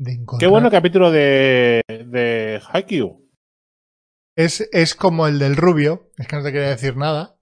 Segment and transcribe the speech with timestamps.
[0.00, 0.40] de encontrar.
[0.40, 3.28] Qué bueno capítulo de, de Haikyuu.
[4.36, 7.36] Es, es como el del rubio, es que no te quería decir nada.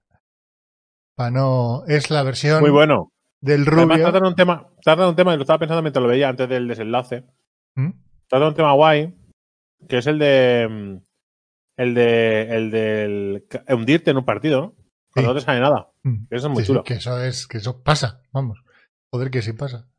[1.15, 1.83] Para no.
[1.87, 3.11] Es la versión Muy bueno.
[3.41, 4.03] del Además, rubio.
[4.11, 6.67] tratan un tema, tratan un tema, y lo estaba pensando mientras lo veía antes del
[6.67, 7.25] desenlace.
[7.75, 7.91] ¿Mm?
[8.31, 9.15] Un tema guay,
[9.87, 10.67] que es el de.
[10.69, 10.97] mm,
[11.77, 12.41] El de.
[12.55, 13.45] El del.
[13.49, 14.75] ca- hundirte en un partido, ¿no?
[15.13, 15.33] Cuando Sí.
[15.33, 15.91] no te sale nada.
[16.03, 16.25] Mm.
[16.29, 16.83] Eso es muy Sí, sí, chulo.
[16.83, 18.61] que eso es, que eso pasa, vamos.
[19.11, 19.89] Joder, que sí pasa.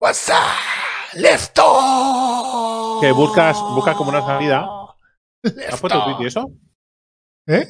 [0.00, 1.18] What's up?
[1.20, 2.98] Lefto.
[3.00, 4.66] Que buscas- buscas como una salida.
[5.68, 6.46] ¿Has puesto tweet y eso?
[7.46, 7.66] ¿Eh?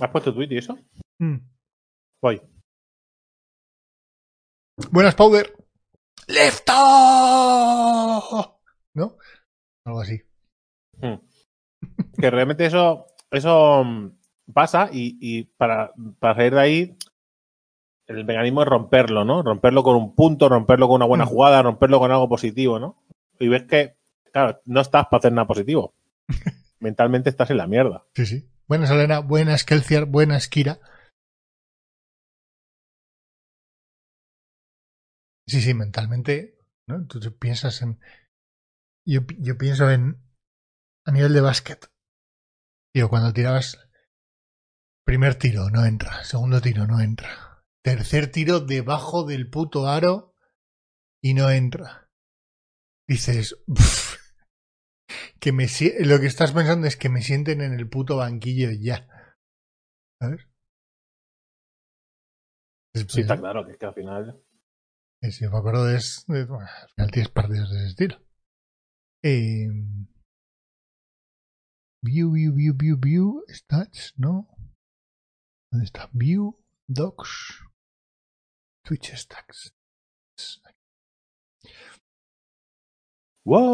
[0.00, 0.76] ¿Has puesto tweet y eso?
[1.18, 1.36] Mm.
[2.22, 2.42] Voy.
[4.90, 5.54] Buenas, Powder.
[6.26, 6.72] Lefto.
[8.94, 9.16] ¿No?
[9.84, 10.20] Algo así.
[10.98, 11.14] Mm.
[12.20, 13.06] que realmente eso.
[13.30, 14.10] Eso mm,
[14.52, 16.96] pasa y, y para, para salir de ahí.
[18.08, 19.42] El mecanismo es romperlo, ¿no?
[19.42, 21.28] Romperlo con un punto, romperlo con una buena Mm.
[21.28, 23.02] jugada, romperlo con algo positivo, ¿no?
[23.40, 23.96] Y ves que,
[24.32, 25.94] claro, no estás para hacer nada positivo.
[26.80, 28.04] Mentalmente estás en la mierda.
[28.14, 28.48] Sí, sí.
[28.68, 29.18] Buenas, Elena.
[29.20, 30.06] Buenas, Kelciar.
[30.06, 30.78] Buenas, Kira.
[35.48, 37.06] Sí, sí, mentalmente, ¿no?
[37.06, 38.00] Tú piensas en...
[39.06, 40.20] Yo, yo pienso en...
[41.06, 41.86] A nivel de básquet.
[42.92, 43.78] Tío, cuando tirabas...
[45.04, 46.24] Primer tiro, no entra.
[46.24, 47.55] Segundo tiro, no entra.
[47.86, 50.34] Tercer tiro debajo del puto aro
[51.22, 52.10] y no entra.
[53.08, 53.62] Dices...
[53.68, 54.16] "Uf,
[55.38, 55.68] que me
[56.00, 59.06] lo que estás pensando es que me sienten en el puto banquillo ya.
[60.20, 60.48] ¿Sabes?
[63.08, 64.42] Sí, está claro que es que al final.
[65.22, 68.16] Sí, sí, me acuerdo de, es- de- bueno, al final tienes partidos de ese estilo.
[69.22, 69.68] Eh,
[72.02, 74.48] view, view, view, view, view, stats, ¿no?
[75.70, 76.10] ¿Dónde está?
[76.12, 77.62] View, docs,
[78.86, 79.74] Twitch stacks.
[83.44, 83.66] ¡Wow!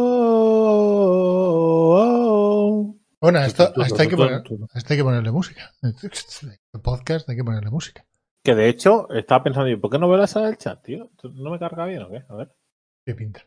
[3.21, 5.71] Bueno, esto, a esto hay que poner, a esto hay que ponerle música.
[5.83, 8.07] El podcast hay que ponerle música.
[8.43, 11.11] Que de hecho, estaba pensando yo, ¿por qué no veo la sala del chat, tío?
[11.35, 12.25] ¿No me carga bien o qué?
[12.27, 12.57] A ver.
[13.05, 13.47] Qué pinta.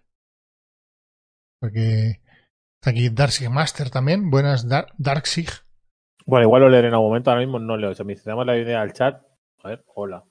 [1.59, 2.21] Porque
[2.75, 4.29] está aquí Darksig Master también.
[4.29, 5.49] Buenas, Dar Darksig.
[6.27, 7.95] Bueno, igual lo leeré en algún momento, ahora mismo no leo.
[7.95, 9.23] Si me damos la idea al chat.
[9.63, 10.23] A ver, hola.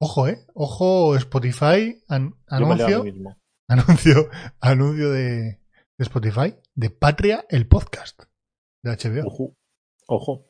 [0.00, 0.46] Ojo, eh.
[0.54, 2.02] Ojo, Spotify.
[2.08, 3.04] an- anuncio.
[3.68, 5.60] anuncio, anuncio de, de
[5.98, 8.22] Spotify, de Patria, el podcast
[8.82, 9.26] de HBO.
[9.26, 9.54] Ojo.
[10.06, 10.46] Ojo.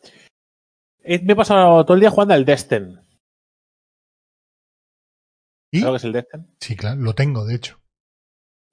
[1.03, 3.01] Eh, me he pasado todo el día jugando al Destin.
[5.73, 6.57] Y, ¿Sabes que es el Destin?
[6.61, 7.79] sí, claro, lo tengo, de hecho.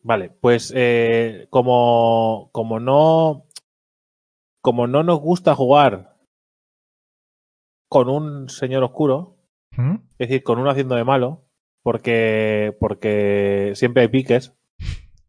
[0.04, 3.48] Vale, pues eh, como, como no
[4.62, 6.18] como no nos gusta jugar
[7.90, 9.35] con un señor oscuro,
[9.72, 9.96] ¿Mm?
[10.18, 11.46] es decir, con uno haciendo de malo,
[11.84, 14.54] porque, porque siempre hay piques,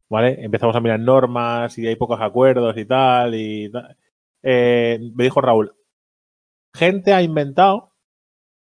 [0.09, 0.45] ¿vale?
[0.45, 3.97] Empezamos a mirar normas y hay pocos acuerdos y tal, y tal.
[4.43, 5.75] Eh, me dijo Raúl,
[6.75, 7.93] gente ha inventado,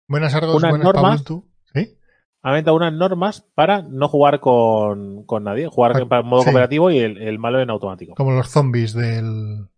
[0.09, 1.25] Buenas Argos, Unas buenas normas.
[1.25, 1.49] Tú.
[1.75, 1.97] ¿Sí?
[2.43, 6.47] ha inventado unas normas para no jugar con, con nadie, jugar Ah, para modo sí.
[6.47, 8.15] cooperativo y el, el malo en automático.
[8.15, 9.69] Como los zombies del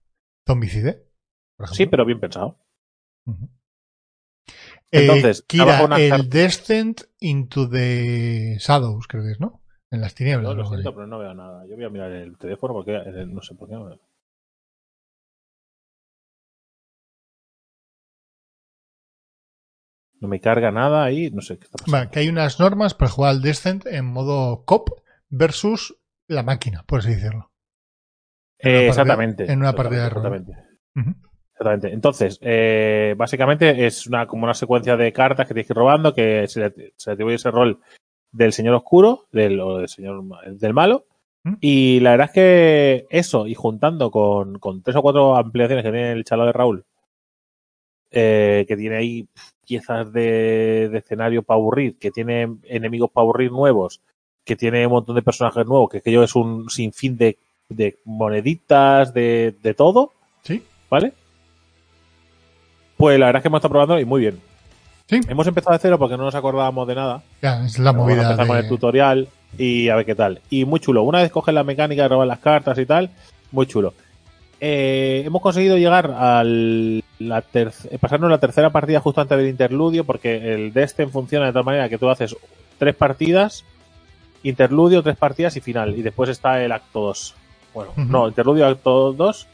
[0.46, 1.06] Zombicide.
[1.72, 2.58] Sí, pero bien pensado.
[5.00, 9.60] Entonces, eh, Kira, una el Descent into the Shadows, creo que es, ¿no?
[9.90, 10.54] En las tinieblas.
[10.54, 11.66] No, lo siento, pero no veo nada.
[11.68, 14.00] Yo voy a mirar el teléfono porque eh, no sé por qué no veo.
[20.20, 21.98] No me carga nada ahí, no sé qué está pasando.
[21.98, 24.88] Vale, que hay unas normas para jugar al Descent en modo cop
[25.28, 27.50] versus la máquina, por así decirlo.
[28.58, 29.52] Eh, partida- exactamente.
[29.52, 30.34] en una partida de rol.
[30.34, 30.68] exactamente.
[31.54, 31.92] Exactamente.
[31.92, 36.12] Entonces, eh, básicamente es una como una secuencia de cartas que tienes que ir robando,
[36.12, 37.78] que se le, se le atribuye ese rol
[38.32, 41.06] del señor oscuro, del, o del señor del malo.
[41.44, 41.54] ¿Mm?
[41.60, 45.92] Y la verdad es que eso, y juntando con, con tres o cuatro ampliaciones que
[45.92, 46.84] tiene el chalo de Raúl,
[48.10, 49.28] eh, que tiene ahí
[49.64, 54.00] piezas de, de escenario para aburrir, que tiene enemigos para aburrir nuevos,
[54.44, 59.14] que tiene un montón de personajes nuevos, que aquello es un sinfín de, de moneditas,
[59.14, 60.12] de, de todo,
[60.42, 60.62] ¿Sí?
[60.90, 61.12] ¿vale?
[63.04, 64.40] Pues la verdad es que hemos estado probando y muy bien.
[65.10, 65.20] Sí.
[65.28, 67.20] Hemos empezado de cero porque no nos acordábamos de nada.
[67.42, 69.28] Ya, es la Pero movida empezar con el tutorial
[69.58, 70.40] y a ver qué tal.
[70.48, 71.02] Y muy chulo.
[71.02, 73.10] Una vez coges la mecánica de robar las cartas y tal,
[73.52, 73.92] muy chulo.
[74.58, 79.48] Eh, hemos conseguido llegar al la terc- eh, pasarnos la tercera partida justo antes del
[79.48, 82.34] interludio, porque el Destin funciona de tal manera que tú haces
[82.78, 83.64] tres partidas,
[84.42, 85.94] interludio, tres partidas y final.
[85.98, 87.34] Y después está el acto 2.
[87.74, 89.46] Bueno, no, interludio, acto 2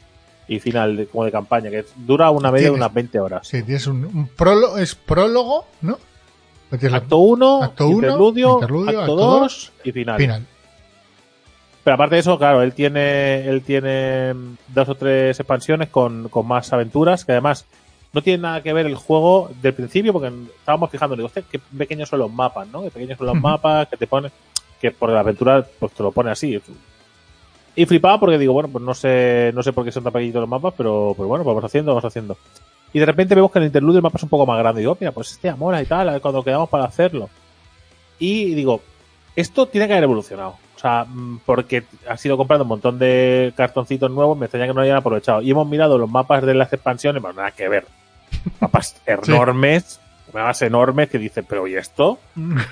[0.53, 3.47] y final de- como de campaña, que dura una media de unas 20 horas.
[3.47, 5.97] Sí, tienes un, un prólogo, es prólogo, ¿no?
[6.97, 10.17] Acto 1, Acto uno, interludio, interludio, acto acto 2 y final.
[10.17, 10.45] final.
[11.83, 14.33] Pero aparte de eso, claro, él tiene, él tiene
[14.67, 17.65] dos o tres expansiones con, con más aventuras, que además
[18.13, 21.59] no tiene nada que ver el juego del principio, porque estábamos fijando, digo, hostia, qué
[21.59, 22.83] pequeños son los mapas, ¿no?
[22.83, 24.31] Qué pequeños son los mapas, que te pone,
[24.79, 26.61] que por la aventura, pues te lo pone así.
[27.75, 30.41] Y flipaba porque digo, bueno, pues no sé, no sé por qué son tan pequeñitos
[30.41, 32.37] los mapas, pero pues bueno, pues vamos haciendo, vamos haciendo.
[32.93, 34.81] Y de repente vemos que en el interludio el mapa es un poco más grande.
[34.81, 37.29] Y digo, mira, pues este mola y tal, cuando quedamos para hacerlo.
[38.19, 38.81] Y digo,
[39.35, 40.57] esto tiene que haber evolucionado.
[40.75, 44.73] O sea, mm, porque ha sido comprando un montón de cartoncitos nuevos, me extraña que
[44.73, 45.41] no lo hayan aprovechado.
[45.41, 47.85] Y hemos mirado los mapas de las expansiones, bueno, nada que ver.
[48.59, 49.99] Mapas enormes,
[50.33, 52.19] mapas enormes que dicen, pero ¿y esto?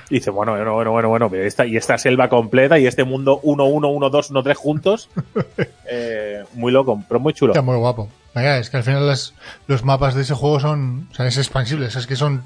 [0.10, 3.04] Y dice, bueno, bueno, bueno, bueno, bueno, pero esta, y esta selva completa y este
[3.04, 5.10] mundo 1, 1, 1, 2, 1, 3 juntos.
[5.92, 7.54] Eh, muy loco, pero muy chulo.
[7.54, 8.10] Está muy guapo.
[8.36, 9.34] Venga, es que al final las-
[9.66, 12.44] los mapas de ese juego son, o sea, es expansibles, es que son,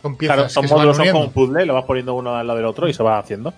[0.00, 2.14] son piezas Claro, son que se van módulos, son como un puzzle, lo vas poniendo
[2.14, 3.52] uno al lado del otro y se va haciendo.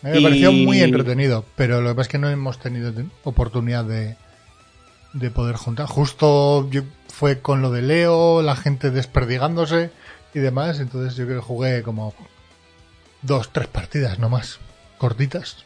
[0.00, 3.84] Me pareció muy entretenido, pero lo que pasa es que no hemos tenido te- oportunidad
[3.84, 4.16] de,
[5.12, 5.86] de poder juntar.
[5.86, 6.82] Justo yo,
[7.12, 9.90] fue con lo de Leo, la gente desperdigándose
[10.34, 12.14] y demás, entonces yo creo que jugué como
[13.22, 14.58] dos, tres partidas, no más,
[14.98, 15.64] cortitas.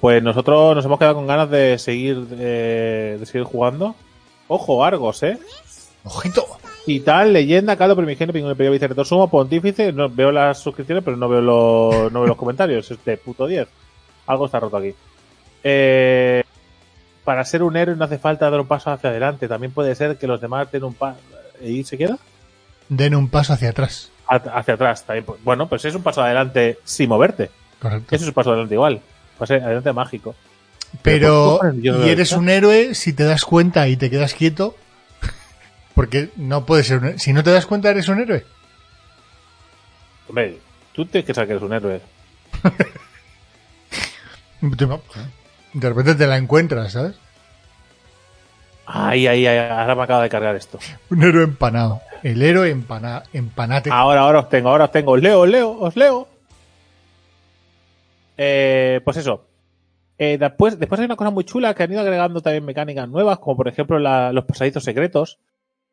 [0.00, 3.94] Pues nosotros nos hemos quedado con ganas de seguir, eh, de seguir jugando.
[4.48, 5.38] Ojo, Argos, ¿eh?
[6.04, 6.46] ¡Ojito!
[6.86, 9.92] Y tal, leyenda, caldo, primigenio, pingüino, periodo, vicerrector, sumo, pontífice.
[9.92, 12.88] No, veo las suscripciones, pero no veo, los, no veo los comentarios.
[12.90, 13.66] Es de puto 10.
[14.26, 14.94] Algo está roto aquí.
[15.64, 16.44] Eh,
[17.24, 19.48] para ser un héroe no hace falta dar un paso hacia adelante.
[19.48, 21.18] También puede ser que los demás den un paso.
[21.60, 22.18] ¿Y se queda?
[22.88, 24.10] Den un paso hacia atrás.
[24.28, 25.04] Ha- Hacia atrás.
[25.04, 25.26] También.
[25.26, 27.50] pu- Bueno, pues es un paso adelante sin moverte.
[27.80, 28.14] Correcto.
[28.14, 29.00] Eso es un paso adelante igual.
[29.38, 30.34] Paso adelante mágico.
[31.02, 34.76] Pero, Pero, pues, no eres un héroe si te das cuenta y te quedas quieto.
[35.94, 38.44] Porque no puedes ser un Si no te das cuenta, eres un héroe.
[40.28, 40.58] Hombre,
[40.92, 42.00] tú tienes que saber que eres un héroe.
[44.60, 47.16] De repente te la encuentras, ¿sabes?
[48.86, 50.78] Ay, ay, ay, ahora me acaba de cargar esto.
[51.10, 52.00] Un héroe empanado.
[52.22, 53.90] El héroe empana, empanate.
[53.92, 55.12] Ahora, ahora os tengo, ahora os tengo.
[55.12, 56.28] Os leo, os leo, os leo.
[58.36, 59.44] Eh, pues eso.
[60.18, 63.38] Eh, después, después hay una cosa muy chula que han ido agregando también mecánicas nuevas,
[63.38, 65.38] como por ejemplo la- los pasadizos secretos.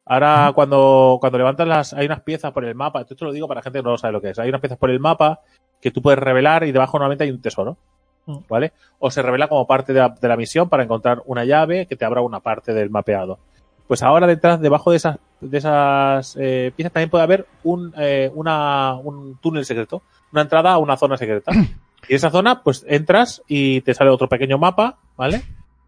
[0.06, 3.48] Ahora, cuando, cuando levantas las, hay unas piezas por el mapa, esto te lo digo
[3.48, 4.40] para gente que no sabe lo que es.
[4.40, 5.40] Hay unas piezas por el mapa
[5.82, 7.78] que tú puedes revelar y debajo normalmente hay un tesoro.
[8.26, 8.38] Mm.
[8.50, 8.74] ¿Vale?
[9.00, 11.96] O se revela como parte de la, de la misión para encontrar una llave que
[11.96, 13.40] te abra una parte del mapeado.
[13.88, 18.32] Pues ahora detrás, debajo de esas, de esas eh, piezas también puede haber un, eh,
[18.34, 21.52] una, un túnel secreto, una entrada a una zona secreta.
[22.10, 25.42] Y esa zona, pues entras y te sale otro pequeño mapa, ¿vale?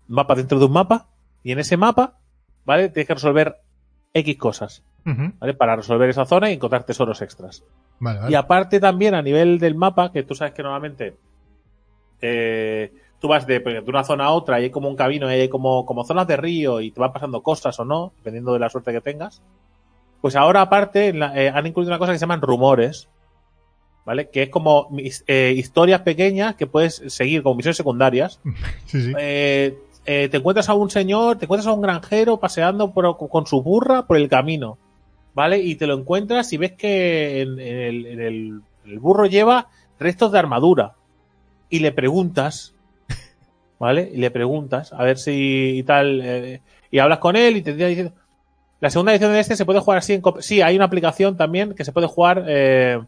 [0.07, 1.07] Mapa dentro de un mapa.
[1.43, 2.19] Y en ese mapa,
[2.63, 2.87] ¿vale?
[2.87, 3.57] Tienes que resolver
[4.13, 4.83] X cosas.
[5.03, 5.53] ¿vale?
[5.55, 7.65] Para resolver esa zona y encontrar tesoros extras.
[7.99, 8.31] Vale, vale.
[8.31, 11.17] Y aparte también a nivel del mapa, que tú sabes que normalmente
[12.21, 15.35] eh, tú vas de, de una zona a otra y hay como un camino, y
[15.35, 18.59] hay como, como zonas de río y te van pasando cosas o no, dependiendo de
[18.59, 19.41] la suerte que tengas.
[20.21, 23.07] Pues ahora aparte la- eh, han incluido una cosa que se llaman rumores,
[24.05, 24.29] ¿vale?
[24.29, 24.89] Que es como
[25.27, 28.39] eh, historias pequeñas que puedes seguir como misiones secundarias.
[28.85, 29.13] Sí, sí.
[29.17, 29.77] Eh,
[30.07, 33.63] eh, te encuentras a un señor, te encuentras a un granjero paseando por- con su
[33.63, 34.77] burra por el camino,
[35.33, 35.57] ¿vale?
[35.59, 39.67] Y te lo encuentras y ves que en, en el, en el- el burro lleva
[39.99, 40.93] restos de armadura.
[41.75, 42.73] Y le preguntas,
[43.79, 44.09] ¿vale?
[44.13, 46.21] Y le preguntas a ver si y tal.
[46.23, 48.13] eh, y hablas con él y te diciendo.
[48.81, 50.23] La segunda edición de este se puede jugar así en.
[50.39, 53.01] Sí, hay una aplicación también que se puede jugar eh,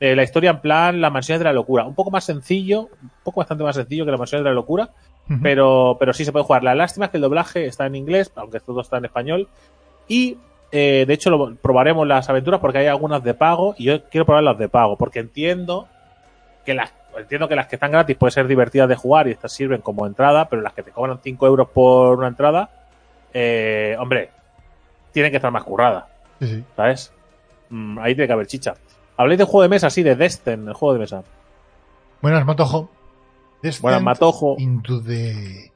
[0.00, 1.84] eh, la historia en plan Las Mansiones de la Locura.
[1.84, 4.90] Un poco más sencillo, un poco bastante más sencillo que Las Mansiones de la Locura
[5.42, 6.64] pero, pero sí se puede jugar.
[6.64, 9.48] La lástima es que el doblaje está en inglés, aunque todo está en español.
[10.08, 10.38] Y
[10.72, 14.26] eh, de hecho lo, probaremos las aventuras porque hay algunas de pago y yo quiero
[14.26, 15.86] probar las de pago porque entiendo
[16.64, 19.52] que las entiendo que las que están gratis pueden ser divertidas de jugar y estas
[19.52, 22.70] sirven como entrada, pero las que te cobran 5 euros por una entrada,
[23.32, 24.30] eh, hombre,
[25.12, 26.04] tienen que estar más curradas,
[26.40, 26.64] Sí, sí.
[26.76, 27.12] ¿sabes?
[27.70, 28.74] Mm, ahí tiene que haber chicha.
[29.16, 31.22] Habléis de juego de mesa, sí, de Destin, el juego de mesa.
[32.20, 32.90] Buenas, Matojo.
[33.62, 34.56] Descent Bueno, Matojo.
[34.58, 35.70] Into the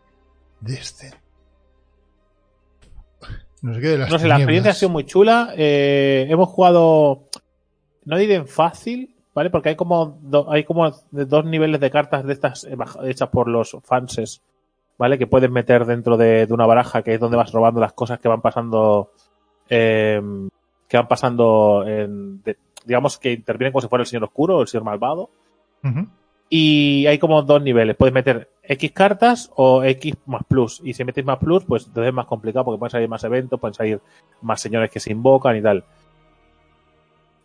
[0.60, 1.14] Descent.
[3.62, 5.52] No sé qué de las No sé, la experiencia ha sido muy chula.
[5.56, 7.24] Eh, hemos jugado,
[8.04, 9.50] no diré en fácil, ¿vale?
[9.50, 13.46] Porque hay como, do- hay como dos niveles de cartas de estas eh, hechas por
[13.48, 14.40] los fanses,
[14.98, 15.18] ¿vale?
[15.18, 18.18] Que puedes meter dentro de, de una baraja que es donde vas robando las cosas
[18.18, 19.10] que van pasando,
[19.68, 20.20] eh,
[20.88, 24.62] que van pasando, en, de- digamos que intervienen como si fuera el señor oscuro o
[24.62, 25.28] el señor malvado.
[26.48, 27.96] Y hay como dos niveles.
[27.96, 30.80] Puedes meter X cartas o X más plus.
[30.84, 33.58] Y si metes más plus, pues entonces es más complicado porque pueden salir más eventos,
[33.60, 34.00] pueden salir
[34.42, 35.84] más señores que se invocan y tal.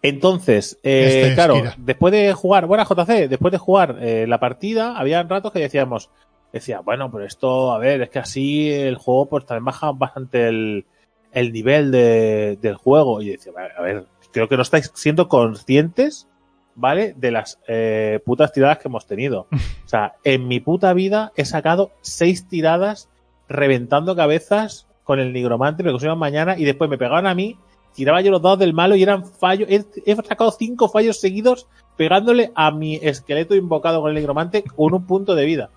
[0.01, 1.75] Entonces, eh, Este es claro, Kira.
[1.77, 6.09] después de jugar, bueno, JC, después de jugar eh, la partida, había ratos que decíamos,
[6.51, 10.47] decía, bueno, pero esto, a ver, es que así el juego pues también baja bastante
[10.47, 10.85] el,
[11.31, 13.21] el nivel de- del juego.
[13.21, 16.27] Y decía, "Vale, a ver, creo que no estáis siendo conscientes,
[16.73, 17.13] ¿vale?
[17.15, 19.47] De las eh, putas tiradas que hemos tenido.
[19.85, 23.09] O sea, en mi puta vida he sacado seis tiradas
[23.49, 27.57] reventando cabezas con el nigromante, me consumían mañana y después me pegaban a mí,
[27.93, 29.67] tiraba yo los dados del malo y eran fallos.
[29.69, 31.67] He, he sacado cinco fallos seguidos
[31.97, 35.69] pegándole a mi esqueleto invocado con el nigromante con un punto de vida.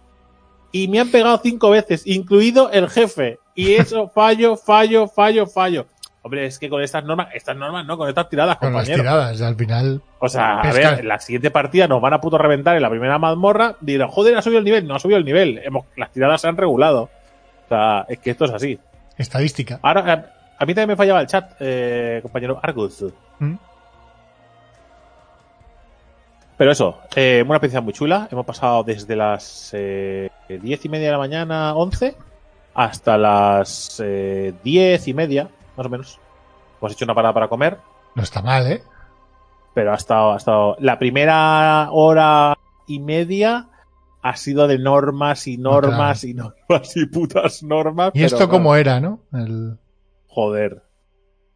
[0.72, 3.38] Y me han pegado cinco veces, incluido el jefe.
[3.54, 5.86] Y eso, fallo, fallo, fallo, fallo.
[6.22, 9.02] Hombre, es que con estas normas, estas normas no, con estas tiradas, Con las compañero.
[9.02, 10.00] tiradas, al final.
[10.20, 12.88] O sea, a ver, en la siguiente partida nos van a puto reventar en la
[12.88, 13.76] primera mazmorra.
[13.82, 14.88] Dirán, joder, ha subido el nivel.
[14.88, 15.60] No ha subido el nivel.
[15.62, 17.10] Hemos, las tiradas se han regulado.
[17.66, 18.78] O sea, es que esto es así.
[19.18, 19.78] Estadística.
[19.82, 20.24] Ahora, eh,
[20.58, 23.04] a mí también me fallaba el chat, eh, compañero Argus.
[23.38, 23.54] ¿Mm?
[26.56, 28.28] Pero eso, eh, una experiencia muy chula.
[28.30, 32.16] Hemos pasado desde las eh, diez y media de la mañana, 11,
[32.74, 36.20] hasta las eh, diez y media, más o menos.
[36.80, 37.78] Hemos hecho una parada para comer.
[38.14, 38.82] No está mal, ¿eh?
[39.74, 40.76] pero ha estado, ha estado.
[40.78, 42.56] La primera hora
[42.86, 43.66] y media
[44.22, 48.10] ha sido de normas y normas y normas y putas normas.
[48.14, 49.20] ¿Y pero esto claro, cómo era, no?
[49.32, 49.76] El...
[50.34, 50.82] Joder.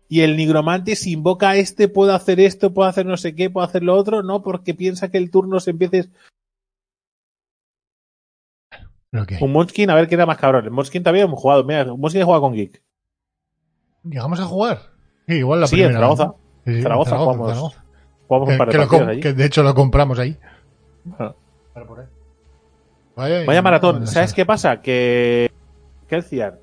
[0.08, 3.50] Y el nigromante, si invoca a este, puedo hacer esto, puedo hacer no sé qué,
[3.50, 6.08] puedo hacer lo otro, no, porque piensa que el turno se empiece.
[9.12, 9.36] hay.
[9.40, 10.64] Un Munchkin, a ver qué era más cabrón.
[10.64, 11.64] El Munchkin también hemos jugado.
[11.64, 12.82] Mira, he jugado con Geek.
[14.04, 14.78] ¿Llegamos a jugar?
[15.26, 15.98] Sí, igual la Sí, en primera.
[16.00, 16.24] Zaragoza.
[16.24, 16.32] ¿no?
[16.64, 17.48] Sí, sí, en Zaragoza jugamos.
[17.48, 17.84] Zaragoza.
[18.28, 19.20] Jugamos un Que, par de que lo partidas com- allí.
[19.20, 20.36] que de hecho lo compramos ahí.
[21.18, 21.34] Ah.
[23.16, 24.06] Vaya, Vaya maratón.
[24.06, 24.80] ¿Sabes qué pasa?
[24.80, 25.50] Que.
[26.06, 26.58] ¿Qué decían?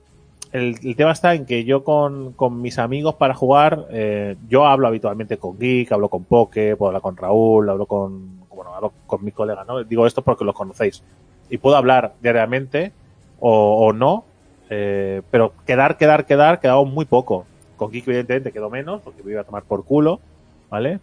[0.55, 5.37] El, tema está en que yo con, mis amigos para jugar, eh, yo hablo habitualmente
[5.37, 9.33] con Geek, hablo con Poke, puedo hablar con Raúl, hablo con, bueno, hablo con mis
[9.33, 9.83] colegas, ¿no?
[9.83, 11.03] Digo esto porque los conocéis.
[11.49, 12.93] Y puedo hablar diariamente
[13.41, 14.23] o, no,
[14.69, 17.45] eh, pero quedar, quedar, quedar, quedado muy poco.
[17.75, 20.21] Con Geek evidentemente quedó menos, porque me iba a tomar por culo,
[20.69, 21.01] ¿vale?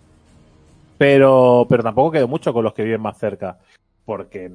[0.97, 3.59] Pero, pero tampoco quedó mucho con los que viven más cerca.
[4.07, 4.51] Porque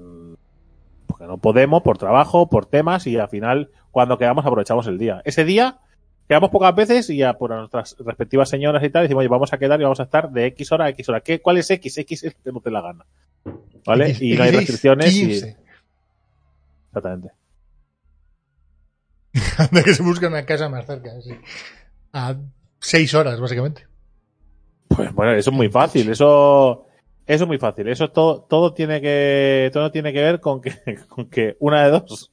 [1.07, 5.21] porque no podemos, por trabajo, por temas, y al final, cuando quedamos, aprovechamos el día.
[5.25, 5.79] Ese día,
[6.27, 9.57] quedamos pocas veces y ya por nuestras respectivas señoras y tal, decimos, oye, vamos a
[9.57, 11.21] quedar y vamos a estar de X hora a X hora.
[11.21, 11.97] ¿Qué, ¿Cuál es X?
[11.97, 13.05] X es que no te la gana.
[13.85, 14.09] ¿Vale?
[14.09, 15.15] X- y no hay X6, restricciones.
[15.15, 15.25] Y...
[15.27, 15.57] 15.
[16.89, 17.31] Exactamente.
[19.71, 21.11] de que se busca una casa más cerca.
[21.21, 21.31] sí.
[22.13, 22.35] A
[22.79, 23.85] seis horas, básicamente.
[24.87, 26.09] Pues bueno, eso es muy fácil.
[26.09, 26.87] Eso,
[27.27, 27.88] eso es muy fácil.
[27.89, 30.74] Eso todo, todo tiene que, todo tiene que ver con que,
[31.10, 32.31] con que una de dos.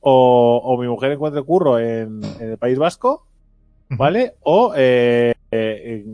[0.00, 3.26] O, o mi mujer encuentre curro en, en el País Vasco,
[3.88, 4.34] ¿vale?
[4.42, 6.04] O eh, eh,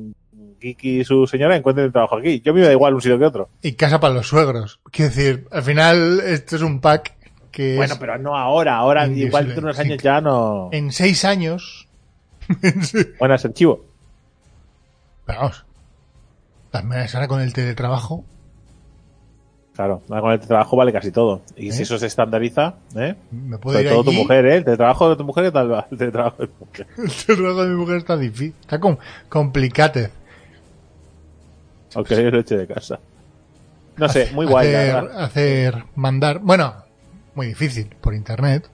[0.59, 2.41] Kiki y su señora encuentren trabajo aquí.
[2.41, 3.51] Yo me da igual un sitio que otro.
[3.61, 4.81] Y casa para los suegros.
[4.91, 7.15] Quiero decir, al final esto es un pack
[7.51, 8.77] que Bueno, es pero no ahora.
[8.77, 10.71] Ahora, igual dentro de unos años ya no.
[10.73, 11.89] en seis años.
[13.19, 13.85] Bueno, es archivo.
[15.27, 15.65] Vamos.
[16.75, 18.25] También ahora con el teletrabajo.
[19.77, 21.43] Claro, ahora con el trabajo vale casi todo.
[21.57, 21.73] Y ¿Eh?
[21.73, 23.15] si eso se estandariza, ¿eh?
[23.31, 24.57] Me puedo Sobre ir todo tu mujer, ¿eh?
[24.57, 25.87] El teletrabajo de tu mujer, ¿qué tal va?
[25.89, 26.87] El teletrabajo de tu mujer.
[26.99, 28.55] El teletrabajo de mi mujer está difícil.
[28.61, 28.97] Está com
[29.29, 30.09] complicado.
[31.95, 32.99] Aunque yo lo eche de casa.
[33.97, 36.75] No sé, muy guay, hacer, hacer, mandar, bueno,
[37.37, 38.69] muy difícil por internet,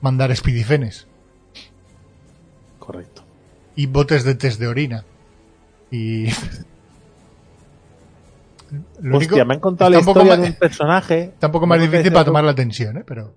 [0.00, 1.06] mandar speedifenes
[2.78, 3.24] Correcto.
[3.74, 5.04] y botes de test de orina.
[5.90, 6.28] Y.
[9.00, 11.20] Lo Hostia, único- me han contado la historia de un personaje.
[11.24, 13.04] Está un poco más difícil para tomar la tensión, ¿eh?
[13.06, 13.34] Pero.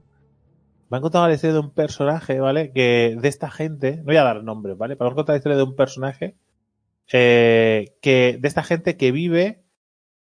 [0.90, 2.72] Me han contado la historia de un personaje, ¿vale?
[2.74, 4.96] Que de esta gente, no voy a dar nombres, ¿vale?
[4.96, 6.36] Pero me han contado la historia de un personaje
[7.12, 9.64] eh, que de esta gente que vive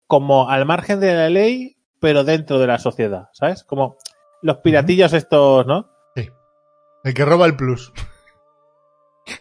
[0.08, 3.62] como al margen de la ley, pero dentro de la sociedad, ¿sabes?
[3.64, 3.96] Como
[4.42, 5.88] los piratillos estos, ¿no?
[7.04, 7.92] El que roba el plus.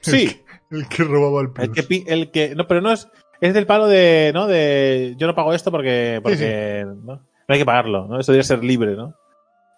[0.01, 0.41] Sí,
[0.71, 1.67] El que robaba el plus.
[1.67, 3.07] el que, pi- el que, no, pero no es,
[3.41, 4.47] es del palo de, ¿no?
[4.47, 7.13] De, yo no pago esto porque, porque, ¿no?
[7.15, 8.19] No hay que pagarlo, ¿no?
[8.19, 9.13] Eso debería ser libre, ¿no?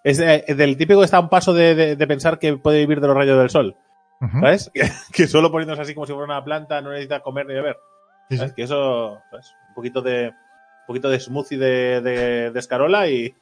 [0.03, 2.55] Es, de- es del típico que está a un paso de, de- de pensar que
[2.57, 3.75] puede vivir de los rayos del sol.
[4.21, 4.39] Ujú.
[4.39, 4.71] ¿Sabes?
[4.73, 7.77] Que, que solo poniéndose así como si fuera una planta no necesita comer ni beber.
[8.29, 8.37] Sí.
[8.37, 8.53] ¿Sabes?
[8.53, 9.53] Que eso, ¿sabes?
[9.69, 13.33] Un poquito de, un poquito de smoothie de, de, de escarola y,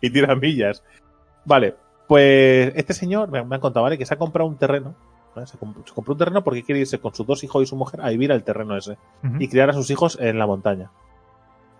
[0.00, 0.82] y tira millas.
[1.44, 1.74] Vale,
[2.08, 3.98] pues este señor me, me han contado, ¿vale?
[3.98, 4.94] Que se ha comprado un terreno.
[5.44, 7.76] Se, comp- se compró un terreno porque quiere irse con sus dos hijos y su
[7.76, 8.96] mujer a vivir al terreno ese
[9.40, 10.90] y criar a sus hijos en la montaña.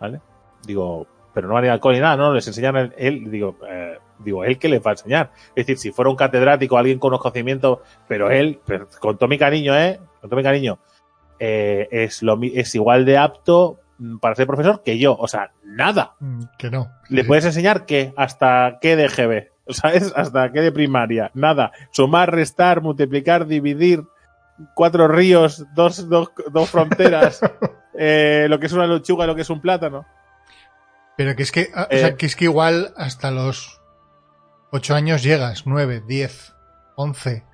[0.01, 0.21] ¿Vale?
[0.67, 3.57] Digo, pero no van a ir alcohol ni nada, no, les enseñan él, él, digo,
[3.69, 5.31] eh, digo, él que les va a enseñar.
[5.55, 9.39] Es decir, si fuera un catedrático, alguien con conocimiento, pero él, pero con todo mi
[9.39, 10.01] cariño, ¿eh?
[10.21, 10.79] Con todo mi cariño,
[11.39, 15.15] eh, es, lo, es igual de apto mm, para ser profesor que yo.
[15.19, 16.15] O sea, nada.
[16.21, 16.89] Mm, Que no.
[17.11, 20.13] Le puedes enseñar qué, hasta qué de GB, ¿sabes?
[20.17, 21.73] Hasta qué de primaria, nada.
[21.91, 24.05] Sumar, restar, multiplicar, dividir,
[24.75, 27.41] cuatro ríos, dos, dos, dos fronteras,
[27.99, 30.07] eh, lo que es una lechuga, lo que es un plátano.
[31.17, 31.99] Pero que es que, ah, o Eh.
[31.99, 33.81] sea, que es que igual hasta los
[34.71, 36.55] 8 años llegas, 9, 10,
[36.97, 37.45] 11.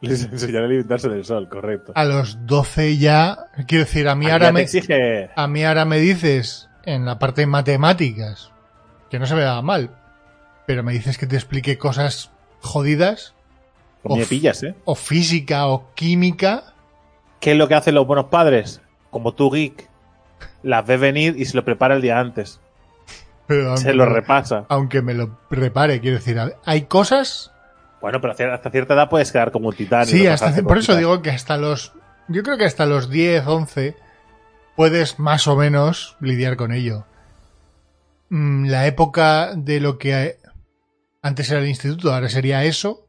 [0.00, 1.92] Les enseñaré a alimentarse del sol, correcto.
[1.94, 5.98] A los 12 ya, quiero decir, a mí ahora me, exige, a mí ahora me
[5.98, 8.52] dices en la parte de matemáticas,
[9.08, 9.96] que no se me da mal,
[10.66, 12.30] pero me dices que te explique cosas
[12.60, 13.34] jodidas,
[14.02, 14.28] pues me Uf.
[14.28, 14.74] pillas, ¿eh?
[14.84, 16.70] o física o química,
[17.40, 18.80] ¿Qué es lo que hacen los buenos padres?
[19.10, 19.86] Como tú, geek,
[20.62, 22.58] las ve venir y se lo prepara el día antes.
[23.46, 24.64] pero aunque, Se lo repasa.
[24.70, 27.52] aunque me lo prepare, quiero decir, hay cosas
[28.00, 30.06] Bueno, pero hasta cierta edad puedes quedar como un titán.
[30.06, 31.92] Sí, hasta, por eso digo que hasta los.
[32.28, 33.94] Yo creo que hasta los 10, 11
[34.74, 37.04] puedes más o menos lidiar con ello.
[38.30, 40.38] Mm, La época de lo que
[41.24, 43.08] antes era el instituto, ahora sería eso.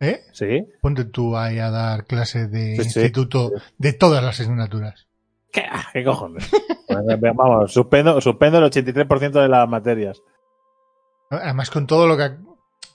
[0.00, 0.22] ¿Eh?
[0.32, 0.64] Sí.
[0.80, 3.00] Ponte tú ahí a dar clases de Sí, sí.
[3.00, 5.08] instituto de todas las asignaturas.
[5.52, 6.48] ¿Qué, ¿Qué cojones?
[7.34, 10.22] Vamos, suspendo, suspendo el 83% de las materias.
[11.30, 12.22] Además, con todo lo que.
[12.22, 12.38] ha-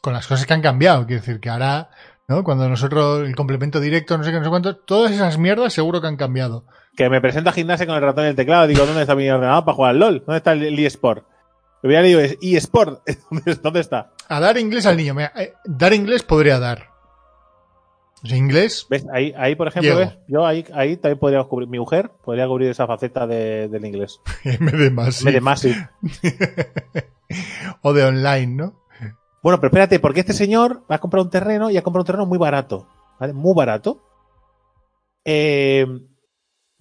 [0.01, 1.05] con las cosas que han cambiado.
[1.05, 1.89] Quiero decir que ahora,
[2.27, 2.43] ¿no?
[2.43, 6.01] Cuando nosotros, el complemento directo, no sé qué, no sé cuánto, todas esas mierdas seguro
[6.01, 6.65] que han cambiado.
[6.95, 8.67] Que me presento a gimnasia con el ratón y el teclado.
[8.67, 10.19] Digo, ¿dónde está mi ordenador para jugar al LOL?
[10.25, 11.25] ¿Dónde está el, el eSport?
[11.83, 13.07] Lo hubiera leído es eSport.
[13.29, 14.13] ¿Dónde, ¿Dónde está?
[14.27, 15.13] A dar inglés al niño.
[15.13, 16.89] Mira, eh, dar inglés podría dar.
[18.23, 19.05] O sea, inglés, ¿Ves?
[19.13, 19.97] Ahí, ahí por ejemplo.
[19.97, 20.17] ¿ves?
[20.29, 24.21] Yo ahí, ahí también podría cubrir, mi mujer podría cubrir esa faceta de- del inglés.
[24.61, 25.73] Me de más, sí.
[27.81, 28.81] o de online, ¿no?
[29.41, 32.07] Bueno, pero espérate, porque este señor va a comprar un terreno y ha comprado un
[32.07, 32.87] terreno muy barato.
[33.19, 33.33] ¿Vale?
[33.33, 34.01] Muy barato.
[35.25, 35.85] Eh,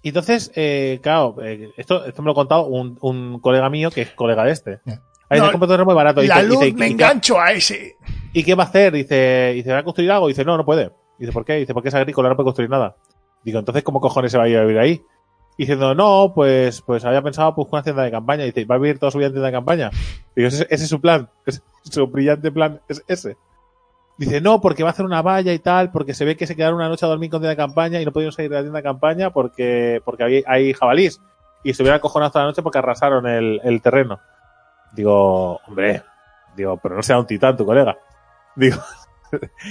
[0.02, 3.90] y entonces, eh, claro, eh, esto, esto me lo ha contado un, un colega mío
[3.90, 4.80] que es colega de este.
[4.84, 5.00] Ya.
[5.28, 6.22] Ahí No, compra muy barato.
[6.22, 7.96] Y La dice- luz dice, me ¿y qué- engancho a ese.
[8.34, 8.92] ¿Y qué va a hacer?
[8.92, 10.28] Dice, dice, ¿va a construir algo?
[10.28, 10.90] Dice, no, no puede.
[11.18, 11.54] Dice, ¿por qué?
[11.54, 12.96] Dice, porque es agrícola, no puede construir nada.
[13.44, 15.02] Digo, entonces, ¿cómo cojones se va a ir a vivir ahí?
[15.56, 18.44] Diciendo, no, pues, pues había pensado pues una tienda de campaña.
[18.44, 19.90] Dice, ¿va a vivir toda su vida en tienda de campaña?
[20.36, 21.28] Digo, ese, ese es su plan.
[21.46, 23.36] Ese- su brillante plan es ese.
[24.18, 26.54] Dice, no, porque va a hacer una valla y tal, porque se ve que se
[26.54, 28.62] quedaron una noche a dormir con tienda de campaña y no pudieron salir de la
[28.62, 31.20] tienda de campaña porque, porque hay, hay jabalís.
[31.64, 34.20] Y estuvieron acojonados toda la noche porque arrasaron el, el terreno.
[34.92, 36.02] Digo, hombre,
[36.56, 37.96] digo, pero no sea un titán tu colega.
[38.56, 38.76] Digo,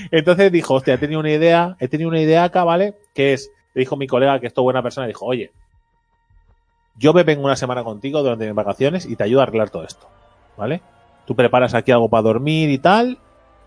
[0.10, 2.96] entonces dijo, hostia, he tenido una idea, he tenido una idea acá, ¿vale?
[3.14, 5.52] Que es, le dijo mi colega que es toda buena persona, dijo, oye,
[6.98, 9.84] yo me vengo una semana contigo durante mis vacaciones y te ayudo a arreglar todo
[9.84, 10.08] esto,
[10.58, 10.82] ¿vale?
[11.26, 13.20] Tú preparas aquí algo para dormir y tal,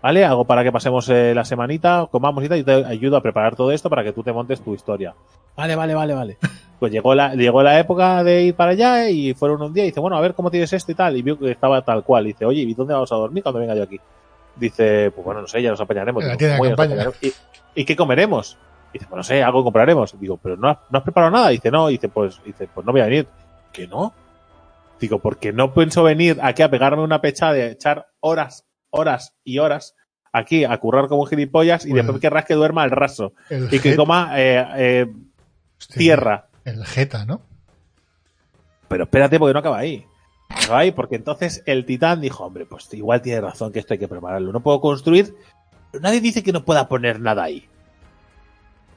[0.05, 0.23] ¿vale?
[0.23, 3.55] Algo para que pasemos eh, la semanita, comamos y tal, y te ayudo a preparar
[3.55, 5.15] todo esto para que tú te montes tu historia.
[5.57, 6.37] Vale, vale, vale, vale.
[6.79, 9.87] Pues llegó la, llegó la época de ir para allá y fueron un día y
[9.87, 11.15] dice, bueno, a ver cómo tienes esto y tal.
[11.15, 12.25] Y vio que estaba tal cual.
[12.25, 13.97] Y dice, oye, ¿y dónde vamos a dormir cuando venga yo aquí?
[14.57, 16.21] Dice, pues bueno, no sé, ya nos apañaremos.
[16.21, 17.01] En la Digo, tienda de "¿Cómo ya nos campaña".
[17.09, 17.23] apañaremos?
[17.75, 18.57] ¿Y, y qué comeremos?
[18.93, 20.19] Dice, pues no sé, algo compraremos.
[20.19, 21.47] Digo, pero no has, no has preparado nada.
[21.49, 21.87] Dice, no.
[21.87, 23.25] Dice, pues, dice, pues no voy a venir.
[23.71, 24.13] ¿Que no?
[24.99, 29.59] Digo, porque no pienso venir aquí a pegarme una pechada de echar horas, horas y
[29.59, 29.95] horas
[30.31, 33.95] aquí a currar como gilipollas y después querrás que duerma al raso El y que
[33.95, 35.05] coma eh, eh,
[35.79, 36.47] hostia, tierra.
[36.65, 37.41] El Jeta, ¿no?
[38.87, 40.05] Pero espérate porque no acaba ahí.
[40.49, 43.99] Acaba ahí porque entonces el titán dijo, hombre, pues igual tiene razón que esto hay
[43.99, 44.51] que prepararlo.
[44.51, 45.35] No puedo construir,
[45.91, 47.69] pero nadie dice que no pueda poner nada ahí.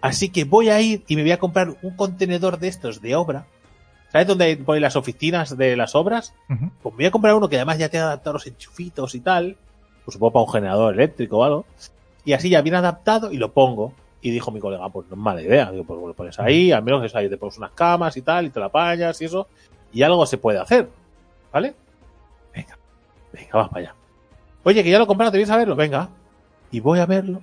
[0.00, 3.16] Así que voy a ir y me voy a comprar un contenedor de estos de
[3.16, 3.46] obra.
[4.10, 6.34] ¿Sabes dónde ponen las oficinas de las obras?
[6.82, 9.20] Pues me voy a comprar uno que además ya te ha adaptado los enchufitos y
[9.20, 9.56] tal.
[10.08, 11.66] Pues supongo para un generador eléctrico o algo.
[12.24, 13.92] Y así ya bien adaptado y lo pongo.
[14.22, 15.70] Y dijo mi colega, pues no es mala idea.
[15.70, 18.46] Digo, pues lo pones ahí, al menos eso ahí te pones unas camas y tal,
[18.46, 19.48] y te la apañas y eso.
[19.92, 20.88] Y algo se puede hacer.
[21.52, 21.74] ¿Vale?
[22.54, 22.78] Venga,
[23.34, 23.94] venga, vas para allá.
[24.64, 25.76] Oye, que ya lo he comprado, ¿te vienes a verlo?
[25.76, 26.08] Venga.
[26.70, 27.42] Y voy a verlo.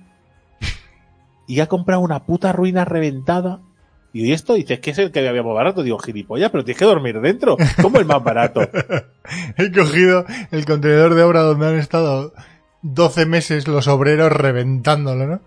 [1.46, 3.60] Y ha comprado una puta ruina reventada.
[4.12, 5.84] Y esto dices que es el que había más barato.
[5.84, 7.56] Digo, gilipollas, pero tienes que dormir dentro.
[7.80, 8.60] ¿Cómo el más barato?
[9.56, 12.32] He cogido el contenedor de obra donde han estado
[12.94, 15.40] 12 meses los obreros reventándolo, ¿no?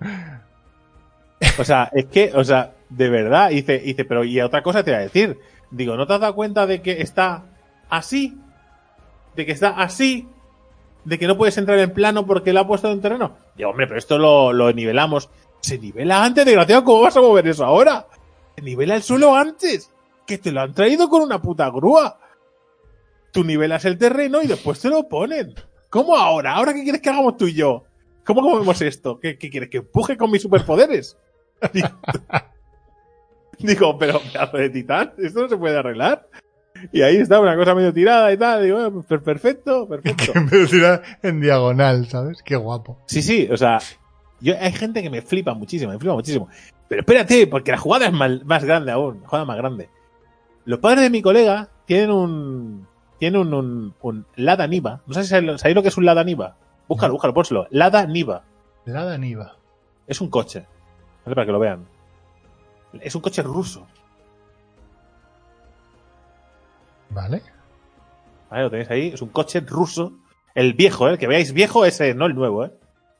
[1.57, 4.91] O sea, es que, o sea, de verdad, dice, dice, pero y otra cosa te
[4.91, 5.39] voy a decir.
[5.71, 7.45] Digo, ¿no te has dado cuenta de que está
[7.89, 8.37] así?
[9.35, 10.27] De que está así.
[11.05, 13.37] De que no puedes entrar en plano porque lo ha puesto en terreno.
[13.55, 15.29] Digo, hombre, pero esto lo, lo nivelamos.
[15.61, 18.05] Se nivela antes, desgraciado, ¿cómo vas a mover eso ahora?
[18.55, 19.91] Se nivela el suelo antes.
[20.25, 22.19] Que te lo han traído con una puta grúa.
[23.31, 25.55] Tú nivelas el terreno y después te lo ponen.
[25.89, 26.53] ¿Cómo ahora?
[26.53, 27.83] ¿Ahora qué quieres que hagamos tú y yo?
[28.25, 29.19] ¿Cómo comemos esto?
[29.19, 29.69] ¿Qué, qué quieres?
[29.69, 31.17] ¿Que empuje con mis superpoderes?
[33.59, 36.27] Digo, pero pedazo de titán, esto no se puede arreglar.
[36.93, 38.63] Y ahí está una cosa medio tirada y tal.
[38.63, 40.33] Digo, perfecto, perfecto.
[40.33, 42.41] Que me tira en diagonal, ¿sabes?
[42.43, 42.97] Qué guapo.
[43.07, 43.79] Sí, sí, o sea,
[44.39, 46.47] yo, hay gente que me flipa muchísimo, me flipa muchísimo.
[46.87, 49.89] Pero espérate, porque la jugada es más grande aún, la jugada más grande.
[50.65, 52.87] Los padres de mi colega tienen un,
[53.19, 55.01] tienen un, un, un Lada Niva.
[55.05, 56.55] No sé si sabéis lo que es un Lada Niva.
[56.87, 57.67] Búscalo, búscalo, pónselo.
[57.69, 58.43] Lada Niva.
[58.85, 59.55] Lada Niva.
[60.07, 60.65] Es un coche.
[61.25, 61.35] ¿Vale?
[61.35, 61.85] Para que lo vean.
[63.01, 63.85] Es un coche ruso.
[67.09, 67.41] ¿Vale?
[68.49, 68.63] ¿Vale?
[68.63, 69.07] Lo tenéis ahí.
[69.13, 70.13] Es un coche ruso.
[70.55, 71.11] El viejo, ¿eh?
[71.11, 72.71] El que veáis viejo, ese, no el nuevo, ¿eh?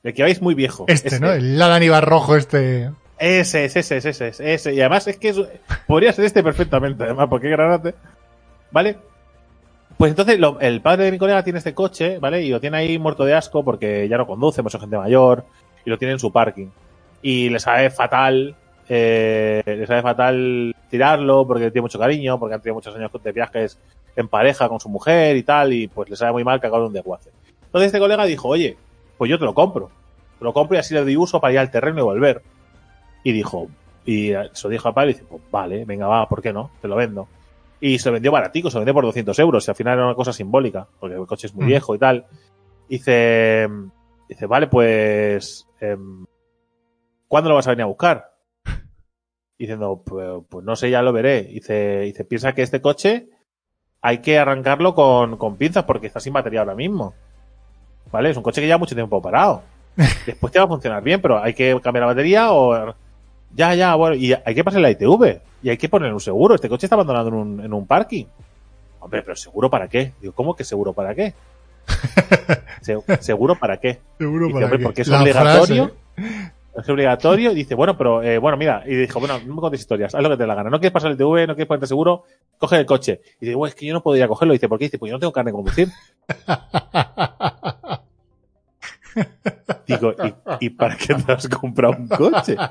[0.02, 0.84] El que veáis muy viejo.
[0.88, 1.20] Este, Ese.
[1.20, 1.30] ¿no?
[1.30, 2.90] El Lada Niva rojo este.
[3.18, 4.74] Ese, ese, ese, ese, ese.
[4.74, 5.40] Y además es que es-
[5.86, 7.94] podría ser este perfectamente, además, porque granate.
[8.70, 8.98] ¿Vale?
[10.00, 12.42] Pues entonces el padre de mi colega tiene este coche, ¿vale?
[12.42, 15.44] Y lo tiene ahí muerto de asco porque ya no conduce, mucha gente mayor,
[15.84, 16.68] y lo tiene en su parking.
[17.20, 18.56] Y le sabe fatal,
[18.88, 23.32] eh, le sabe fatal tirarlo porque tiene mucho cariño, porque han tenido muchos años de
[23.32, 23.78] viajes
[24.16, 26.94] en pareja con su mujer y tal, y pues le sabe muy mal cagar un
[26.94, 27.28] desguace.
[27.66, 28.78] Entonces este colega dijo, oye,
[29.18, 29.90] pues yo te lo compro.
[30.38, 32.40] Te lo compro y así le doy uso para ir al terreno y volver.
[33.22, 33.68] Y dijo,
[34.06, 36.70] y se lo dijo a padre y dice, pues vale, venga, va, ¿por qué no?
[36.80, 37.28] Te lo vendo.
[37.80, 40.06] Y se lo vendió baratico, se lo vendió por 200 euros, y al final era
[40.06, 41.68] una cosa simbólica, porque el coche es muy Mm.
[41.68, 42.26] viejo y tal.
[42.88, 43.68] Dice,
[44.28, 46.26] dice, vale, pues, em,
[47.28, 48.34] ¿cuándo lo vas a venir a buscar?
[49.58, 51.44] Diciendo, pues, pues no sé, ya lo veré.
[51.44, 53.28] Dice, dice, piensa que este coche
[54.02, 57.14] hay que arrancarlo con, con pinzas porque está sin batería ahora mismo.
[58.10, 58.30] ¿Vale?
[58.30, 59.62] Es un coche que lleva mucho tiempo parado.
[60.26, 62.94] Después te va a funcionar bien, pero hay que cambiar la batería o...
[63.52, 65.40] Ya, ya, bueno, y hay que pasar la ITV.
[65.62, 66.54] Y hay que poner un seguro.
[66.54, 68.24] Este coche está abandonado en un, en un parking.
[69.00, 70.12] Hombre, pero ¿seguro para qué?
[70.20, 71.34] Digo, ¿cómo que seguro para qué?
[72.82, 73.98] Se- ¿Seguro para qué?
[74.18, 75.90] Seguro Dice, para hombre, que- porque es la obligatorio.
[76.14, 77.52] frase, Es obligatorio.
[77.52, 78.82] Y dice, bueno, pero, eh, bueno, mira.
[78.86, 80.14] Y dijo, bueno, no me contes historias.
[80.14, 80.70] Haz lo que te dé la gana.
[80.70, 82.24] No quieres pasar el TV, no quieres ponerte seguro.
[82.58, 83.20] Coge el coche.
[83.40, 84.54] Y dice, bueno, es que yo no podría cogerlo.
[84.54, 84.84] Y dice, ¿por qué?
[84.86, 85.88] Dice, pues yo no tengo carne de conducir.
[89.86, 90.14] Digo,
[90.60, 92.56] ¿y, y para qué te has comprado un coche?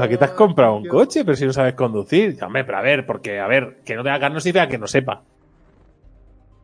[0.00, 1.24] ¿Para qué te has comprado un coche?
[1.24, 2.30] Pero si no sabes conducir.
[2.32, 4.78] Dice, Hombre, pero a ver, porque, a ver, que no tenga carne no significa que
[4.78, 5.22] no sepa.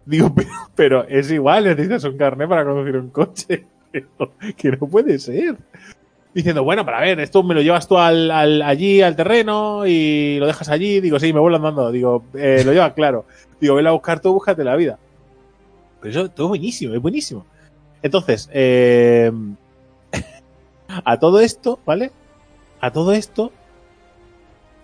[0.07, 3.67] Digo, pero, pero es igual, necesitas un carnet para conducir un coche.
[3.93, 5.57] Pero, que no puede ser.
[6.35, 9.87] Diciendo, bueno, pero a ver, esto me lo llevas tú al, al- allí, al terreno,
[9.87, 11.01] y lo dejas allí.
[11.01, 11.91] Digo, sí, me vuelvo andando.
[11.91, 13.25] Digo, eh, lo llevas claro.
[13.59, 14.99] Digo, vela a buscar tú, búscate la vida.
[16.01, 17.47] Pero eso todo buenísimo, es buenísimo.
[18.03, 19.33] Entonces, eh,
[21.05, 22.11] a todo esto, ¿vale?
[22.81, 23.53] A todo esto,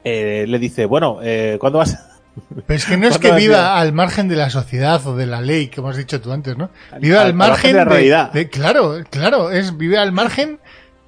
[0.04, 2.12] eh, le dice, bueno, eh, ¿cuándo vas a
[2.66, 5.26] Pero es que no es ¿Cuándo que viva al margen de la sociedad o de
[5.26, 6.70] la ley, como has dicho tú antes, ¿no?
[6.98, 8.32] Vive al- margen margen de la realidad.
[8.32, 10.58] de- claro, claro, es vive al margen,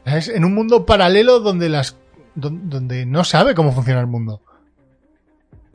[0.04, 1.96] es en un mundo paralelo donde las
[2.34, 4.42] don- donde no sabe cómo funciona el mundo.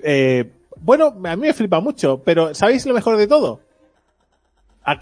[0.03, 3.59] Eh, bueno, a mí me flipa mucho, pero ¿sabéis lo mejor de todo?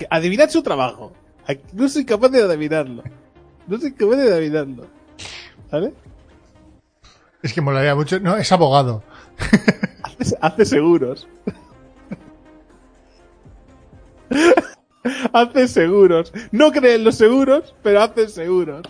[0.10, 1.14] Adivinad su trabajo.
[1.74, 3.04] No soy capaz de adivinarlo.
[3.68, 4.88] No soy capaz de adivinarlo.
[5.72, 5.94] ¿Vale?
[7.44, 8.20] Es que molaría mucho.
[8.20, 9.04] No, es abogado.
[10.20, 11.28] Hace, hace seguros.
[15.34, 16.34] hace seguros.
[16.52, 18.84] No cree en los seguros, pero hace seguros.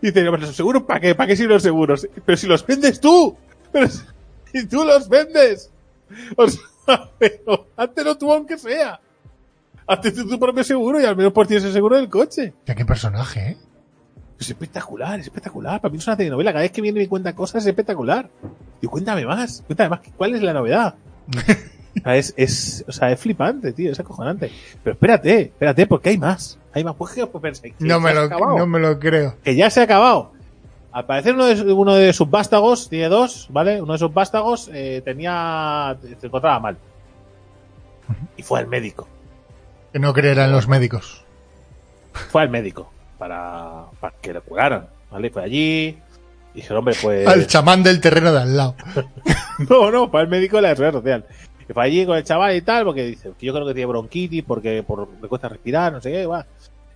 [0.00, 1.14] Dice, no, pero los seguros, ¿para qué?
[1.14, 2.08] ¿Para qué sirven los seguros?
[2.24, 3.36] Pero si los vendes tú.
[3.72, 3.88] Pero
[4.52, 5.70] si tú los vendes.
[6.36, 6.62] O sea,
[7.18, 9.00] pero háztelo tú aunque sea.
[9.86, 12.54] Hazte tu propio seguro y al menos por tienes el seguro del coche.
[12.64, 13.56] Ya qué personaje, ¿eh?
[14.38, 15.80] Es espectacular, es espectacular.
[15.80, 16.52] Para mí es una telenovela.
[16.52, 18.28] Cada vez que viene y me cuenta cosas es espectacular.
[18.80, 20.00] Y cuéntame más, cuéntame más.
[20.16, 20.94] ¿Cuál es la novedad?
[21.96, 24.50] O sea, es, es, o sea, es flipante, tío, es acojonante.
[24.82, 26.58] Pero espérate, espérate, porque hay más.
[26.72, 26.96] Hay más.
[26.96, 29.36] Pues pues, pensáis que No me, lo, no me lo creo.
[29.44, 30.32] Que ya se ha acabado.
[30.90, 33.80] Al parecer uno de, uno de sus vástagos, tiene dos, ¿vale?
[33.80, 36.78] Uno de sus vástagos eh, tenía, se encontraba mal.
[38.36, 39.06] Y fue al médico.
[39.92, 41.24] Que no creerán los médicos.
[42.12, 42.90] Fue al médico
[43.24, 45.30] para, para que le curaran, ¿vale?
[45.30, 45.98] Fue allí.
[46.52, 47.26] Y dije, hombre, pues...
[47.26, 48.74] Al chamán del terreno de al lado.
[49.70, 51.24] No, no, para el médico de la seguridad social.
[51.68, 54.42] Y fue allí con el chaval y tal, porque dice yo creo que tiene bronquitis,
[54.42, 56.44] porque por, le cuesta respirar, no sé qué, va.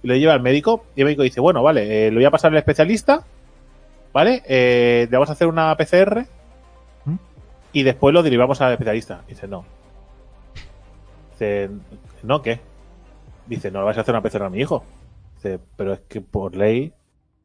[0.03, 2.31] Y lo lleva al médico, y el médico dice, bueno, vale, eh, lo voy a
[2.33, 3.25] pasar al especialista,
[4.13, 4.43] ¿vale?
[4.47, 6.27] Eh, le vamos a hacer una PCR
[7.05, 7.17] ¿Mm?
[7.73, 9.23] y después lo derivamos al especialista.
[9.29, 9.65] Dice, no.
[11.31, 11.71] Dice,
[12.25, 12.61] ¿no qué?
[13.47, 14.85] Dice, no le vas a hacer una PCR a mi hijo.
[15.43, 16.93] Dice, pero es que por ley,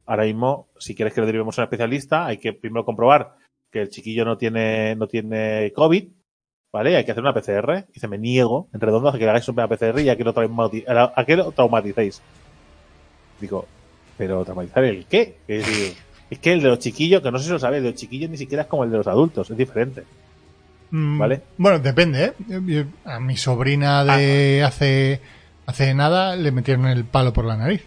[0.06, 3.36] ahora mismo, si quieres que lo derivemos a un especialista, hay que primero comprobar
[3.72, 6.06] que el chiquillo no tiene, no tiene COVID,
[6.72, 6.96] ¿vale?
[6.96, 7.86] Hay que hacer una PCR.
[7.94, 10.34] Dice, me niego, en redondo, a que le hagáis una PCR y a que lo,
[10.34, 12.22] traumati- a que lo traumaticéis.
[13.40, 13.68] Digo,
[14.18, 15.38] ¿pero traumatizar el qué?
[15.48, 15.96] ¿Qué, digo,
[16.30, 18.00] Es que el de los chiquillos, que no sé si lo sabes, el de los
[18.00, 20.04] chiquillos ni siquiera es como el de los adultos, es diferente.
[20.92, 21.42] Mm, Vale.
[21.58, 22.86] Bueno, depende, ¿eh?
[23.06, 24.68] A mi sobrina de Ah.
[24.68, 25.20] hace,
[25.66, 27.84] hace nada le metieron el palo por la nariz.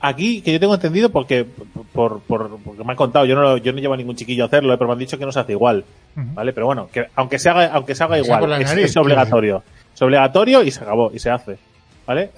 [0.00, 1.46] Aquí, que yo tengo entendido, porque
[1.92, 4.44] por, por- porque me han contado, yo no, lo- yo no llevo a ningún chiquillo
[4.44, 5.84] a hacerlo, eh, pero me han dicho que no se hace igual.
[6.14, 6.52] ¿Vale?
[6.52, 9.62] Pero bueno, que aunque se haga, aunque se haga igual, es, obligatorio.
[9.94, 11.58] Es obligatorio y se acabó, y se hace.
[12.06, 12.30] ¿Vale?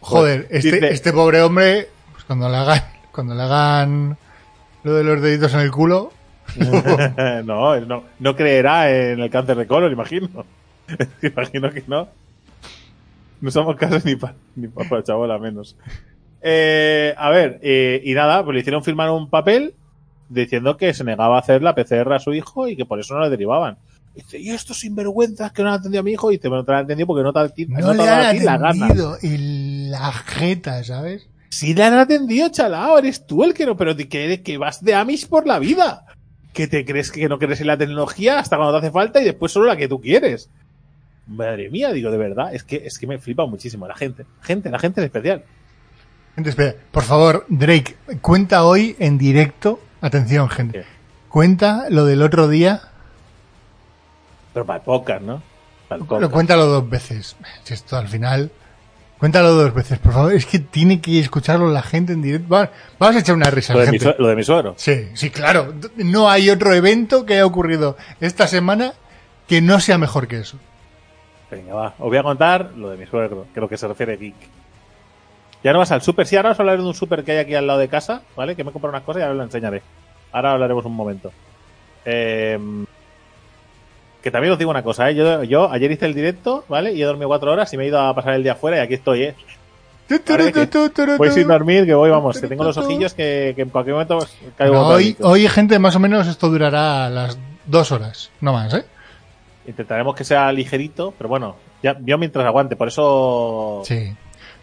[0.00, 4.16] Joder, este, Dice- este pobre hombre, pues cuando le hagan, cuando le hagan
[4.82, 6.12] lo de los deditos en el culo,
[7.44, 10.28] no, no, no creerá en el cáncer de colon, imagino.
[11.22, 12.08] imagino que no.
[13.44, 15.76] No somos casos ni para ni pa, chabola menos.
[16.40, 19.74] Eh, a ver, eh, y nada, pues le hicieron firmar un papel
[20.28, 23.14] diciendo que se negaba a hacer la PCR a su hijo y que por eso
[23.14, 23.76] no le derivaban.
[24.14, 26.62] Y dice, y estos sinvergüenzas que no han atendido a mi hijo, y dice, bueno,
[26.62, 28.44] no te lo han atendido porque no te, ha- no, no te le han ti
[28.44, 28.84] la gana.
[28.86, 31.28] atendido en la jeta, ¿sabes?
[31.50, 34.82] Si le han atendido, chalao, eres tú el que no, pero que, eres- que vas
[34.82, 36.04] de Amish por la vida.
[36.52, 39.24] Que te crees que no crees en la tecnología hasta cuando te hace falta y
[39.24, 40.50] después solo la que tú quieres.
[41.26, 44.26] Madre mía, digo, de verdad, es que, es que me flipa muchísimo la gente.
[44.42, 45.44] Gente, la gente en especial.
[46.34, 50.86] Gente, espera, por favor, Drake, cuenta hoy en directo, atención, gente, ¿Qué?
[51.28, 52.82] cuenta lo del otro día,
[54.52, 55.42] Pero para el podcast, ¿no?
[55.88, 57.36] Para el pero cuéntalo dos veces.
[57.62, 58.50] Si esto al final,
[59.18, 62.48] cuéntalo dos veces, por favor, es que tiene que escucharlo la gente en directo.
[62.48, 64.14] Va- Vamos a echar una risa, Lo de, gente.
[64.18, 64.74] lo de mi suegro.
[64.76, 65.72] Sí, sí, claro.
[65.96, 68.92] No hay otro evento que haya ocurrido esta semana
[69.48, 70.58] que no sea mejor que eso.
[71.54, 71.94] Venga, va.
[71.98, 74.34] Os voy a contar lo de mi suegro, que es lo que se refiere geek.
[75.62, 76.26] Ya no vas al súper.
[76.26, 78.54] Sí, ahora os hablaré de un súper que hay aquí al lado de casa, ¿vale?
[78.54, 79.82] Que me he comprado unas cosas y ahora os lo enseñaré.
[80.32, 81.32] Ahora hablaremos un momento.
[82.04, 82.58] Eh,
[84.24, 85.14] que también os digo una cosa, ¿eh?
[85.14, 86.92] Yo, yo ayer hice el directo, ¿vale?
[86.92, 88.80] Y he dormido cuatro horas y me he ido a pasar el día afuera y
[88.80, 89.34] aquí estoy, ¿eh?
[91.18, 94.18] Voy sin dormir, que voy, vamos, que tengo los ojillos que, que en cualquier momento
[94.56, 98.72] caigo No, hoy, hoy, gente, más o menos esto durará las dos horas, no más,
[98.74, 98.84] ¿eh?
[99.66, 103.82] Intentaremos que sea ligerito, pero bueno, ya, yo mientras aguante, por eso...
[103.84, 104.14] Sí.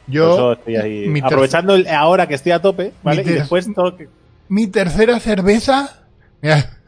[0.08, 3.22] Yo, eso estoy ahí aprovechando el- ahora que estoy a tope, ¿vale?
[3.22, 4.10] Y después todo que-
[4.50, 6.04] mi tercera cerveza.
[6.42, 6.80] Mira,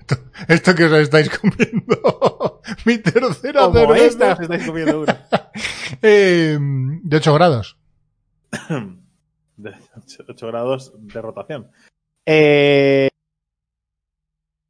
[0.47, 2.62] esto, que os estáis comiendo.
[2.86, 4.06] mi tercera como cerveza.
[4.06, 5.21] esta os estáis comiendo una.
[6.02, 7.78] Eh, de 8 grados.
[9.58, 9.71] De
[10.28, 11.67] 8 grados de rotación.
[12.26, 13.10] Eh,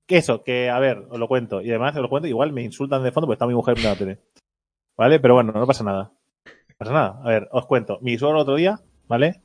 [0.06, 1.62] que eso, que a ver, os lo cuento.
[1.62, 3.90] Y además os lo cuento, igual me insultan de fondo porque está mi mujer viendo
[3.90, 4.20] la tele.
[4.98, 5.20] ¿Vale?
[5.20, 6.12] Pero bueno, no pasa nada.
[6.46, 7.20] No pasa nada.
[7.24, 8.00] A ver, os cuento.
[8.02, 9.42] Mi suegro otro día, ¿vale?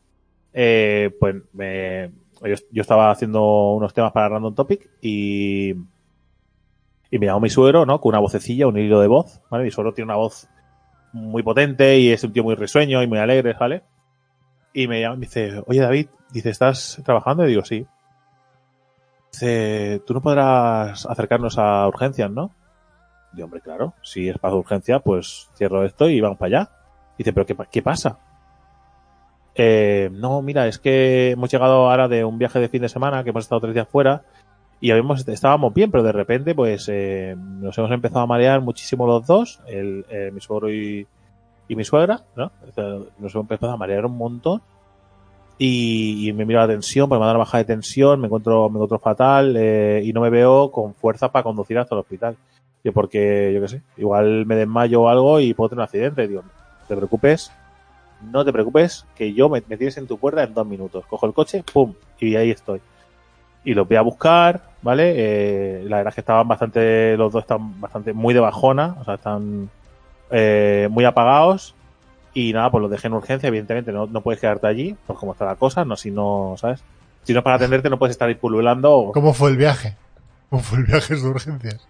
[0.52, 2.10] Eh, pues me,
[2.42, 5.70] yo, yo estaba haciendo unos temas para Random Topic y,
[7.10, 8.00] y me llamó mi suegro, ¿no?
[8.00, 9.64] Con una vocecilla, un hilo de voz, ¿vale?
[9.64, 10.48] Mi suegro tiene una voz
[11.12, 13.82] muy potente y es un tío muy risueño y muy alegre, ¿vale?
[14.72, 17.44] Y me llama y me dice, oye David, dice, ¿estás trabajando?
[17.44, 17.86] Y digo, sí.
[19.32, 22.50] Dice, tú no podrás acercarnos a urgencias, ¿no?
[23.32, 26.70] Digo, hombre, claro, si es para urgencia, pues cierro esto y vamos para allá.
[27.18, 28.18] Dice, pero ¿qué, qué pasa?
[29.54, 33.24] Eh, no, mira, es que hemos llegado ahora de un viaje de fin de semana,
[33.24, 34.22] que hemos estado tres días fuera,
[34.80, 39.06] y habíamos, estábamos bien, pero de repente, pues, eh, nos hemos empezado a marear muchísimo
[39.06, 41.06] los dos, el, eh, mi suegro y,
[41.66, 42.52] y mi suegra, ¿no?
[43.18, 44.62] Nos hemos empezado a marear un montón.
[45.58, 48.68] Y, y me miro la tensión, porque me dado una baja de tensión, me encuentro,
[48.70, 52.36] me encuentro fatal, eh, y no me veo con fuerza para conducir hasta el hospital.
[52.84, 56.28] Yo porque, yo qué sé, igual me desmayo o algo y puedo tener un accidente.
[56.28, 57.50] Digo, no te preocupes,
[58.30, 61.04] no te preocupes, que yo me, me tienes en tu puerta en dos minutos.
[61.06, 62.80] Cojo el coche, pum, y ahí estoy.
[63.64, 65.12] Y los voy a buscar, ¿vale?
[65.16, 69.04] Eh, la verdad es que estaban bastante, los dos están bastante muy de bajona, o
[69.04, 69.68] sea, están
[70.30, 71.74] eh, muy apagados.
[72.40, 75.32] Y nada, pues los dejé en urgencia, evidentemente no, no puedes quedarte allí, pues como
[75.32, 76.84] está la cosa, no si no, ¿sabes?
[77.24, 79.10] Si no es para atenderte no puedes estar ahí pululando.
[79.12, 79.96] ¿Cómo fue el viaje?
[80.50, 81.86] ¿Cómo fue el viaje de urgencias?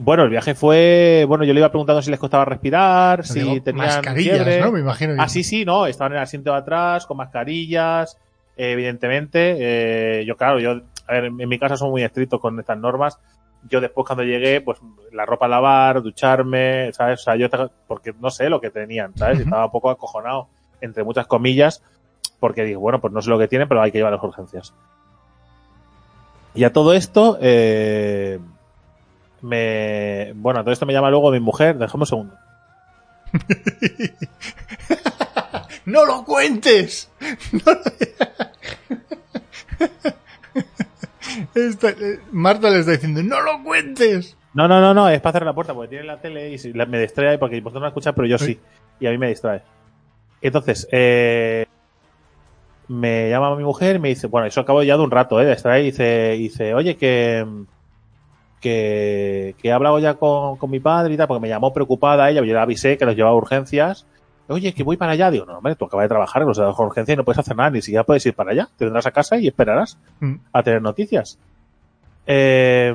[0.00, 3.62] Bueno, el viaje fue, bueno, yo le iba preguntando si les costaba respirar, si Digo,
[3.62, 4.60] tenían mascarillas, fiebre.
[4.60, 4.72] ¿no?
[4.72, 5.14] Me imagino.
[5.14, 8.16] que- Ah, sí, sí, no, estaban en el asiento de atrás, con mascarillas,
[8.56, 9.56] evidentemente.
[9.58, 13.18] eh, yo, claro, yo, a ver, en mi casa son muy estrictos con estas normas.
[13.68, 14.78] Yo después cuando llegué, pues
[15.12, 17.20] la ropa a lavar, ducharme, ¿sabes?
[17.20, 17.48] O sea, yo,
[17.86, 19.38] porque no sé lo que tenían, ¿sabes?
[19.38, 19.48] Y Ujú.
[19.48, 20.48] Estaba un poco acojonado,
[20.80, 21.82] entre muchas comillas,
[22.40, 24.72] porque digo, bueno, pues no sé lo que tienen, pero hay que llevar las urgencias.
[26.54, 28.38] Y a todo esto, eh,
[29.42, 32.36] me, bueno, a todo esto me llama luego mi mujer, dejemos un segundo.
[35.84, 37.10] ¡No lo cuentes!
[37.52, 37.82] No lo-
[41.54, 44.36] Esta- eh, Marta le está diciendo, ¡no lo cuentes!
[44.54, 46.86] No, no, no, no, es para cerrar la puerta porque tiene la tele y la-
[46.86, 48.58] me distrae porque vosotros no la escucháis, pero yo sí.
[49.00, 49.62] Y a mí me distrae.
[50.40, 51.66] Entonces, eh,
[52.88, 55.44] me llama mi mujer y me dice, bueno, eso acabo ya de un rato, ¿eh?
[55.44, 57.46] De ahí, dice, dice, oye, que,
[58.60, 62.40] que, he hablado ya con, con mi padre y tal, porque me llamó preocupada ella,
[62.40, 64.06] yo le avisé que los llevaba a urgencias.
[64.48, 65.30] Oye, que voy para allá.
[65.30, 67.70] Digo, no, hombre, tú acabas de trabajar, los de urgencia y no puedes hacer nada,
[67.70, 68.68] ni siquiera puedes ir para allá.
[68.76, 70.34] Te vendrás a casa y esperarás Mm.
[70.52, 71.38] a tener noticias.
[72.26, 72.94] Eh,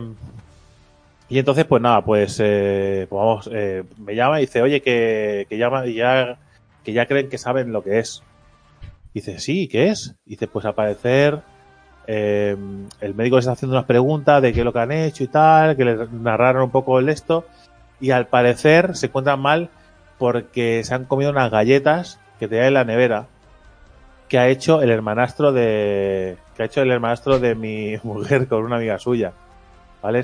[1.29, 5.47] y entonces, pues nada, pues, eh, pues vamos, eh, me llama y dice, oye, que,
[5.49, 6.37] que, llama, ya,
[6.83, 8.21] que ya creen que saben lo que es.
[9.13, 10.15] Dice, sí, ¿qué es?
[10.25, 11.39] Dice, pues al parecer
[12.07, 12.55] eh,
[12.99, 15.27] el médico les está haciendo unas preguntas de qué es lo que han hecho y
[15.27, 17.45] tal, que les narraron un poco el esto,
[18.01, 19.69] y al parecer se encuentran mal
[20.23, 23.25] porque se han comido unas galletas que tenía en la nevera
[24.29, 28.63] que ha hecho el hermanastro de que ha hecho el hermanastro de mi mujer con
[28.63, 29.33] una amiga suya
[30.01, 30.21] ¿vale?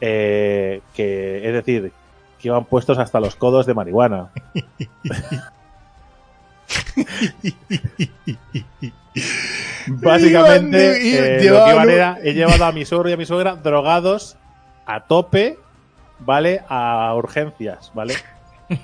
[0.00, 1.92] Eh, que es decir
[2.40, 4.30] que iban puestos hasta los codos de marihuana.
[9.86, 13.54] Básicamente eh, lo que iban era he llevado a mi suegro y a mi suegra
[13.54, 14.36] drogados
[14.86, 15.56] a tope
[16.18, 18.16] vale a urgencias vale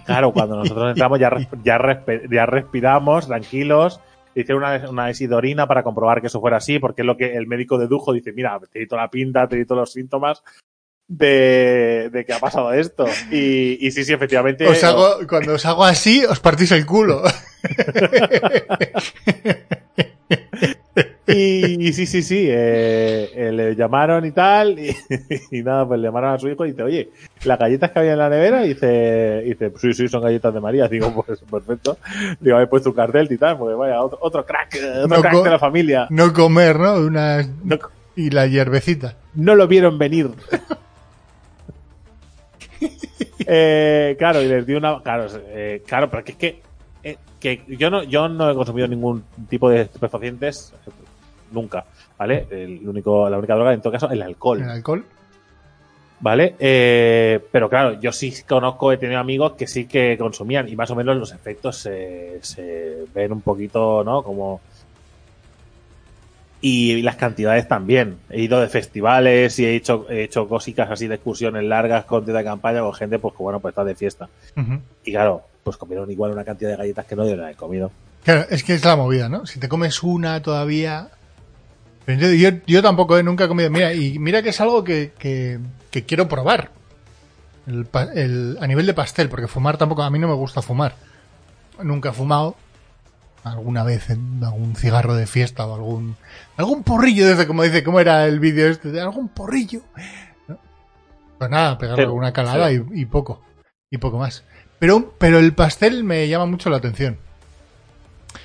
[0.05, 1.31] Claro, cuando nosotros entramos ya,
[1.63, 4.01] ya, respiramos tranquilos.
[4.35, 7.47] Hicieron una, una isidorina para comprobar que eso fuera así, porque es lo que el
[7.47, 8.13] médico dedujo.
[8.13, 10.43] Dice, mira, te di toda la pinta, te di todos los síntomas
[11.09, 13.07] de, de que ha pasado esto.
[13.31, 14.67] Y, y sí, sí, efectivamente.
[14.67, 17.23] Os hago, cuando os hago así, os partís el culo.
[21.29, 24.95] Y, y sí, sí, sí, eh, eh, le llamaron y tal, y,
[25.51, 27.11] y nada, pues le llamaron a su hijo y dice, oye,
[27.45, 30.55] las galletas que había en la nevera, y dice, y dice sí, sí, son galletas
[30.55, 30.87] de María.
[30.89, 31.99] Digo, pues perfecto.
[32.41, 35.21] Digo, he puesto un cartel y tal, porque vaya, otro, otro crack, eh, otro No
[35.21, 36.07] crack de la familia.
[36.11, 36.95] No comer, ¿no?
[36.95, 37.49] Unas...
[37.65, 37.77] No,
[38.15, 39.17] Y la hierbecita.
[39.35, 40.31] no lo vieron venir.
[43.47, 45.01] eh, claro, y les di una.
[45.03, 46.61] Claro, eh, claro, pero que es que,
[47.41, 50.73] que yo no, yo no he consumido ningún tipo de estupefacientes
[51.53, 51.85] nunca,
[52.19, 52.47] ¿vale?
[52.51, 55.05] El único, la única droga, en todo caso, el alcohol, El alcohol.
[56.21, 56.55] ¿vale?
[56.59, 60.91] Eh, pero claro, yo sí conozco, he tenido amigos que sí que consumían y más
[60.91, 64.23] o menos los efectos se, se ven un poquito, ¿no?
[64.23, 64.61] Como
[66.61, 68.19] y las cantidades también.
[68.31, 72.25] He ido de festivales y he hecho, he hecho cositas así de excursiones largas con
[72.25, 74.29] tienda de campaña con gente pues que bueno, pues está de fiesta.
[75.05, 77.91] Y claro, pues comieron igual una cantidad de galletas que no yo no he comido.
[78.25, 79.47] Claro, es que es la movida, ¿no?
[79.47, 81.11] Si te comes una todavía.
[82.07, 83.23] Pero yo, yo, yo tampoco, ¿eh?
[83.23, 83.69] nunca he comido.
[83.69, 85.59] Mira, y mira que es algo que, que,
[85.91, 86.71] que quiero probar.
[87.67, 90.05] El, a nivel de pastel, porque fumar tampoco.
[90.05, 90.95] A mí no me gusta fumar.
[91.83, 92.57] Nunca he fumado.
[93.43, 96.17] Alguna vez en algún cigarro de fiesta o algún.
[96.57, 99.01] Algún porrillo, desde como dice, ¿cómo era el vídeo este?
[99.01, 99.83] Algún porrillo.
[100.47, 100.59] ¿no?
[101.39, 102.83] Pues nada, pegarle Pero, alguna calada sí.
[102.95, 103.43] y, y poco.
[103.91, 104.45] Y poco más.
[104.79, 107.19] Pero, pero el pastel me llama mucho la atención.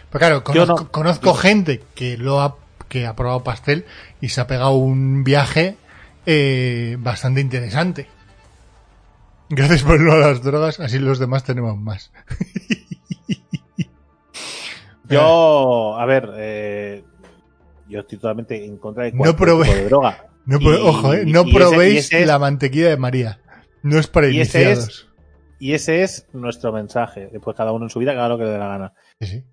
[0.10, 0.92] Pues claro, conozco, no.
[0.92, 2.56] conozco gente que lo ha,
[2.92, 3.86] que ha probado pastel
[4.20, 5.78] y se ha pegado un viaje
[6.26, 8.08] eh, bastante interesante.
[9.50, 12.12] Gracias por no a las drogas, así los demás tenemos más.
[15.10, 17.04] Yo, a ver, eh,
[17.90, 20.26] yo estoy totalmente en contra de No probé- tipo de droga.
[20.46, 23.40] No Y- ojo, eh, no ese- probéis ese es- la mantequilla de María.
[23.84, 25.08] No es para Y ese iniciados.
[25.60, 27.30] Y ese es nuestro mensaje.
[27.32, 28.94] Después cada uno en su vida, cada lo que le dé la gana.
[29.20, 29.44] Sí, sí.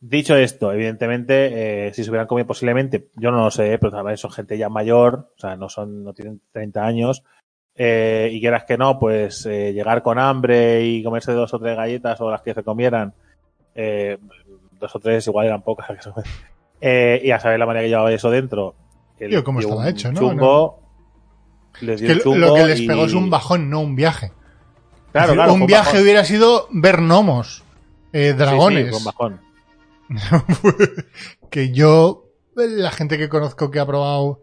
[0.00, 4.04] Dicho esto, evidentemente, eh, si se hubieran comido posiblemente, yo no lo sé, pero tal
[4.04, 7.24] vez son gente ya mayor, o sea, no son, no tienen 30 años,
[7.74, 11.76] eh, y quieras que no, pues eh, llegar con hambre y comerse dos o tres
[11.76, 13.12] galletas o las que se comieran,
[13.74, 14.18] eh,
[14.78, 15.88] dos o tres igual eran pocas,
[16.80, 18.76] eh, y a saber la manera que llevaba eso dentro.
[19.18, 20.20] que Tío, cómo estaba hecho, ¿no?
[20.20, 20.78] Chungo,
[21.80, 23.80] les dio Que un lo- chungo lo que les y- pegó es un bajón, no
[23.80, 24.30] un viaje.
[25.10, 26.02] Claro, decir, claro, un viaje bajón.
[26.02, 27.64] hubiera sido ver gnomos,
[28.12, 28.96] eh, Sí, sí, dragones.
[28.96, 29.47] un bajón.
[31.50, 34.40] que yo, la gente que conozco que ha probado,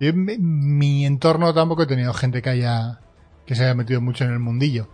[0.00, 3.00] yo mi- mi entorno tampoco he tenido gente que haya,
[3.46, 4.88] que se haya metido mucho en el mundillo.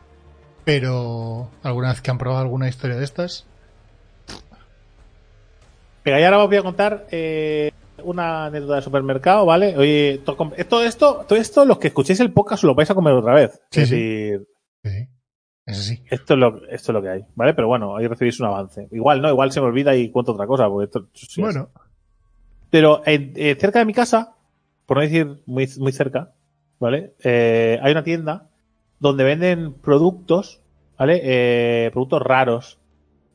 [0.64, 3.46] Pero alguna vez que han probado alguna historia de estas,
[6.05, 7.70] y ahora os voy a contar eh,
[8.03, 9.77] una anécdota de supermercado, ¿vale?
[9.77, 13.35] Oye, todo esto, todo esto, los que escuchéis el podcast lo vais a comer otra
[13.35, 13.60] vez.
[13.71, 13.94] Sí, es sí.
[13.94, 14.46] decir,
[14.85, 15.08] sí,
[15.67, 16.02] es así.
[16.10, 17.54] esto es, lo, esto es lo que hay, ¿vale?
[17.54, 18.88] Pero bueno, ahí recibís un avance.
[18.92, 21.37] Igual no, igual se me olvida y cuento otra cosa, porque esto sí es.
[21.38, 21.69] Bueno,
[22.71, 24.35] Pero en- eh, cerca de mi casa,
[24.87, 26.33] por no decir muy, muy cerca,
[26.81, 27.15] ¿vale?
[27.23, 28.48] Eh, hay una tienda
[28.98, 30.60] donde venden productos,
[30.98, 31.21] ¿vale?
[31.23, 32.79] Eh, productos raros,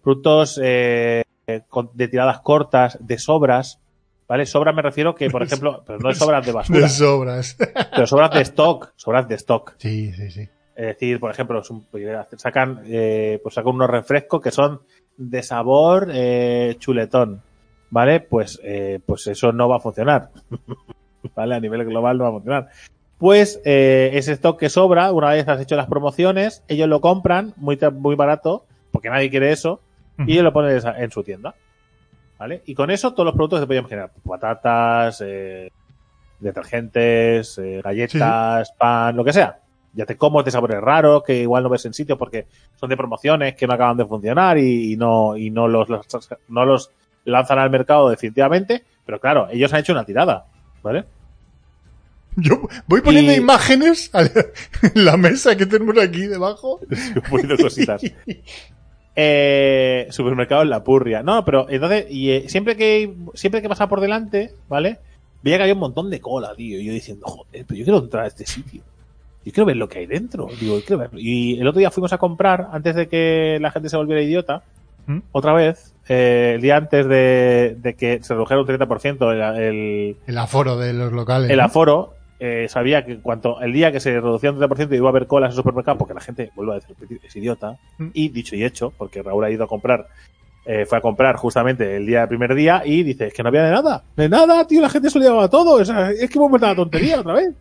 [0.04, 3.80] productos eh, de tiradas cortas, de sobras,
[4.28, 4.46] ¿vale?
[4.46, 7.58] Sobras me refiero que, por ejemplo, pero no de sobras de basura, de sobras.
[7.96, 9.76] pero sobras de stock, sobras de stock.
[9.78, 10.50] sí, sí, sí.
[10.78, 11.60] Es decir, por ejemplo,
[11.90, 12.06] pues,
[12.38, 14.82] sacan, eh, pues sacan unos refrescos que son
[15.18, 17.42] de sabor eh, chuletón,
[17.90, 18.20] ¿vale?
[18.20, 20.30] Pues, eh, pues eso no va a funcionar.
[21.36, 21.56] ¿Vale?
[21.56, 22.68] A nivel global no va a funcionar.
[23.18, 27.56] Pues eh, ese stock que sobra, una vez has hecho las promociones, ellos lo compran
[27.58, 29.82] muy, muy barato, porque nadie quiere eso,
[30.28, 31.56] y ellos lo ponen en su tienda.
[32.38, 32.62] ¿Vale?
[32.68, 34.12] Y con eso todos los productos se podían generar.
[34.24, 35.72] Patatas, eh,
[36.40, 39.60] detergentes, eh, galletas, pan, lo que sea.
[39.98, 42.46] Ya te como de sabores raros que igual no ves en sitio porque
[42.76, 45.90] son de promociones que no acaban de funcionar y, no, y no, los,
[46.50, 46.92] no los
[47.26, 48.84] lanzan al mercado definitivamente.
[49.08, 50.46] Pero claro, ellos han hecho una tirada.
[50.84, 51.06] ¿Vale?
[52.36, 54.12] Yo voy poniendo imágenes
[54.94, 56.80] en la mesa que tenemos aquí debajo.
[57.32, 58.04] poniendo cositas.
[59.16, 61.24] eh, supermercado en la purria.
[61.24, 65.00] No, pero entonces, y eh, siempre que siempre que pasaba por delante, ¿vale?
[65.42, 66.80] Veía que había un montón de cola, tío.
[66.80, 68.84] Y yo diciendo, joder, pero yo quiero entrar a este sitio.
[69.48, 70.50] Yo quiero ver lo que hay dentro.
[70.60, 71.10] Digo, quiero.
[71.14, 74.64] Y el otro día fuimos a comprar, antes de que la gente se volviera idiota,
[75.06, 75.20] ¿Mm?
[75.32, 80.38] otra vez, eh, el día antes de, que se redujera un 30% el, el, el
[80.38, 81.50] aforo de los locales.
[81.50, 85.12] El aforo, eh, sabía que cuanto el día que se reducía un 30% iba a
[85.12, 87.78] haber colas en el supermercado, porque la gente, vuelvo a decir, es idiota.
[88.00, 88.08] Mm.
[88.12, 90.10] Y dicho y hecho, porque Raúl ha ido a comprar,
[90.66, 93.48] eh, fue a comprar justamente el día del primer día y dice, es que no
[93.48, 94.04] había de nada.
[94.18, 95.80] De nada, tío, la gente se lo llevaba todo.
[95.80, 97.54] es que hemos metido la tontería otra vez.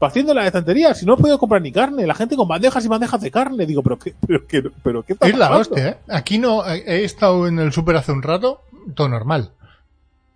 [0.00, 2.88] Haciendo la estantería, si no he podido comprar ni carne, la gente con bandejas y
[2.88, 3.64] bandejas de carne.
[3.64, 5.96] Digo, pero qué, pero qué, pero qué Es la hostia, ¿eh?
[6.08, 8.60] Aquí no, he estado en el super hace un rato,
[8.94, 9.52] todo normal.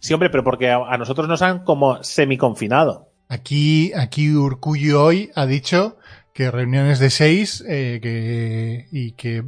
[0.00, 3.08] Sí, hombre, pero porque a, nosotros nos han como semi-confinado.
[3.28, 5.98] Aquí, aquí Urcuyo hoy ha dicho
[6.32, 9.44] que reuniones de seis eh, que, y que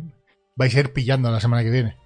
[0.57, 1.97] vais a ir pillando la semana que viene.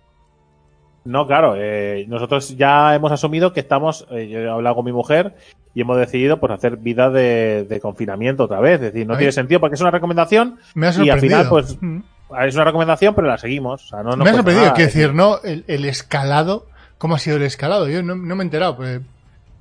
[1.04, 4.92] No, claro, eh, nosotros ya hemos asumido que estamos, eh, yo he hablado con mi
[4.92, 5.34] mujer
[5.74, 8.74] y hemos decidido pues hacer vida de, confinamiento otra vez.
[8.80, 11.98] Es decir, no tiene sentido porque es una recomendación me y al final pues mm.
[12.46, 13.92] es una recomendación pero la seguimos.
[13.92, 15.40] me ha sorprendido, quiero decir, ¿no?
[15.42, 17.88] El, escalado, ¿cómo ha sido el escalado?
[17.88, 18.76] Yo no, me he enterado.
[18.76, 19.02] Pues,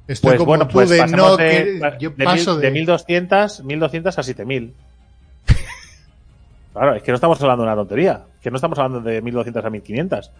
[0.08, 4.74] estoy pues, bueno, pues de no de, yo paso de, 1200, 1200 a 7000.
[6.74, 9.66] Claro, es que no estamos hablando de una tontería, que no estamos hablando de 1200
[9.66, 10.32] a 1500.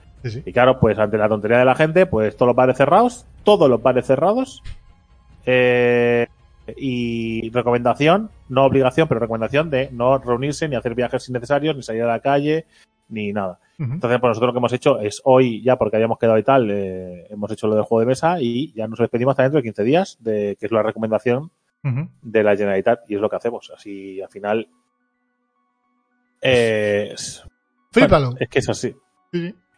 [0.46, 3.70] Y claro, pues ante la tontería de la gente, pues todos los bares cerrados, todos
[3.70, 4.62] los bares cerrados.
[5.46, 6.28] Eh,
[6.78, 12.04] y recomendación, no obligación, pero recomendación de no reunirse ni hacer viajes innecesarios, ni salir
[12.04, 12.66] a la calle,
[13.10, 13.60] ni nada.
[13.78, 16.70] Entonces, pues nosotros lo que hemos hecho es hoy, ya porque habíamos quedado y tal,
[16.72, 19.64] eh, hemos hecho lo del juego de mesa y ya nos despedimos hasta dentro de
[19.64, 21.52] 15 días, de que es la recomendación
[22.22, 23.72] de la Generalitat y es lo que hacemos.
[23.76, 24.68] Así, al final.
[26.44, 27.14] Eh,
[28.40, 28.96] es que es así.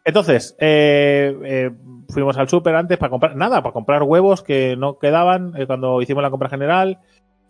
[0.03, 1.72] Entonces, eh, eh,
[2.09, 6.01] fuimos al súper antes para comprar, nada, para comprar huevos que no quedaban eh, cuando
[6.01, 6.99] hicimos la compra general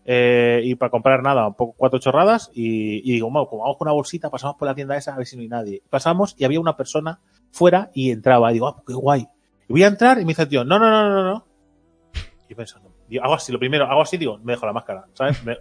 [0.05, 3.88] eh, y para comprar nada, un poco cuatro chorradas y, y digo, como vamos con
[3.88, 5.84] una bolsita, pasamos por la tienda esa a ver si no hay nadie.
[5.89, 7.20] Pasamos y había una persona
[7.51, 8.51] fuera y entraba.
[8.51, 9.28] Y digo, ah, qué guay.
[9.68, 11.45] Y voy a entrar y me dice el tío, no, no, no, no, no.
[12.47, 15.43] Y pensando, digo, hago así, lo primero, hago así, digo, me dejo la máscara, ¿sabes?
[15.43, 15.57] Me,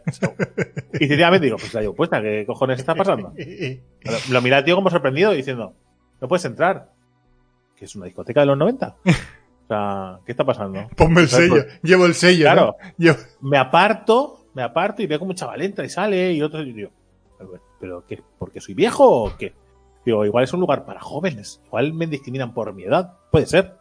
[0.95, 3.33] y sinceramente digo, pues la llevo puesta, ¿qué cojones está pasando?
[3.37, 5.75] Lo, lo mira el tío como sorprendido diciendo,
[6.21, 6.91] no puedes entrar.
[7.77, 8.97] Que es una discoteca de los 90.
[9.65, 10.89] O sea, ¿qué está pasando?
[10.95, 12.45] Ponme el sello, pues, llevo el sello.
[12.45, 12.77] Claro,
[13.41, 16.73] me aparto, me aparto y veo como un chaval entra y sale y otro y
[16.73, 16.91] digo,
[17.81, 18.23] ¿pero qué?
[18.39, 19.55] ¿Porque soy viejo o qué?
[20.05, 23.75] Digo, igual es un lugar para jóvenes, igual me discriminan por mi edad, puede ser.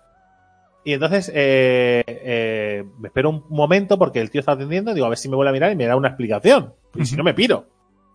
[0.85, 5.09] Y entonces eh, eh, me espero un momento porque el tío está atendiendo, digo, a
[5.09, 6.73] ver si me vuelve a mirar y me da una explicación.
[6.95, 7.67] Y si no me piro,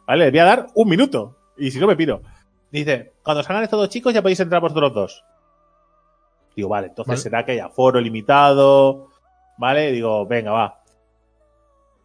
[0.06, 0.26] ¿vale?
[0.26, 1.36] Le voy a dar un minuto.
[1.56, 2.20] Y si no me piro.
[2.70, 5.24] Dice, cuando salgan estos dos chicos ya podéis entrar vosotros dos.
[6.54, 9.08] Digo, vale, entonces será que haya foro limitado.
[9.56, 9.90] ¿Vale?
[9.90, 10.82] Digo, venga, va.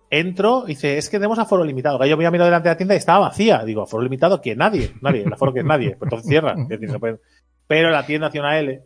[0.09, 2.03] Entro, y dice, es que tenemos aforo limitado.
[2.05, 3.63] Yo voy a mirar delante de la tienda y estaba vacía.
[3.65, 5.95] Digo, aforo limitado, que nadie, nadie, el aforo que es nadie.
[5.97, 6.55] Pues entonces cierra.
[7.67, 8.83] Pero la tienda hacía una L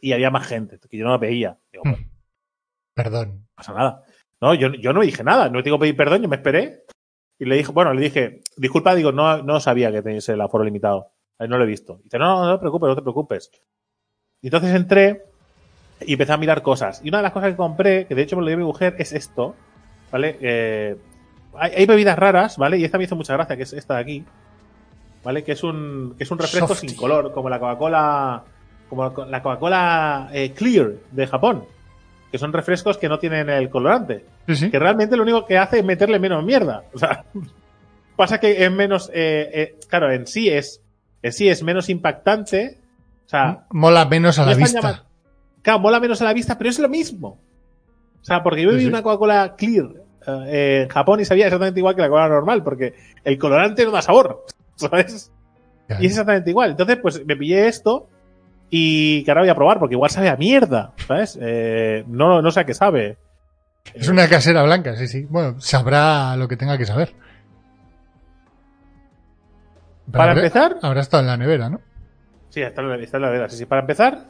[0.00, 1.58] y había más gente, que yo no la veía.
[1.72, 1.98] Digo, bueno,
[2.98, 3.28] Perdón.
[3.40, 4.02] No pasa nada.
[4.40, 6.84] No, yo, yo no dije nada, no que pedir perdón, yo me esperé.
[7.38, 10.64] Y le dije, bueno, le dije, disculpa, digo, no, no sabía que tenéis el aforo
[10.64, 11.12] limitado.
[11.38, 11.98] No lo he visto.
[12.00, 13.50] Y dice, no, no, no te preocupes, no te preocupes.
[14.42, 15.22] Y entonces entré
[16.00, 17.00] y empecé a mirar cosas.
[17.04, 18.96] Y una de las cosas que compré, que de hecho me lo dio mi mujer,
[18.98, 19.54] es esto.
[20.10, 20.36] ¿Vale?
[20.40, 20.96] Eh,
[21.54, 22.78] hay, bebidas raras, ¿vale?
[22.78, 24.24] Y esta me hizo mucha gracia, que es esta de aquí.
[25.22, 25.44] ¿Vale?
[25.44, 28.44] Que es un, que es un refresco sin color, como la Coca-Cola.
[28.88, 31.64] Como la Coca-Cola eh, Clear de Japón.
[32.30, 34.24] Que son refrescos que no tienen el colorante.
[34.46, 36.84] Que realmente lo único que hace es meterle menos mierda.
[36.92, 37.24] O sea,
[38.16, 39.10] pasa que es menos.
[39.14, 40.82] Eh, claro, en sí es.
[41.22, 42.78] En sí es menos impactante
[43.28, 45.04] o sea, mola menos a la vista.
[45.60, 47.38] Claro, mola menos a la vista, pero es lo mismo.
[48.22, 49.84] O sea, porque yo bebí una Coca-Cola Clear
[50.46, 53.90] eh, en Japón y sabía exactamente igual que la Coca-Cola normal, porque el colorante no
[53.90, 55.30] da sabor, ¿sabes?
[55.90, 56.70] Y es exactamente igual.
[56.70, 58.08] Entonces, pues me pillé esto
[58.70, 61.38] Y que ahora voy a probar, porque igual sabe a mierda, ¿sabes?
[61.40, 63.16] Eh, no, no sé a qué sabe.
[63.94, 65.26] Es una casera blanca, sí, sí.
[65.28, 67.14] Bueno, sabrá lo que tenga que saber.
[70.06, 71.80] Pero Para habrá- empezar- Habrá estado en la nevera, ¿no?
[72.50, 73.48] Sí, está en la, está en la nevera.
[73.48, 73.66] Sí, sí.
[73.66, 74.24] Para empezar,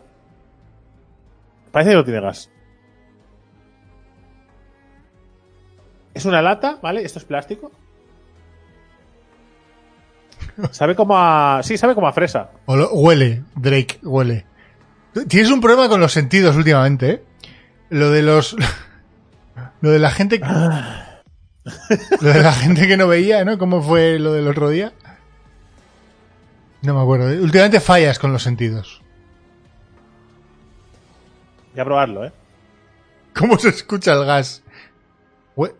[1.72, 2.50] parece que no tiene gas.
[6.14, 7.02] Es una lata, ¿vale?
[7.02, 7.70] Esto es plástico.
[10.72, 11.60] Sabe como a.
[11.62, 12.50] Sí, sabe como a fresa.
[12.66, 14.44] O lo- huele, Drake, huele.
[15.28, 17.22] Tienes un problema con los sentidos últimamente, ¿eh?
[17.90, 18.56] Lo de los.
[19.80, 20.40] Lo de la gente.
[22.20, 23.58] Lo de la gente que no veía, ¿no?
[23.58, 24.92] ¿Cómo fue lo del otro día?
[26.82, 27.30] No me acuerdo.
[27.30, 27.40] ¿eh?
[27.40, 29.02] Últimamente fallas con los sentidos.
[31.72, 32.32] Voy a probarlo, ¿eh?
[33.36, 34.62] ¿Cómo se escucha el gas?
[35.56, 35.74] Hue-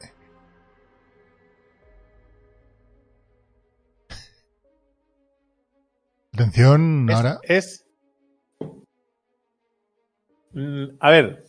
[6.43, 7.39] Atención, Es- ahora.
[7.43, 7.85] Es.
[10.53, 11.45] Mm, A ver.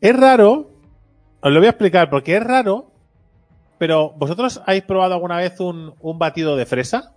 [0.00, 0.70] Es raro.
[1.42, 2.90] Os lo voy a explicar porque es raro.
[3.78, 7.14] Pero, ¿vosotros habéis probado alguna vez un, un batido de fresa?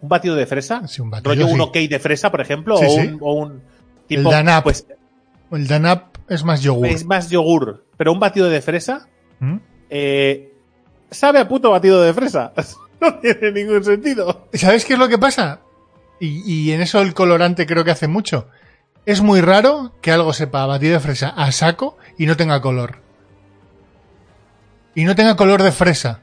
[0.00, 0.86] ¿Un batido de fresa?
[0.88, 1.54] Sí, un batido, rollo sí.
[1.54, 2.94] un ok de fresa, por ejemplo, Sí, o.
[2.94, 3.62] Un, o un El
[4.08, 4.30] tipo.
[4.30, 4.64] Danap.
[4.64, 4.86] Pues
[5.52, 6.86] El Danap es más yogur.
[6.86, 7.86] es más yogur.
[7.96, 9.08] Pero un batido de fresa.
[9.38, 9.56] ¿Mm?
[9.90, 10.52] eh,
[11.10, 12.52] sabe a puto batido de fresa.
[13.00, 14.48] no tiene ningún sentido.
[14.52, 15.60] ¿Sabes qué es lo que pasa?
[16.20, 18.48] Y, y en eso el colorante creo que hace mucho.
[19.04, 22.96] Es muy raro que algo sepa batido de fresa a saco y no tenga color.
[24.94, 26.20] Y no tenga color de fresa.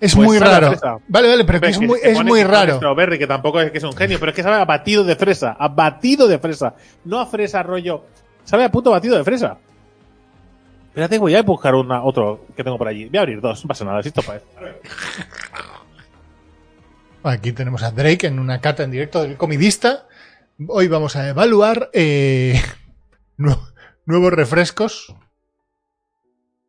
[0.00, 0.72] Es Pues muy raro.
[1.08, 2.76] Vale, vale, pero es que muy, es muy raro.
[2.76, 5.14] Strawberry, que tampoco es que es un genio, pero es que sabe a batido de
[5.14, 5.56] fresa.
[5.58, 6.74] A batido de fresa.
[7.04, 8.04] No a fresa rollo.
[8.44, 9.58] Sabe a puto batido de fresa.
[10.88, 13.08] Espérate, voy a buscar una, otro que tengo por allí.
[13.08, 14.02] Voy a abrir dos, no pasa nada.
[14.02, 14.46] Si esto parece.
[17.22, 20.06] Aquí tenemos a Drake en una cata en directo del comidista.
[20.68, 22.60] Hoy vamos a evaluar eh,
[23.36, 23.60] nu-
[24.06, 25.14] nuevos refrescos.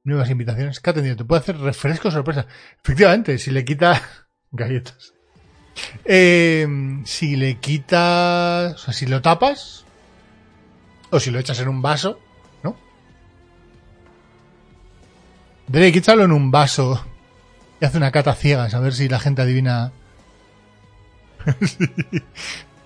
[0.03, 0.79] Nuevas invitaciones.
[0.79, 1.25] Cata en directo.
[1.27, 2.47] Puede hacer refrescos sorpresa.
[2.83, 4.01] Efectivamente, si le quita
[4.51, 5.13] galletas.
[6.03, 6.67] Eh,
[7.05, 9.85] si le quitas, o sea, si lo tapas,
[11.11, 12.19] o si lo echas en un vaso,
[12.61, 12.75] ¿no?
[15.67, 17.01] Drake, échalo en un vaso
[17.79, 19.93] y hace una cata ciegas a ver si la gente adivina.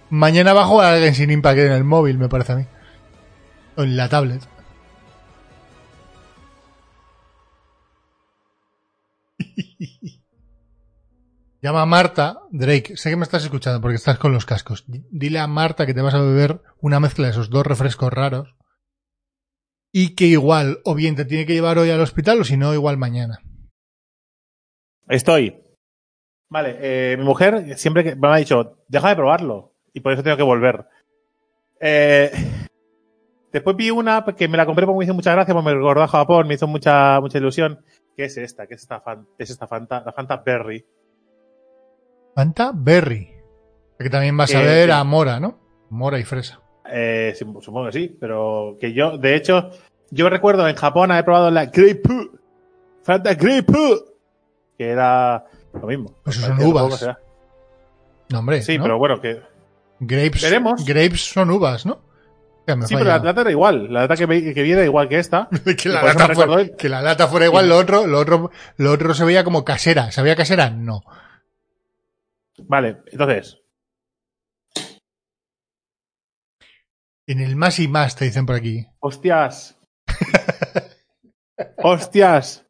[0.09, 2.65] Mañana va a jugar alguien sin impact en el móvil, me parece a mí.
[3.75, 4.41] O en la tablet.
[11.61, 14.85] Llama a Marta, Drake, sé que me estás escuchando porque estás con los cascos.
[14.87, 18.55] Dile a Marta que te vas a beber una mezcla de esos dos refrescos raros.
[19.91, 22.73] Y que igual, o bien te tiene que llevar hoy al hospital, o si no,
[22.73, 23.39] igual mañana.
[25.07, 25.64] Estoy.
[26.49, 29.71] Vale, eh, mi mujer siempre que me ha dicho, deja de probarlo.
[29.93, 30.85] Y por eso tengo que volver.
[31.79, 32.31] Eh,
[33.51, 36.03] después vi una que me la compré porque me hizo mucha gracia, porque me recordó
[36.03, 37.83] a Japón, me hizo mucha, mucha ilusión.
[38.15, 40.85] Que es esta, que es esta, fan- es esta Fanta, la Fanta Berry.
[42.33, 43.31] Fanta Berry.
[43.99, 45.59] Que también vas a Que- ver a Mora, ¿no?
[45.89, 46.61] Mora y fresa.
[46.89, 49.71] Eh, supongo que sí, pero que yo, de hecho,
[50.11, 52.01] yo recuerdo en Japón haber probado la Grape
[53.01, 53.73] Fanta Grape
[54.77, 55.45] que era
[55.79, 56.13] lo mismo.
[56.23, 57.07] Pues eso Parecía son uvas.
[58.29, 58.61] No, hombre.
[58.61, 58.83] Sí, ¿no?
[58.83, 59.41] pero bueno, que.
[59.99, 60.85] Grapes, Veremos.
[60.85, 61.99] grapes son uvas, ¿no?
[62.87, 63.93] Sí, pero la lata era igual.
[63.93, 65.47] La lata que, viene era igual que esta.
[65.77, 69.13] que, la lata fuera, que la lata fuera igual, lo otro, lo otro, lo otro
[69.13, 70.11] se veía como casera.
[70.11, 70.71] ¿Sabía casera?
[70.71, 71.03] No.
[72.57, 73.59] Vale, entonces.
[77.27, 78.87] En el más y más te dicen por aquí.
[78.99, 79.77] Hostias.
[81.77, 82.64] Hostias.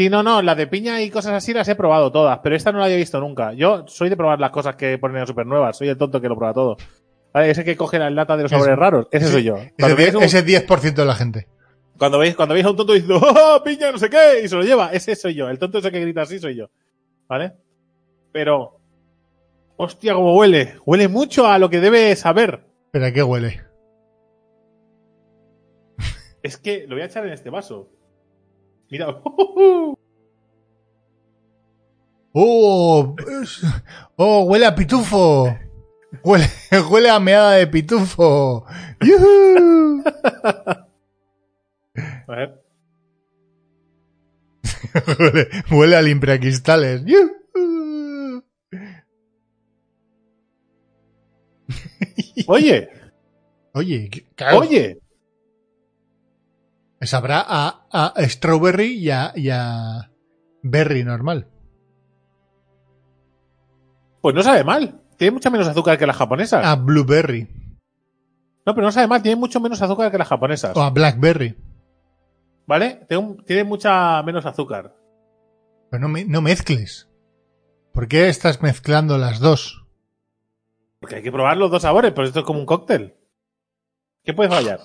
[0.00, 2.72] Sí, no, no, la de piña y cosas así las he probado todas, pero esta
[2.72, 3.52] no la había visto nunca.
[3.52, 6.36] Yo soy de probar las cosas que ponen súper nuevas, soy el tonto que lo
[6.36, 6.78] prueba todo.
[7.34, 9.56] Vale, ese que coge la lata de los sabores raros, ese soy yo.
[9.58, 11.48] Ese, Cuando un- ese 10% de la gente.
[11.98, 14.40] cuando, veis, cuando veis a un tonto diciendo, ¡Oh, piña, no sé qué!
[14.42, 15.50] Y se lo lleva, ese soy yo.
[15.50, 16.70] El tonto ese que grita así soy yo.
[17.28, 17.52] ¿Vale?
[18.32, 18.80] Pero.
[19.76, 20.76] Hostia, cómo huele.
[20.86, 22.64] Huele mucho a lo que debe saber.
[22.90, 23.60] ¿Pero a qué huele?
[26.42, 27.90] Es que lo voy a echar en este vaso.
[28.90, 29.22] Mira.
[32.32, 33.16] ¡Oh!
[34.16, 35.56] ¡Oh, huele a pitufo!
[36.24, 36.44] Huele,
[36.90, 38.64] huele a meada de pitufo.
[42.28, 42.60] A ver.
[45.18, 47.02] huele, huele a limpiacristales.
[52.46, 52.88] Oye,
[53.74, 54.98] Oye, qué- oye.
[57.06, 60.10] Sabrá a, a strawberry y a, y a
[60.62, 61.48] berry normal.
[64.20, 65.00] Pues no sabe mal.
[65.16, 66.64] tiene mucha menos azúcar que las japonesas.
[66.64, 67.48] A blueberry.
[68.66, 70.76] No, pero no sabe mal, tiene mucho menos azúcar que las japonesas.
[70.76, 71.56] O a blackberry.
[72.66, 73.06] ¿Vale?
[73.46, 74.94] Tiene, mucha menos azúcar.
[75.90, 77.08] Pero no, me- no mezcles.
[77.92, 79.86] ¿Por qué estás mezclando las dos?
[81.00, 83.16] Porque hay que probar los dos sabores, pues esto es como un cóctel.
[84.24, 84.80] ¿Qué puede fallar?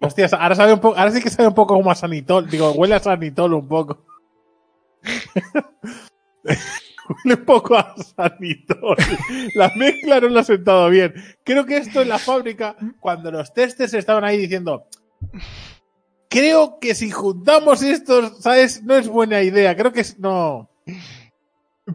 [0.00, 2.48] Hostias, ahora sabe un ahora sí que sabe un poco como a sanitol.
[2.48, 4.04] Digo, huele a sanitol un poco.
[6.44, 8.96] huele un poco a sanitol.
[9.54, 11.14] La mezcla no lo ha sentado bien.
[11.44, 14.88] Creo que esto en la fábrica, cuando los testers estaban ahí diciendo,
[16.28, 18.82] creo que si juntamos estos, ¿sabes?
[18.82, 19.76] No es buena idea.
[19.76, 20.70] Creo que es, no.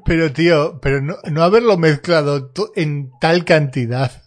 [0.05, 4.23] Pero tío, pero no, haberlo mezclado en tal cantidad.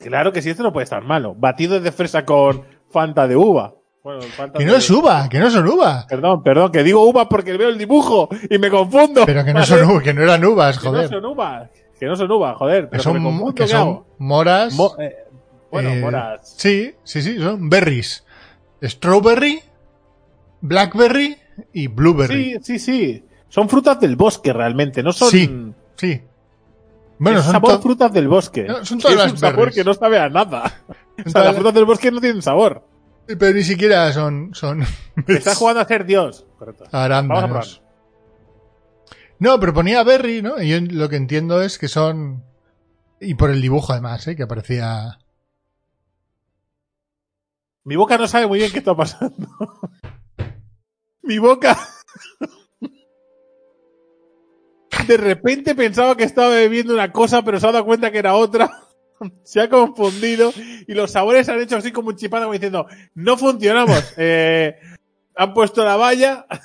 [0.00, 1.34] Claro que sí, esto no puede estar malo.
[1.36, 3.74] Batido de fresa con Fanta de uva.
[4.02, 6.06] Bueno, Fanta Que de- no es uva, que no son uva.
[6.08, 9.24] Perdón, perdón, que digo uva porque veo el dibujo y me confundo.
[9.26, 9.66] Pero que no ¿vale?
[9.66, 11.08] son uvas, que no eran uvas, Que no joder.
[11.08, 11.70] son uvas.
[11.98, 12.84] Que no son uvas, joder.
[12.84, 14.06] Que Pero son, que me confundo, que ¿qué son hago?
[14.18, 14.74] moras.
[14.74, 15.16] Mo- eh,
[15.70, 16.54] bueno, eh, moras.
[16.56, 18.24] Sí, sí, sí, son berries.
[18.82, 19.60] Strawberry,
[20.62, 21.36] blackberry
[21.72, 22.54] y blueberry.
[22.54, 23.24] Sí, sí, sí.
[23.48, 25.28] Son frutas del bosque realmente, no son.
[25.30, 25.72] Sí.
[25.96, 26.22] Sí.
[27.22, 28.64] Bueno, es son sabor frutas del bosque.
[28.64, 29.74] No, son todas es las un sabor berries.
[29.76, 30.62] que no sabe a nada.
[31.20, 32.82] O sea, todas- las frutas del bosque no tienen sabor.
[33.26, 34.82] Pero ni siquiera son, son
[35.28, 36.46] Estás jugando a ser Dios.
[36.58, 36.84] Correcto.
[36.84, 37.50] Vamos a arándanos.
[37.78, 37.90] probar.
[39.38, 40.60] No, pero ponía berry, ¿no?
[40.62, 42.42] Y yo lo que entiendo es que son.
[43.20, 44.34] Y por el dibujo además, ¿eh?
[44.36, 45.18] Que aparecía.
[47.84, 49.48] Mi boca no sabe muy bien qué está pasando.
[51.22, 51.78] Mi boca.
[55.10, 58.36] De repente pensaba que estaba bebiendo una cosa, pero se ha dado cuenta que era
[58.36, 58.70] otra.
[59.42, 60.52] Se ha confundido
[60.86, 64.14] y los sabores han hecho así como un chipado como diciendo, no funcionamos.
[64.16, 64.78] Eh,
[65.34, 66.60] han puesto la valla, han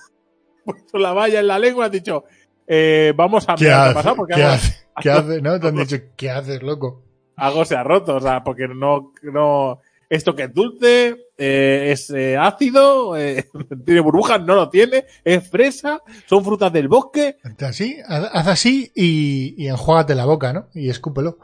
[0.64, 2.26] puesto la valla en la lengua, han dicho,
[2.68, 4.26] eh, vamos a ¿Qué mirar qué hace?
[4.28, 4.88] ¿Qué hace?
[5.02, 5.42] ¿Qué hace?
[5.42, 5.60] ¿No?
[5.60, 7.02] Te han dicho, ¿qué haces, loco?
[7.38, 12.10] algo se ha roto, o sea, porque no, no, esto que es dulce, eh, es
[12.10, 13.46] eh, ácido, eh,
[13.86, 17.38] tiene burbujas, no lo tiene, es fresa, son frutas del bosque.
[17.60, 20.68] Así, haz así y, y enjuágate la boca, ¿no?
[20.74, 21.38] Y escúpelo.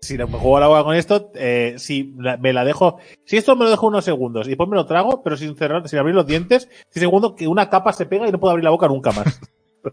[0.00, 1.32] Si no me juego la boca con esto,
[1.76, 4.86] si me la dejo, si esto me lo dejo unos segundos y después me lo
[4.86, 8.28] trago, pero sin cerrar, sin abrir los dientes, si segundo que una capa se pega
[8.28, 9.40] y no puedo abrir la boca nunca más.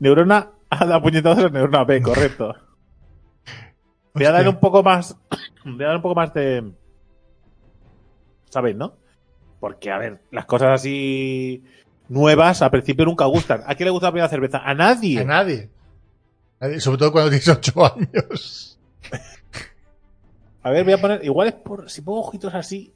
[0.00, 2.56] neurona A da puñetazos en neurona B, correcto.
[4.14, 5.16] Voy a dar un poco más.
[5.64, 6.72] Voy a dar un poco más de.
[8.50, 8.94] ¿Sabéis, no?
[9.60, 11.64] Porque, a ver, las cosas así
[12.08, 13.62] nuevas al principio nunca gustan.
[13.66, 14.58] ¿A quién le gusta la primera cerveza?
[14.58, 15.20] A nadie.
[15.20, 15.70] A nadie.
[16.60, 18.78] Nadie, Sobre todo cuando tienes ocho años.
[20.62, 21.24] A ver, voy a poner.
[21.24, 21.90] Igual es por.
[21.90, 22.92] Si pongo ojitos así.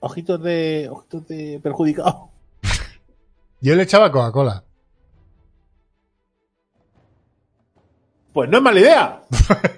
[0.00, 0.88] Ojitos de.
[0.90, 2.30] Ojitos de perjudicado.
[3.60, 4.64] Yo le echaba Coca-Cola.
[8.32, 9.22] Pues no es mala idea.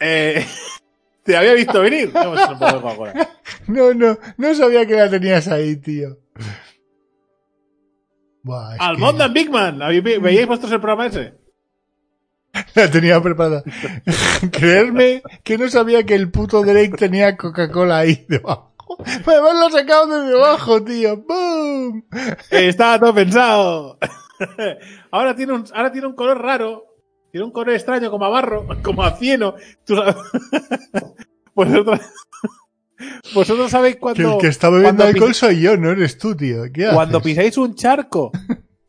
[0.00, 0.44] eh,
[1.24, 2.12] te había visto venir.
[2.14, 2.34] No.
[3.66, 6.18] No, no, no sabía que la tenías ahí, tío.
[8.42, 9.80] Buah, Almond and Big Man.
[9.82, 11.34] ¿Habéis- ve- ¿Veíais vosotros el programa ese?
[12.74, 13.62] que la tenía preparada.
[14.50, 18.74] Creerme que no sabía que el puto Drake tenía Coca-Cola ahí debajo.
[18.96, 21.16] Pues además lo sacado de debajo, tío.
[21.18, 22.06] ¡Boom!
[22.50, 23.98] Estaba todo pensado.
[25.12, 26.86] ahora, tiene un, ahora tiene un color raro.
[27.30, 29.54] Tiene un color extraño, como a barro, como a cieno.
[29.84, 30.16] Tú sabes-
[31.54, 32.00] vosotros,
[33.34, 34.32] vosotros sabéis Que cuando.
[34.34, 36.62] el que está bebiendo cuando alcohol pis- soy yo, no eres tú, tío.
[36.72, 36.94] ¿Qué haces?
[36.94, 38.32] Cuando pisáis un charco,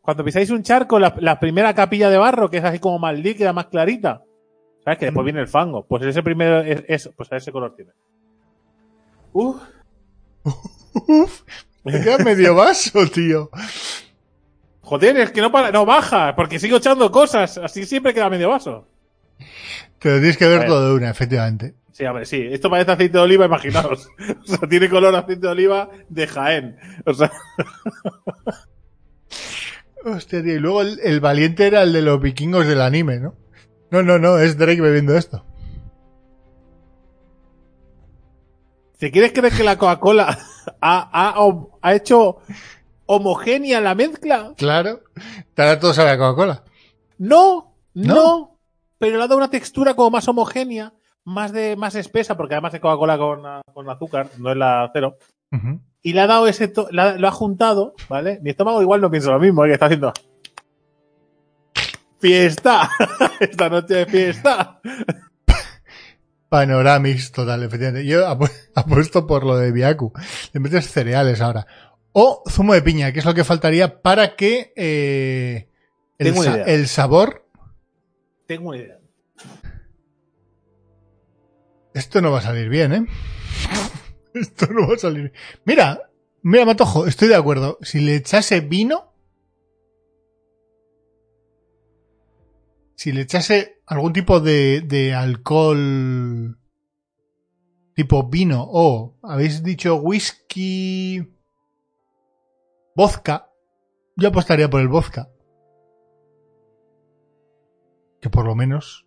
[0.00, 3.18] cuando pisáis un charco, la, la primera capilla de barro, que es así como más
[3.18, 4.22] líquida, más clarita,
[4.84, 4.98] ¿sabes?
[4.98, 5.86] Que después viene el fango.
[5.86, 7.92] Pues ese primero es eso, pues a ese color tiene.
[9.32, 9.56] Uf,
[10.94, 11.42] Uf,
[11.84, 13.48] me queda medio vaso, tío.
[14.92, 18.50] Joder, es que no para, no baja, porque sigo echando cosas, así siempre queda medio
[18.50, 18.86] vaso.
[19.98, 21.74] Te lo tienes que ver todo de una, efectivamente.
[21.92, 24.06] Sí, a ver, sí, esto parece aceite de oliva, imaginaos.
[24.42, 26.76] O sea, tiene color aceite de oliva de Jaén.
[27.06, 27.32] O sea,
[30.04, 30.56] Hostia, tío.
[30.56, 33.34] Y luego el, el valiente era el de los vikingos del anime, ¿no?
[33.90, 35.46] No, no, no, es Drake bebiendo esto.
[38.98, 40.38] ¿te quieres creer que la Coca-Cola
[40.80, 41.34] ha, ha-
[41.82, 42.38] ha hecho
[43.06, 44.52] homogénea la mezcla?
[44.56, 45.00] Claro.
[45.56, 46.64] Ahora todo sabe a Coca-Cola.
[47.18, 48.58] No, no, ¿No?
[48.98, 50.92] pero le ha dado una textura como más homogénea,
[51.24, 53.42] más de más espesa, porque además es Coca-Cola con,
[53.72, 55.16] con azúcar, no es la cero.
[56.02, 58.40] Y le ha dado ese, la- lo ha juntado, ¿vale?
[58.42, 59.68] Mi estómago igual no piensa lo mismo, ¿eh?
[59.68, 60.12] que está haciendo
[62.18, 62.88] fiesta,
[63.40, 64.80] esta noche de fiesta.
[66.48, 68.06] Panoramix total, efectivamente.
[68.06, 70.12] Yo apu- apuesto por lo de Biaku.
[70.52, 71.66] Le metes cereales ahora.
[72.12, 75.68] O zumo de piña, que es lo que faltaría para que eh,
[76.18, 76.66] El, Tengo una sa- idea.
[76.74, 77.48] el sabor,
[78.46, 78.98] Tengo una idea.
[81.94, 83.06] esto no va a salir bien, ¿eh?
[84.34, 85.32] Esto no va a salir bien.
[85.66, 86.10] Mira,
[86.42, 87.78] mira, Matojo, estoy de acuerdo.
[87.82, 89.12] Si le echase vino,
[92.94, 96.58] si le echase algún tipo de, de alcohol
[97.94, 101.31] tipo vino o habéis dicho whisky
[102.94, 103.50] vodka,
[104.16, 105.28] yo apostaría por el vodka.
[108.20, 109.06] Que por lo menos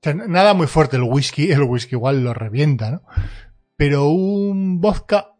[0.00, 3.02] o sea, nada muy fuerte el whisky, el whisky igual lo revienta, ¿no?
[3.76, 5.34] Pero un vodka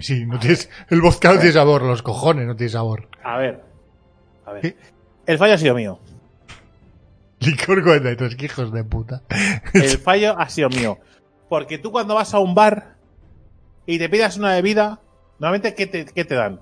[0.00, 3.08] Sí, no tienes, el vodka no tiene sabor, los cojones no tiene sabor.
[3.22, 3.62] A ver.
[4.46, 4.62] A ver.
[4.62, 4.76] ¿Qué?
[5.26, 5.98] El fallo ha sido mío.
[7.40, 9.22] Licor 43, que hijos de puta.
[9.74, 10.98] El fallo ha sido mío.
[11.48, 12.96] Porque tú cuando vas a un bar
[13.86, 15.00] y te pidas una bebida,
[15.38, 16.60] normalmente ¿qué te, qué te dan?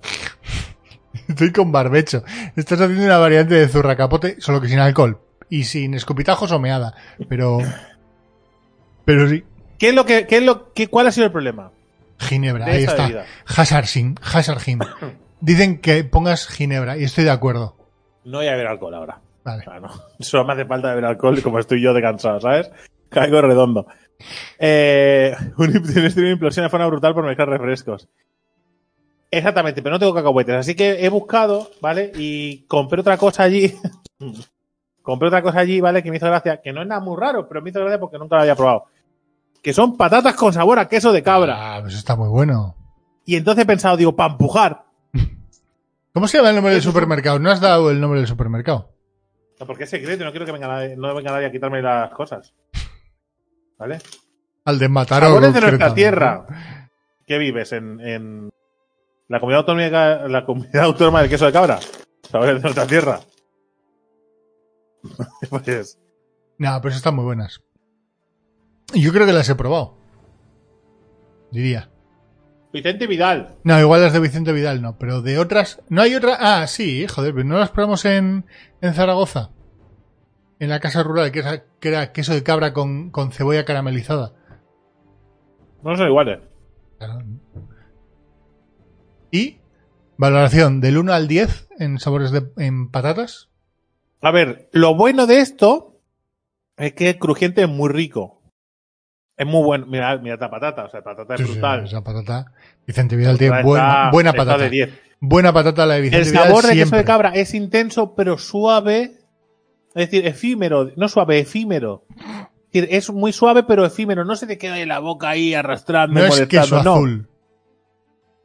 [1.28, 2.24] Estoy con barbecho.
[2.56, 5.18] Estás haciendo una variante de zurra capote, solo que sin alcohol.
[5.48, 6.94] Y sin escupitajos o meada.
[7.28, 7.58] Pero.
[9.04, 9.44] Pero sí.
[9.78, 11.70] ¿Qué es lo que, qué es lo que, cuál ha sido el problema?
[12.18, 13.02] Ginebra, ahí está.
[13.02, 13.26] bebida.
[13.46, 14.14] Hasarhim.
[15.40, 17.76] Dicen que pongas Ginebra y estoy de acuerdo.
[18.24, 19.20] No voy a beber alcohol ahora.
[19.44, 19.64] Vale.
[20.20, 22.70] Solo me hace falta beber alcohol como estoy yo de cansado, ¿sabes?
[23.08, 23.86] Caigo redondo.
[24.58, 28.08] Eh, un, una implosión de forma brutal por mezclar refrescos.
[29.34, 30.56] Exactamente, pero no tengo cacahuetes.
[30.56, 32.12] Así que he buscado, ¿vale?
[32.14, 33.74] Y compré otra cosa allí.
[35.02, 36.02] compré otra cosa allí, ¿vale?
[36.02, 36.60] Que me hizo gracia.
[36.60, 38.84] Que no es nada muy raro, pero me hizo gracia porque nunca lo había probado.
[39.62, 41.76] Que son patatas con sabor a queso de cabra.
[41.76, 42.76] Ah, pues está muy bueno.
[43.24, 44.84] Y entonces he pensado, digo, para empujar.
[46.12, 47.38] ¿Cómo se llama el nombre del supermercado?
[47.38, 48.92] ¿No has dado el nombre del supermercado?
[49.58, 52.12] No, Porque es secreto, no quiero que venga nadie, no venga nadie a quitarme las
[52.12, 52.52] cosas.
[53.78, 53.98] ¿Vale?
[54.66, 55.28] Al de Mataró.
[55.28, 56.90] Sabores de nuestra tierra.
[57.26, 57.72] ¿Qué vives?
[57.72, 58.52] ¿En, en
[59.28, 61.78] la, comunidad autónoma, la comunidad autónoma del queso de cabra?
[62.30, 63.20] Sabores de nuestra tierra.
[65.50, 65.98] pues,
[66.58, 67.60] No, pero están muy buenas.
[68.94, 69.96] Yo creo que las he probado.
[71.50, 71.88] Diría.
[72.72, 73.56] Vicente Vidal.
[73.64, 75.82] No, igual las de Vicente Vidal no, pero de otras.
[75.88, 76.36] No hay otra.
[76.40, 78.46] Ah, sí, joder, pero no las probamos en,
[78.80, 79.50] en Zaragoza.
[80.58, 84.32] En la casa rural, que era, que era queso de cabra con, con cebolla caramelizada.
[85.82, 86.38] No son iguales.
[89.32, 89.58] Y
[90.16, 93.48] valoración del 1 al 10 en sabores de en patatas.
[94.20, 95.98] A ver, lo bueno de esto
[96.76, 98.40] es que el crujiente es muy rico.
[99.36, 99.86] Es muy bueno.
[99.86, 100.84] Mira, mira esta patata.
[100.84, 101.84] O sea, patata es Sí, sí, brutal.
[101.84, 102.52] esa patata.
[102.86, 104.58] Vicente Vidal tiene Está- buena, patata.
[104.62, 105.00] de 10.
[105.18, 106.46] Buena patata la de Vicente El Vidal.
[106.48, 109.18] sabor de queso de cabra es intenso, pero suave.
[109.94, 110.90] Es decir, efímero.
[110.96, 112.04] No suave, efímero.
[112.70, 114.24] Es decir, es muy suave, pero efímero.
[114.24, 116.92] No se te queda en la boca ahí arrastrando, No es queso no.
[116.94, 117.28] azul.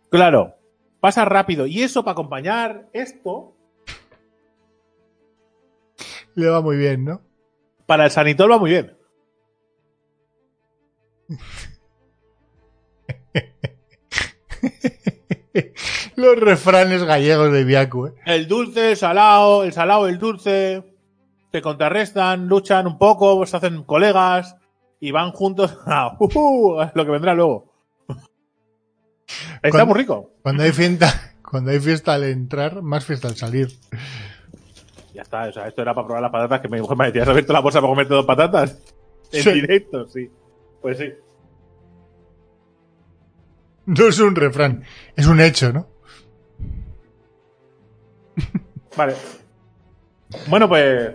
[0.09, 0.55] Claro.
[0.99, 1.67] Pasa rápido.
[1.67, 3.53] Y eso para acompañar esto,
[6.35, 7.21] Le va muy bien, ¿no?
[7.87, 8.95] para el sanitol va muy bien.
[16.15, 18.13] Los refranes gallegos de Viacu, ¿eh?
[18.25, 20.83] El dulce, el salado, el salado, el dulce.
[21.51, 24.57] Se contrarrestan, luchan un poco, se hacen colegas
[24.99, 27.73] y van juntos a uh, a lo que vendrá luego.
[29.27, 30.31] Está Cuando- muy rico.
[30.41, 33.67] Cuando hay fiesta, cuando hay fiesta al entrar, más fiesta al salir.
[35.13, 37.23] Ya está, o sea, esto era para probar las patatas que mi mujer me decía,
[37.23, 38.77] ¿has abierto la bolsa para comerte dos patatas?
[39.31, 39.51] En Sí.
[39.51, 40.29] directo, sí.
[40.81, 41.11] Pues sí.
[43.87, 44.83] No es un refrán,
[45.15, 45.87] es un hecho, ¿no?
[48.95, 49.15] Vale.
[50.47, 51.11] Bueno, pues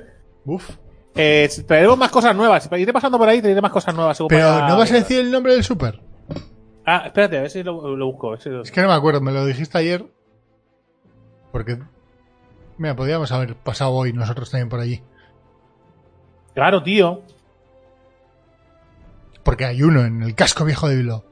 [0.46, 0.70] Uf.
[1.14, 2.68] eh, traeremos más cosas nuevas.
[2.76, 4.18] Iré pasando por ahí, traeré más cosas nuevas.
[4.28, 6.00] Pero ¿no vas a decir el nombre del super?
[6.84, 8.36] Ah, espérate, a ver si lo, lo busco.
[8.36, 10.04] si lo- Es que no me acuerdo, me lo dijiste ayer.
[11.52, 11.78] Porque.
[12.78, 15.02] Mira, podríamos haber pasado hoy nosotros también por allí.
[16.54, 17.22] Claro, tío.
[19.44, 21.24] Porque hay uno en el casco viejo de Bilbao.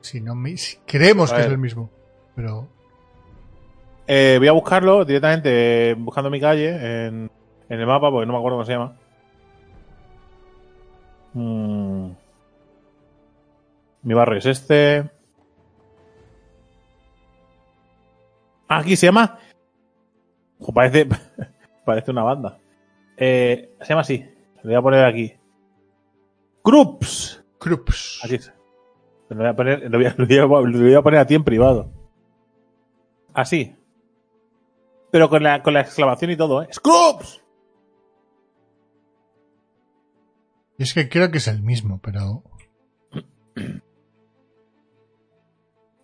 [0.00, 1.90] Si no si creemos que es el mismo.
[2.34, 2.68] Pero.
[4.06, 7.30] Eh, voy a buscarlo directamente eh, buscando mi calle en,
[7.70, 8.96] en el mapa porque no me acuerdo cómo se llama.
[11.32, 12.10] Mm.
[14.04, 15.10] Mi barrio es este.
[18.68, 19.38] Ah, Aquí se llama.
[20.74, 21.06] Parece,
[21.84, 22.58] parece una banda.
[23.16, 24.24] Eh, se llama así.
[24.62, 25.32] Lo voy a poner aquí.
[26.62, 27.42] Krups.
[27.58, 28.20] Krups.
[28.24, 28.54] Aquí está.
[29.30, 31.26] Lo voy a poner, lo voy a, lo voy a- lo voy a poner a
[31.26, 31.90] ti en privado.
[33.32, 33.74] Así.
[35.10, 36.68] Pero con la, con la exclamación y todo, ¿eh?
[36.72, 37.42] ¡Scrubs!
[40.76, 42.42] Y es que creo que es el mismo, pero.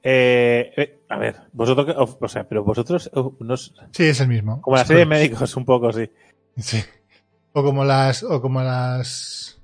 [0.02, 4.28] Eh, eh, A ver, vosotros, o, sea, pero vosotros, o, no es- Sí, es el
[4.28, 4.60] mismo.
[4.62, 6.10] como la serie de médicos, un poco, sí.
[6.56, 6.82] Sí.
[7.52, 8.22] O como las.
[8.22, 9.60] O como las.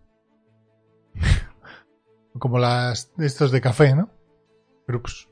[2.34, 3.12] o como las.
[3.18, 4.11] Estos de café, ¿no?
[4.82, 5.28] Scrubs.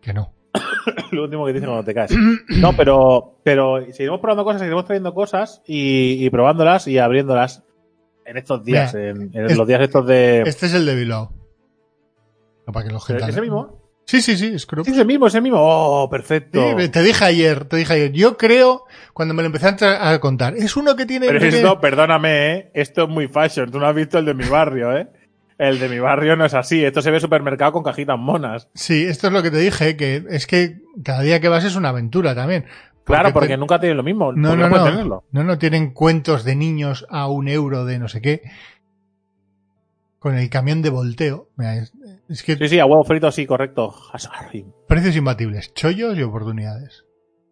[0.00, 0.32] Que no.
[1.12, 2.12] Lo último que dice cuando te caes.
[2.60, 7.64] No, pero, pero seguiremos probando cosas, seguiremos trayendo cosas y, y probándolas y abriéndolas
[8.24, 10.42] en estos días, Mira, en, en es- los días estos de.
[10.42, 11.30] Este es el de Below.
[12.66, 13.82] No, para que lo ¿Es el mismo?
[14.06, 14.86] Sí, sí, sí, Scrubs.
[14.86, 15.58] Sí, es el mismo, es el mismo.
[15.60, 16.78] Oh, perfecto.
[16.78, 18.12] Sí, te dije ayer, te dije ayer.
[18.12, 21.26] Yo creo, cuando me lo empezaste a a contar, es uno que tiene.
[21.26, 22.70] Pero perdóname, ¿eh?
[22.74, 23.70] esto es muy fashion.
[23.70, 25.08] Tú no has visto el de mi barrio, ¿eh?
[25.58, 26.84] El de mi barrio no es así.
[26.84, 28.68] Esto se ve supermercado con cajitas monas.
[28.74, 31.74] Sí, esto es lo que te dije, que es que cada día que vas es
[31.76, 32.66] una aventura también.
[33.04, 34.32] Claro, porque te- nunca tienen lo mismo.
[34.32, 35.24] No, no, no.
[35.32, 38.42] No, no tienen cuentos de niños a un euro de no sé qué.
[40.26, 41.50] Con el camión de volteo.
[41.54, 41.92] Mira, es,
[42.28, 43.94] es que Sí, sí, a huevo frito, sí, correcto.
[44.88, 47.04] Precios imbatibles, chollos y oportunidades.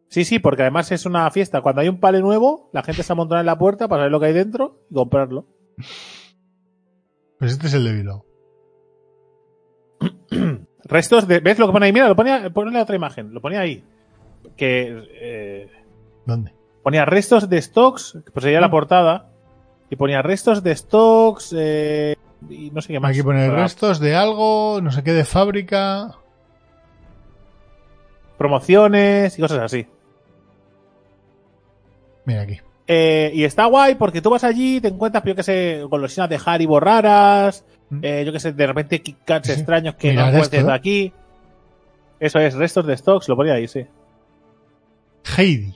[0.09, 1.61] Sí, sí, porque además es una fiesta.
[1.61, 4.18] Cuando hay un pale nuevo, la gente se amontona en la puerta para saber lo
[4.18, 5.47] que hay dentro y comprarlo.
[7.39, 8.25] Pues este es el de Below.
[10.83, 11.39] Restos de.
[11.39, 11.93] ¿Ves lo que pone ahí?
[11.93, 12.51] Mira, lo ponía.
[12.53, 13.33] Ponle otra imagen.
[13.33, 13.85] Lo ponía ahí.
[14.57, 15.01] Que.
[15.20, 15.70] eh,
[16.27, 16.53] ¿Dónde?
[16.83, 18.18] ponía restos de stocks.
[18.33, 19.31] Pues sería la portada.
[19.91, 21.55] Y ponía restos de stocks.
[21.57, 22.16] eh,
[22.51, 23.11] y no sé qué más.
[23.13, 26.15] Aquí pone Para restos de algo, no sé qué de fábrica.
[28.39, 29.87] Promociones y cosas así.
[32.25, 32.61] Mira aquí.
[32.87, 36.39] Eh, y está guay porque tú vas allí, te encuentras, yo que sé, golosinas de
[36.45, 38.01] Haribo raras, Mm.
[38.03, 39.53] eh, yo que sé, de repente Kit Kats Sí.
[39.53, 41.13] extraños que Mirad no encuentres aquí.
[42.19, 43.87] Eso es, restos de stocks, lo ponía ahí, sí.
[45.37, 45.75] Heidi.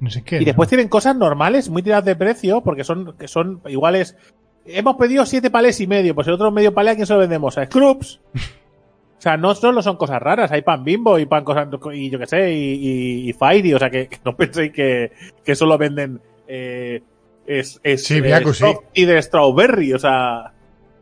[0.00, 0.40] No sé qué.
[0.40, 0.70] Y después ¿no?
[0.70, 4.16] tienen cosas normales, muy tiradas de precio, porque son, que son iguales.
[4.64, 7.18] Hemos pedido siete palés y medio, pues el otro medio palé a quién se lo
[7.20, 8.20] vendemos, a Scrubs.
[8.34, 12.18] o sea, no solo son cosas raras, hay pan bimbo y pan cosas, y yo
[12.18, 15.12] que sé, y, y, y Fairy, o sea que, que no penséis que,
[15.44, 17.02] que solo venden eh,
[17.46, 18.64] es, es, Sí, eh, sí.
[18.94, 20.52] y de strawberry, o sea,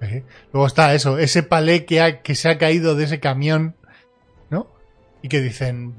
[0.01, 3.75] Eh, Luego está eso, ese palé que, ha- que se ha caído de ese camión,
[4.49, 4.69] ¿no?
[5.23, 5.97] Y que dicen,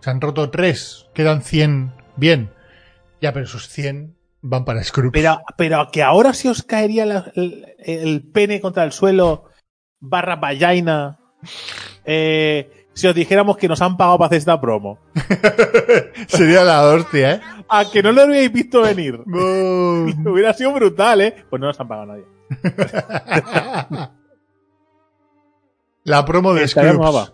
[0.00, 2.50] se han roto tres, quedan 100, bien.
[3.22, 4.14] Ya, pero esos 100
[4.48, 5.12] van para Scrooge.
[5.12, 9.44] pero, pero que ahora si os caería la- el, el pene contra el suelo,
[10.00, 11.18] barra vagina,
[12.04, 14.98] eh, si os dijéramos que nos han pagado para hacer esta promo.
[16.28, 17.40] Sería la hostia, ¿eh?
[17.68, 19.20] A que no lo habíais visto venir.
[19.26, 21.44] Hubiera sido brutal, ¿eh?
[21.50, 22.24] Pues no nos han pagado nadie.
[26.04, 27.32] la promo de Scrooge.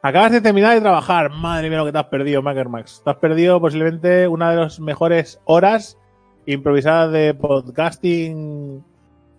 [0.00, 1.30] Acabas de terminar de trabajar.
[1.30, 3.02] Madre mía lo que te has perdido, Max.
[3.04, 5.97] Te has perdido posiblemente una de las mejores horas
[6.52, 8.82] improvisadas de podcasting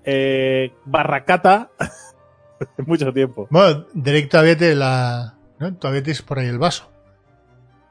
[0.03, 1.71] eh, barracata
[2.77, 3.47] en mucho tiempo.
[3.49, 5.35] Bueno, Derek todavía te la...
[5.57, 5.73] ¿no?
[5.75, 6.89] Todavía tienes por ahí el vaso.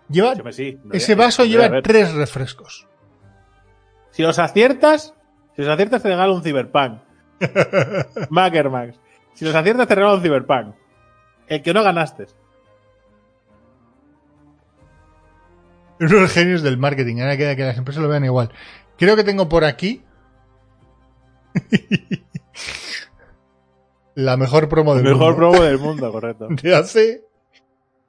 [0.09, 2.87] Lleva, Sí, ese vaso lleva tres refrescos.
[4.11, 5.15] Si los aciertas,
[5.55, 7.01] si los aciertas te regalo un Cyberpunk.
[8.31, 8.99] Max.
[9.35, 10.75] Si los aciertas te regalo un Cyberpunk.
[11.47, 12.27] El que no ganaste.
[16.01, 17.21] Uno de los genios del marketing.
[17.21, 18.51] Ahora queda que las empresas lo vean igual.
[18.99, 20.03] Creo que tengo por aquí
[24.15, 25.37] la mejor promo del Mejor mundo.
[25.37, 26.49] promo del mundo, correcto.
[26.63, 27.25] De hace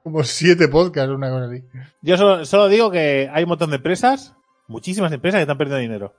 [0.02, 1.62] como siete podcasts, una cosa así.
[2.02, 4.34] Yo solo, solo digo que hay un montón de empresas,
[4.66, 6.14] muchísimas empresas que están perdiendo dinero.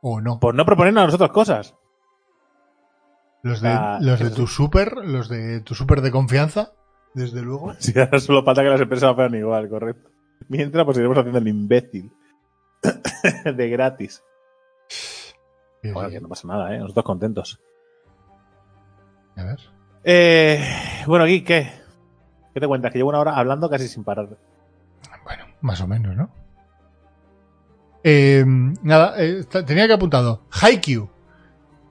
[0.00, 0.38] O no.
[0.40, 1.74] Por no proponernos a nosotros cosas.
[3.42, 6.72] Los de, Ah, los de eso tu super, los de tu super de confianza,
[7.14, 7.74] desde luego.
[7.78, 10.10] Si ahora solo falta que las empresas lo hagan igual, correcto.
[10.48, 12.10] Mientras, pues iremos haciendo el imbécil.
[13.56, 14.22] de gratis.
[15.92, 16.78] Joder, que no pasa nada, ¿eh?
[16.78, 17.60] Nosotros contentos.
[19.36, 19.58] A ver.
[20.04, 20.64] Eh,
[21.06, 21.70] bueno, aquí, ¿qué?
[22.52, 22.92] ¿Qué te cuentas?
[22.92, 24.28] Que llevo una hora hablando casi sin parar.
[25.24, 26.30] Bueno, más o menos, ¿no?
[28.02, 28.44] Eh,
[28.82, 30.42] nada, eh, tenía que apuntado.
[30.50, 31.08] Haikyuu.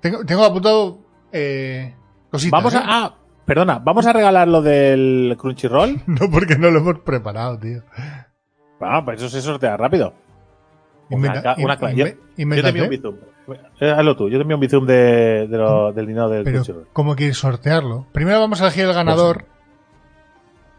[0.01, 0.99] Tengo, tengo apuntado
[1.31, 1.95] eh,
[2.31, 2.51] cositas.
[2.51, 2.77] Vamos ¿eh?
[2.77, 2.83] a.
[2.85, 3.15] Ah,
[3.45, 6.01] perdona, ¿vamos a regalar lo del Crunchyroll?
[6.07, 7.83] No, porque no lo hemos preparado, tío.
[8.81, 10.13] Ah, pues eso se sortea rápido.
[11.09, 13.15] Inventa- Una una in- yo- te envío un bizum.
[13.79, 16.57] Eh, hazlo tú, yo te envío un bizum de, de lo- del dinero del Pero,
[16.57, 16.87] Crunchyroll.
[16.93, 18.07] ¿cómo quieres sortearlo?
[18.11, 19.45] Primero vamos a elegir el ganador.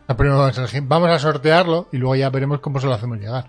[0.07, 2.93] Ah, primero vamos a, elegir- vamos a sortearlo y luego ya veremos cómo se lo
[2.95, 3.47] hacemos llegar.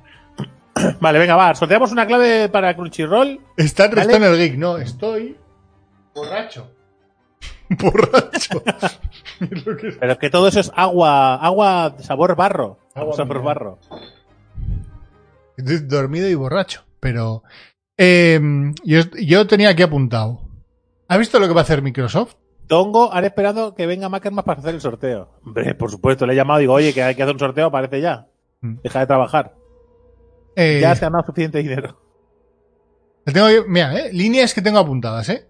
[1.01, 1.53] Vale, venga, va.
[1.55, 3.39] Sorteamos una clave para Crunchyroll.
[3.57, 4.15] Está en Vale.
[4.27, 4.57] El Geek.
[4.57, 5.35] No, estoy
[6.15, 6.71] borracho.
[7.69, 8.63] borracho.
[9.99, 12.77] Pero es que todo eso es agua, agua sabor barro.
[12.95, 13.79] Agua sabor barro.
[15.87, 16.83] Dormido y borracho.
[16.99, 17.43] Pero
[17.97, 18.39] eh,
[18.83, 20.41] yo, yo tenía aquí apuntado.
[21.07, 22.35] ¿Has visto lo que va a hacer Microsoft?
[22.67, 25.31] Tongo han esperado que venga Mackermas para hacer el sorteo.
[25.43, 27.71] Hombre, por supuesto, le he llamado y digo, oye, que hay que hacer un sorteo,
[27.71, 28.27] parece ya.
[28.61, 28.75] Mm.
[28.83, 29.55] Deja de trabajar.
[30.55, 31.99] Eh, Ya te han dado suficiente dinero.
[33.25, 35.47] tengo mira, eh, líneas que tengo apuntadas, ¿eh?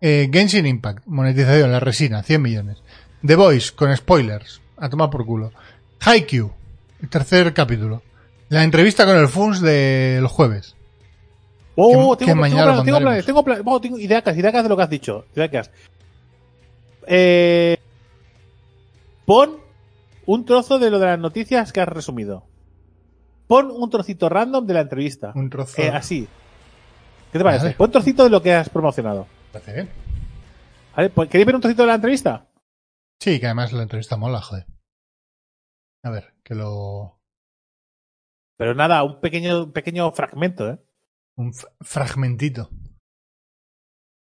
[0.00, 2.82] Eh, Genshin Impact, monetización, la resina, 100 millones.
[3.24, 5.52] The Voice, con spoilers, a tomar por culo.
[6.00, 6.50] Haikyuu,
[7.02, 8.02] el tercer capítulo.
[8.52, 10.76] La entrevista con el FUNS del jueves.
[11.74, 13.80] Oh, que tengo, mañana tengo planes, tengo planes, tengo planes.
[13.80, 15.24] Tengo ideas, ideas de lo que has dicho.
[15.34, 15.70] Ideas.
[17.06, 17.78] Eh,
[19.24, 19.56] pon
[20.26, 22.44] un trozo de lo de las noticias que has resumido.
[23.46, 25.32] Pon un trocito random de la entrevista.
[25.34, 25.80] Un trozo.
[25.80, 26.28] Eh, así.
[27.32, 27.64] ¿Qué te parece?
[27.64, 27.76] Vale.
[27.76, 29.26] Pon un trocito de lo que has promocionado.
[29.50, 29.88] Parece bien.
[30.94, 31.08] ¿Vale?
[31.08, 32.50] Pues, ¿Queréis ver un trocito de la entrevista?
[33.18, 34.66] Sí, que además la entrevista mola, joder.
[36.02, 37.21] A ver, que lo.
[38.62, 40.78] Pero nada, un pequeño, un pequeño fragmento, ¿eh?
[41.34, 42.70] Un fragmentito.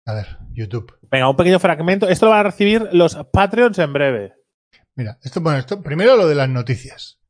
[0.07, 0.97] A ver, YouTube.
[1.11, 2.09] Venga, un pequeño fragmento.
[2.09, 4.33] Esto lo van a recibir los Patreons en breve.
[4.97, 7.21] Mira, esto, bueno, esto, primero lo de las noticias.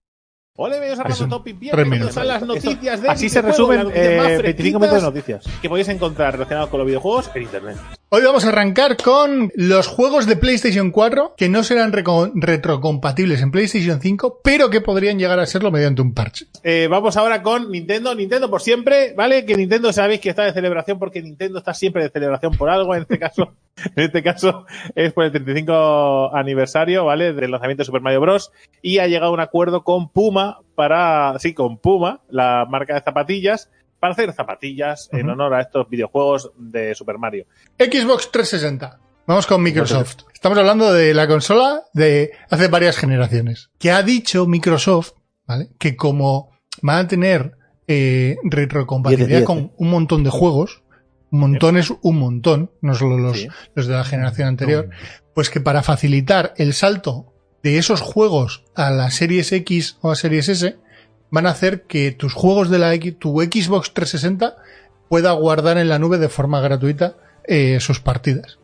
[0.55, 1.59] Ole, bienvenidos a un Topic.
[1.59, 4.79] Bienvenidos a las noticias Eso- de así se videojuegos, resumen las noticias más eh, 25
[4.79, 5.45] minutos de noticias.
[5.61, 7.77] que podéis encontrar relacionados con los videojuegos en internet.
[8.13, 13.53] Hoy vamos a arrancar con los juegos de PlayStation 4 que no serán retrocompatibles en
[13.53, 16.47] PlayStation 5, pero que podrían llegar a serlo mediante un parche.
[16.65, 18.13] Eh, vamos ahora con Nintendo.
[18.17, 19.45] Nintendo por siempre, ¿vale?
[19.45, 22.97] Que Nintendo sabéis que está de celebración porque Nintendo está siempre de celebración por algo.
[22.97, 23.55] En este caso,
[23.95, 27.33] en este caso es por el 35 aniversario, ¿vale?
[27.33, 28.51] Del lanzamiento de Super Mario Bros.
[28.83, 33.03] Y ha llegado a un acuerdo con Puma para, sí, con Puma, la marca de
[33.03, 33.71] zapatillas,
[34.01, 37.47] para hacer zapatillas en honor a estos videojuegos de Super Mario.
[37.79, 38.99] Xbox 360.
[39.27, 40.23] Vamos con Microsoft.
[40.33, 43.71] Estamos hablando de la consola de hace varias generaciones.
[43.79, 45.13] Que ha dicho Microsoft,
[45.47, 45.69] ¿vale?
[45.79, 46.51] Que como
[46.83, 47.53] van a tener
[47.87, 50.83] eh, retrocompatibilidad 10 de 10, con un montón de juegos,
[51.31, 53.49] un montón es un montón, no solo los, Sí.
[53.75, 54.89] los de la generación anterior,
[55.35, 57.33] pues que para facilitar el salto
[57.63, 60.79] de esos juegos a las Series X o a Series S,
[61.31, 64.57] van a hacer que tus juegos de la X, tu Xbox 360
[65.09, 67.15] pueda guardar en la nube de forma gratuita
[67.45, 68.59] eh, sus partidas.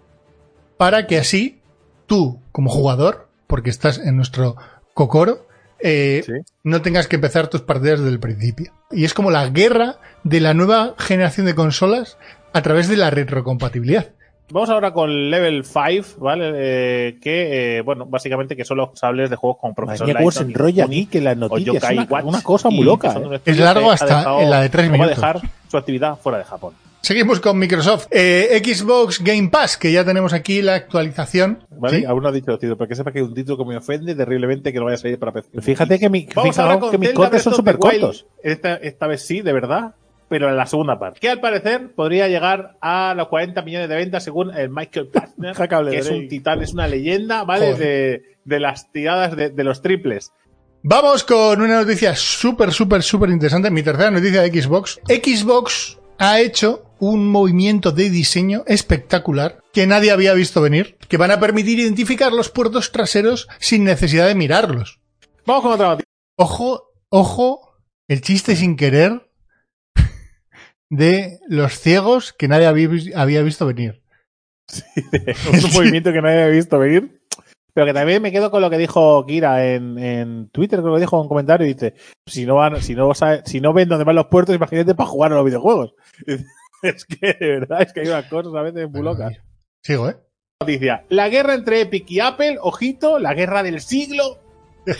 [0.77, 1.61] Para que así
[2.07, 4.57] tú, como jugador, porque estás en nuestro
[4.95, 5.47] cocoro,
[5.81, 6.33] eh, Sí.
[6.65, 8.73] no tengas que empezar tus partidas desde el principio.
[8.91, 12.17] Y es como la guerra de la nueva generación de consolas
[12.53, 14.11] a través de la retrocompatibilidad.
[14.51, 16.53] Vamos ahora con Level 5, ¿vale?
[16.55, 20.45] Eh, que, eh, bueno, básicamente que son los responsables de juegos con Profesor cómo se
[20.45, 21.83] enrolla aquí que las o noticias.
[21.83, 23.09] Es una, Watch, una cosa muy loca.
[23.09, 23.35] ¿eh?
[23.37, 25.17] estudio largo hasta dejado- en la de tres no va a minutos.
[25.17, 26.75] dejar su actividad fuera de Japón.
[27.03, 28.07] Seguimos con Microsoft.
[28.11, 31.65] Eh, Xbox Game Pass, que ya tenemos aquí la actualización.
[31.71, 31.99] ¿Vale?
[32.01, 32.05] ¿Sí?
[32.05, 33.77] Aún no ha dicho el título, pero que sepa que hay un título que me
[33.77, 35.61] ofende terriblemente que no vaya a salir para PC.
[35.61, 36.51] Fíjate que, mi, con
[36.91, 38.27] que mis cortes son súper cortos.
[38.43, 39.95] Esta, esta vez sí, de verdad,
[40.29, 41.21] pero en la segunda parte.
[41.21, 45.91] Que al parecer podría llegar a los 40 millones de ventas según el Michael Jackable
[45.93, 47.75] que es un titán, es una leyenda, ¿vale?
[47.75, 50.33] De, de las tiradas de, de los triples.
[50.83, 53.71] Vamos con una noticia súper, súper, súper interesante.
[53.71, 55.01] Mi tercera noticia de Xbox.
[55.09, 61.31] Xbox ha hecho un movimiento de diseño espectacular que nadie había visto venir, que van
[61.31, 65.01] a permitir identificar los puertos traseros sin necesidad de mirarlos.
[65.45, 66.11] Vamos con otra noticia.
[66.37, 67.77] Ojo, ojo,
[68.09, 69.26] el chiste sin querer
[70.91, 74.03] de los ciegos que nadie había, vis- había visto venir.
[75.27, 77.21] Es un movimiento que nadie había visto venir.
[77.75, 81.01] Pero que también me quedo con lo que dijo Kira en, en Twitter, creo que
[81.01, 81.95] dijo en un comentario, y dice,
[82.27, 83.13] si no van, si no
[83.45, 85.95] si no ven dónde van los puertos, imagínate para jugar a los videojuegos.
[86.83, 89.35] Es que, de verdad, es que hay unas cosas a veces muy locas.
[89.83, 90.17] Sigo, ¿eh?
[90.61, 91.05] Noticia.
[91.09, 94.39] La guerra entre Epic y Apple, ojito, la guerra del siglo,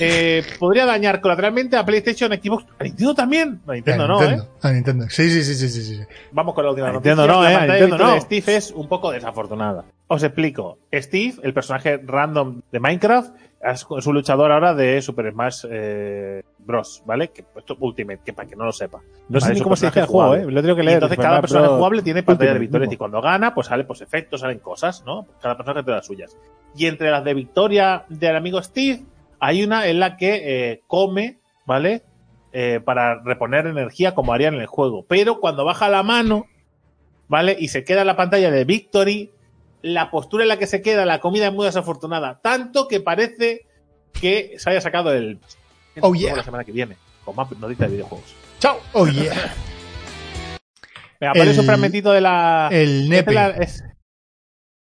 [0.01, 3.61] eh, podría dañar colateralmente a PlayStation, Xbox, a Nintendo también.
[3.67, 4.39] A Nintendo A no, ¿eh?
[4.63, 5.07] A Nintendo.
[5.09, 6.01] Sí, sí, sí, sí, sí, sí.
[6.33, 7.15] Vamos con la última A noticia.
[7.15, 8.15] Nintendo no, La eh, a pantalla Nintendo no.
[8.15, 9.85] de Steve es un poco desafortunada.
[10.09, 10.79] Os explico.
[10.93, 13.35] Steve, el personaje random de Minecraft,
[13.73, 17.29] es, un luchador ahora de Super Smash eh, Bros, ¿vale?
[17.29, 19.01] Que esto Ultimate, que para que no lo sepa.
[19.29, 20.35] No sé ni cómo se dice el juego.
[20.37, 20.45] ¿eh?
[20.49, 20.97] Lo tengo que Y leer.
[20.97, 22.95] entonces cada personaje pero- jugable tiene pantalla de victorias mismo.
[22.95, 25.27] y cuando gana, pues sale pues efectos, salen cosas, ¿no?
[25.41, 26.37] Cada personaje tiene las suyas.
[26.77, 29.03] Y entre las de victoria del amigo Steve,
[29.47, 32.03] hay una en la que eh, come, ¿vale?
[32.53, 35.05] Eh, para reponer energía como harían en el juego.
[35.07, 36.47] Pero cuando baja la mano,
[37.29, 37.57] ¿vale?
[37.59, 39.31] Y se queda en la pantalla de Victory,
[39.83, 42.41] la postura en la que se queda la comida es muy desafortunada.
[42.43, 43.67] Tanto que parece
[44.13, 45.39] que se haya sacado el...
[46.01, 46.35] Oh, yeah.
[46.37, 48.35] La semana que viene, con más noticias de videojuegos.
[48.59, 48.79] Chao.
[48.95, 49.35] Oh, yeah.
[51.21, 52.69] Venga, aparece un fragmentito de la...
[52.73, 53.31] El Esta nepe.
[53.31, 53.85] es la- es-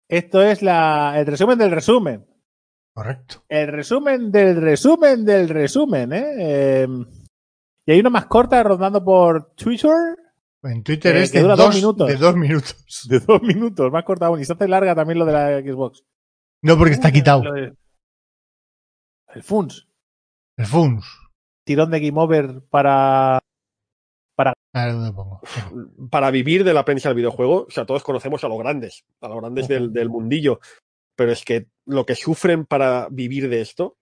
[0.10, 2.26] esto es la, el resumen del resumen.
[2.98, 3.43] Correcto.
[3.48, 6.26] El resumen del resumen del resumen, ¿eh?
[6.39, 6.88] Eh,
[7.86, 9.91] y hay una más corta rondando por Twitter
[10.64, 12.08] En Twitter Eh, es que de dura dos, dos minutos.
[12.08, 13.08] de dos minutos.
[13.08, 14.39] de dos minutos, más corta aún.
[14.41, 16.04] Y se hace larga también lo de la Xbox.
[16.64, 17.43] No, porque está quitado.
[17.43, 17.76] Lo de-
[19.36, 19.88] El FUNS.
[20.58, 21.06] El FUNS.
[21.68, 23.38] Tirón de Game Over para.
[24.74, 25.41] A ver dónde pongo.
[26.10, 29.28] para vivir de la prensa del videojuego, o sea, todos conocemos a los grandes, a
[29.28, 30.60] los grandes del, del mundillo,
[31.16, 33.98] pero es que lo que sufren para vivir de esto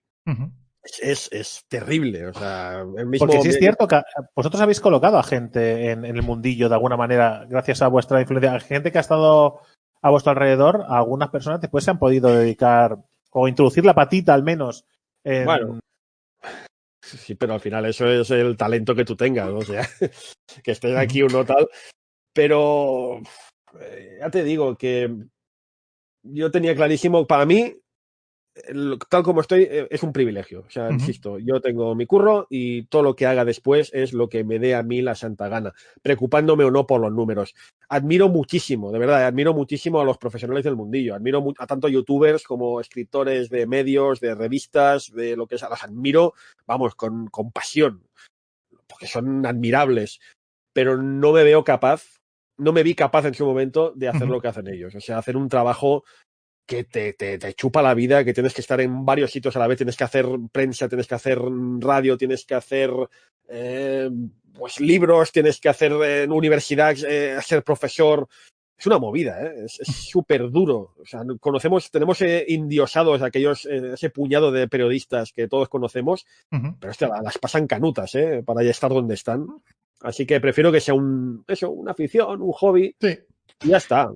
[0.84, 2.28] es, es, es terrible.
[2.28, 3.26] O sea, el mismo.
[3.28, 4.02] Porque sí es cierto que
[4.36, 8.20] vosotros habéis colocado a gente en, en el mundillo de alguna manera, gracias a vuestra
[8.22, 8.60] influencia.
[8.60, 9.60] Gente que ha estado
[10.02, 12.98] a vuestro alrededor, a algunas personas después se han podido dedicar
[13.32, 14.86] o introducir la patita al menos.
[15.24, 15.80] en- Bueno.
[17.04, 19.58] Sí, pero al final eso es el talento que tú tengas, ¿no?
[19.60, 19.82] o sea,
[20.64, 21.70] que estés aquí o no tal.
[22.34, 23.20] Pero
[23.80, 25.16] eh, ya te digo que
[26.26, 27.76] yo tenía clarísimo, para mí,
[29.10, 30.64] tal como estoy, eh, es un privilegio.
[30.66, 34.30] O sea, insisto, yo tengo mi curro y todo lo que haga después es lo
[34.30, 37.54] que me dé a mí la santa gana, preocupándome o no por los números.
[37.90, 41.16] Admiro muchísimo, de verdad, admiro muchísimo a los profesionales del mundillo.
[41.16, 45.70] Admiro a tanto youtubers como escritores de medios, de revistas, de lo que sea.
[45.70, 46.34] Los admiro,
[46.66, 48.04] vamos, con, con pasión,
[48.88, 50.20] porque son admirables.
[50.74, 52.20] Pero no me veo capaz,
[52.58, 54.94] no me vi capaz en su momento de hacer lo que hacen ellos.
[54.96, 56.04] O sea, hacer un trabajo
[56.68, 59.60] que te, te, te chupa la vida, que tienes que estar en varios sitios a
[59.60, 61.40] la vez, tienes que hacer prensa, tienes que hacer
[61.80, 62.92] radio, tienes que hacer
[63.50, 64.10] eh,
[64.54, 68.28] pues libros, tienes que hacer eh, en universidad, eh, ser profesor.
[68.78, 69.66] Es una movida, ¿eh?
[69.66, 70.96] es súper duro.
[71.00, 76.26] O sea, conocemos, tenemos indiosados aquellos, eh, ese puñado de periodistas que todos conocemos,
[76.80, 78.42] pero hostia, la- las pasan canutas, ¿eh?
[78.46, 79.46] Para ya estar donde están.
[80.02, 83.18] Así que prefiero que sea un, eso, una afición, un hobby, Sí.
[83.64, 84.14] y ya está.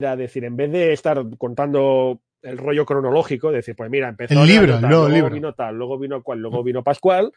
[0.00, 4.48] Era decir, en vez de estar contando el rollo cronológico, decir, pues mira, empezó El
[4.48, 5.34] libro, tal, luego libro.
[5.34, 7.32] vino tal, luego vino cual, luego vino Pascual,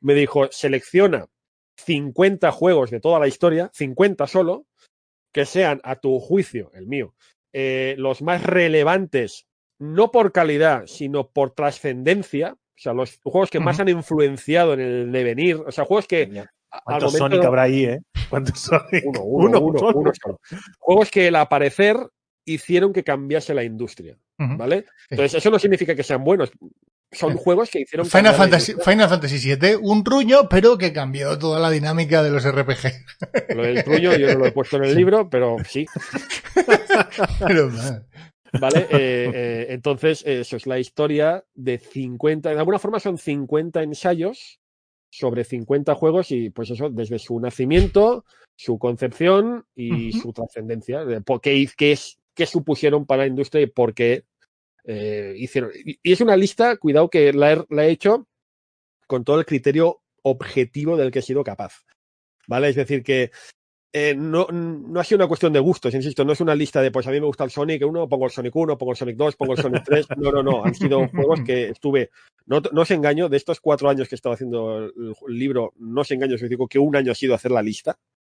[0.00, 1.26] me dijo, selecciona
[1.84, 4.66] 50 juegos de toda la historia, 50 solo,
[5.32, 7.14] que sean a tu juicio, el mío,
[7.52, 9.46] eh, los más relevantes,
[9.78, 14.80] no por calidad, sino por trascendencia, o sea, los juegos que más han influenciado en
[14.80, 16.26] el devenir, o sea, juegos que
[16.84, 18.00] ¿Cuántos Sonic habrá ahí, eh?
[18.28, 19.04] ¿Cuántos Sonic?
[19.06, 20.40] uno, uno, uno, uno solo.
[20.78, 21.96] Juegos que al aparecer
[22.44, 24.18] hicieron que cambiase la industria.
[24.38, 24.86] ¿vale?
[25.10, 26.50] Entonces, eso no significa que sean buenos.
[27.10, 28.74] Son juegos que hicieron Final Fantasy.
[28.84, 32.92] Final Fantasy VII, un truño, pero que cambió toda la dinámica de los RPG.
[33.56, 35.86] Lo del truño yo no lo he puesto en el libro, pero sí,
[37.46, 37.70] Pero,
[38.60, 38.80] ¿vale?
[38.90, 44.60] Eh, eh, entonces, eso es la historia de 50, de alguna forma son 50 ensayos
[45.18, 48.24] sobre 50 juegos y pues eso, desde su nacimiento,
[48.56, 53.62] su concepción y su trascendencia, de por qué, qué, es, qué supusieron para la industria
[53.62, 54.24] y por qué
[54.84, 55.70] eh, hicieron.
[55.84, 58.28] Y, y es una lista, cuidado, que la he, la he hecho
[59.08, 61.84] con todo el criterio objetivo del que he sido capaz.
[62.46, 62.68] ¿Vale?
[62.68, 63.32] Es decir, que
[63.92, 66.90] eh, no, no ha sido una cuestión de gustos, insisto, no es una lista de
[66.90, 69.16] pues a mí me gusta el Sonic 1, pongo el Sonic 1, pongo el Sonic
[69.16, 70.06] 2, pongo el Sonic 3.
[70.18, 70.64] No, no, no.
[70.64, 72.10] Han sido juegos que estuve.
[72.46, 74.92] No, no os engaño, de estos cuatro años que he estado haciendo el,
[75.28, 77.62] el libro, no os engaño si os digo que un año ha sido hacer la
[77.62, 77.98] lista.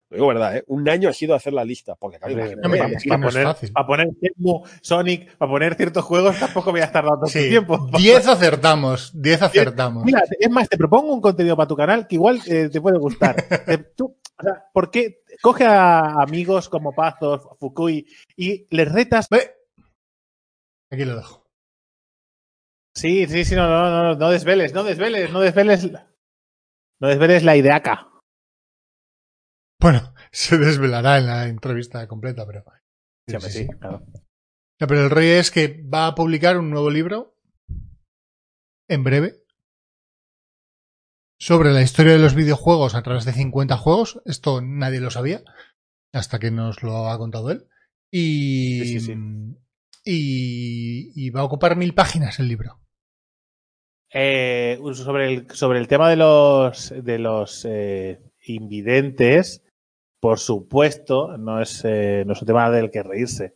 [0.09, 0.63] Lo digo verdad, ¿eh?
[0.67, 1.95] Un año ha sido hacer la lista.
[1.95, 3.71] Porque, claro, Hombre, imagínate, Hombre, para, es que para no es poner, fácil.
[3.71, 4.07] para poner
[4.81, 7.89] Sonic, para poner ciertos juegos tampoco voy a estar dando tanto sí, tiempo.
[7.95, 10.03] 10 acertamos, 10 acertamos.
[10.03, 12.97] Mira, es más, te propongo un contenido para tu canal que igual eh, te puede
[12.97, 13.35] gustar.
[13.95, 19.27] Tú, o sea, ¿Por qué coge a amigos como Pazos, Fukui y les retas?
[19.29, 19.55] Ve.
[20.91, 21.45] Aquí lo dejo.
[22.95, 27.55] Sí, sí, sí, no, no, no, no desveles, no desveles, no desveles, no desveles la
[27.55, 28.09] ideaca.
[29.79, 32.63] Bueno, se desvelará en la entrevista completa, pero.
[33.27, 34.05] Sí, hombre, sí, claro.
[34.79, 37.35] No, pero el rollo es que va a publicar un nuevo libro
[38.87, 39.43] en breve
[41.39, 44.21] sobre la historia de los videojuegos a través de 50 juegos.
[44.25, 45.41] Esto nadie lo sabía
[46.13, 47.67] hasta que nos lo ha contado él.
[48.11, 49.13] Y, Sí, sí, sí.
[50.03, 52.79] y, y va a ocupar mil páginas el libro.
[54.11, 59.63] Eh, sobre, el, sobre el tema de los, de los eh, invidentes,
[60.19, 63.55] por supuesto, no es, eh, no es un tema del que reírse.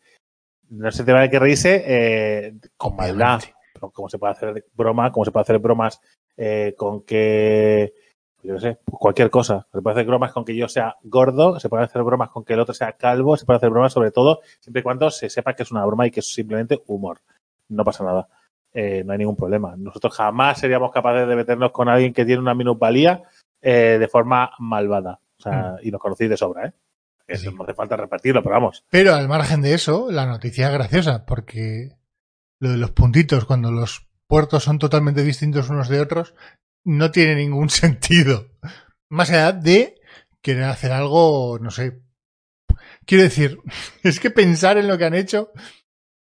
[0.70, 3.42] No es un tema del que reírse eh, con maldad.
[3.42, 3.63] Obviamente.
[3.92, 6.00] Como se puede hacer broma, como se puede hacer bromas
[6.38, 7.94] eh, con que,
[8.44, 9.68] yo qué sé, pues cualquier cosa.
[9.72, 12.54] Se puede hacer bromas con que yo sea gordo, se puede hacer bromas con que
[12.54, 15.54] el otro sea calvo, se puede hacer bromas sobre todo, siempre y cuando se sepa
[15.54, 17.20] que es una broma y que es simplemente humor.
[17.70, 18.28] No pasa nada.
[18.74, 19.76] Eh, no hay ningún problema.
[19.78, 23.22] Nosotros jamás seríamos capaces de meternos con alguien que tiene una minusvalía
[23.62, 25.20] eh, de forma malvada.
[25.38, 26.74] O sea, y nos conocéis de sobra, ¿eh?
[27.28, 27.56] Eso Sí.
[27.56, 28.84] no hace falta repetirlo, pero vamos.
[28.90, 31.92] Pero al margen de eso, la noticia es graciosa, porque
[32.64, 36.34] lo de los puntitos, cuando los puertos son totalmente distintos unos de otros,
[36.86, 38.48] no tiene ningún sentido.
[39.10, 39.96] Más allá de
[40.42, 42.02] querer hacer algo, no sé.
[43.06, 43.60] Quiero decir,
[44.04, 45.52] es que pensar en lo que han hecho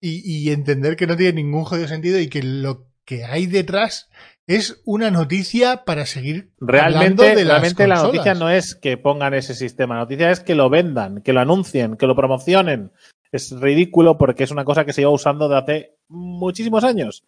[0.02, 4.10] y, y entender que no tiene ningún jodido sentido y que lo que hay detrás
[4.48, 8.98] es una noticia para seguir hablando Realmente, de las realmente la noticia no es que
[8.98, 12.92] pongan ese sistema, la noticia es que lo vendan, que lo anuncien, que lo promocionen.
[13.32, 17.24] Es ridículo porque es una cosa que se lleva usando de hace muchísimos años,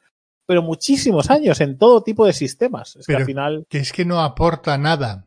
[0.47, 2.95] pero muchísimos años en todo tipo de sistemas.
[2.97, 5.25] Es que Pero- al final, que es que no aporta nada.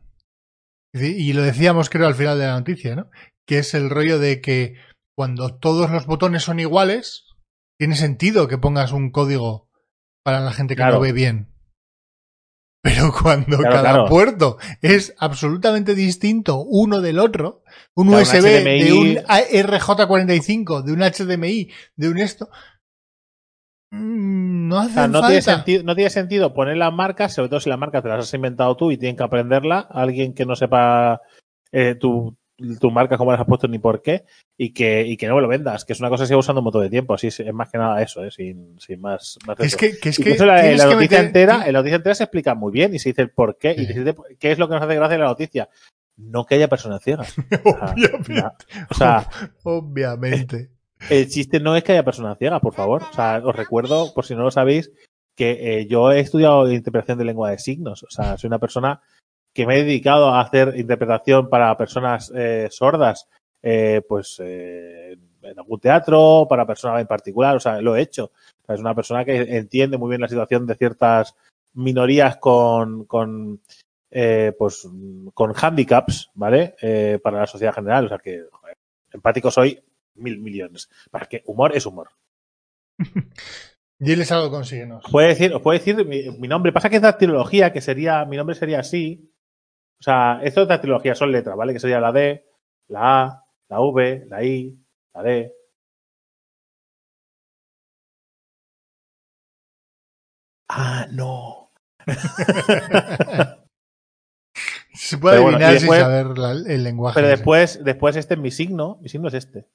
[0.93, 3.09] Y lo decíamos creo al final de la noticia, ¿no?
[3.47, 4.75] Que es el rollo de que
[5.17, 7.25] cuando todos los botones son iguales,
[7.77, 9.67] tiene sentido que pongas un código
[10.23, 10.95] para la gente que Claro.
[10.95, 11.49] no ve bien.
[12.81, 14.05] Pero cuando Claro, cada claro.
[14.07, 17.63] puerto es absolutamente distinto uno del otro,
[17.95, 22.49] un USB de un RJ45, de un HDMI, de un esto,
[23.95, 25.27] mm, no o hace sea, no, falta.
[25.27, 28.19] tiene sentido, no tiene sentido poner las marcas, sobre todo si las marcas te las
[28.19, 31.21] has inventado tú y tienen que aprenderla, alguien que no sepa
[31.71, 32.35] eh, tu,
[32.79, 34.23] tu marca, cómo las has puesto ni por qué,
[34.57, 36.39] y que, y que no me lo vendas, que es una cosa que se lleva
[36.39, 39.01] usando un montón de tiempo, así es, es más que nada eso, eh, sin, sin
[39.01, 41.97] más, más Es que, que es que la, la noticia meter- entera, en la noticia
[41.97, 43.93] entera se explica muy bien y se dice el por qué y Sí.
[43.93, 45.69] se dice qué es lo que nos hace gracia de la noticia.
[46.17, 47.35] No que haya personas ciegas.
[47.65, 48.65] O Obviamente.
[48.89, 49.27] o sea,
[49.63, 50.69] Obviamente.
[51.09, 53.03] El chiste no es que haya personas ciegas, por favor.
[53.03, 54.91] O sea, os recuerdo, por si no lo sabéis,
[55.35, 58.03] que eh, yo he estudiado interpretación de lengua de signos.
[58.03, 59.01] O sea, soy una persona
[59.53, 63.29] que me he dedicado a hacer interpretación para personas eh, sordas,
[63.63, 67.55] eh, pues eh, en algún teatro, para personas en particular.
[67.55, 68.25] O sea, lo he hecho.
[68.25, 71.35] O sea, es una persona que entiende muy bien la situación de ciertas
[71.73, 73.61] minorías con, con
[74.11, 74.87] eh, pues
[75.33, 76.75] con handicaps, ¿vale?
[77.21, 78.05] Para la sociedad general.
[78.05, 78.77] O sea que, joder,
[79.11, 79.81] empático soy
[80.15, 80.89] mil millones.
[81.11, 82.09] Para que humor es humor.
[83.99, 85.05] Diles algo, consíguenos.
[85.05, 86.71] Os puedo decir, os puedo decir mi, mi nombre.
[86.73, 89.31] Pasa que es dactilología, que sería, mi nombre sería así.
[90.01, 91.71] O sea, esto es dactilología, son letras, ¿vale?
[91.73, 92.45] Que sería la D,
[92.89, 94.77] la A, la V, la I,
[95.13, 95.53] la D.
[100.69, 101.71] Ah, no.
[104.93, 107.15] Se puede bueno, adivinar después- sin saber la- el lenguaje.
[107.15, 107.35] Pero ese.
[107.37, 109.67] después, después este es mi signo, mi signo es este.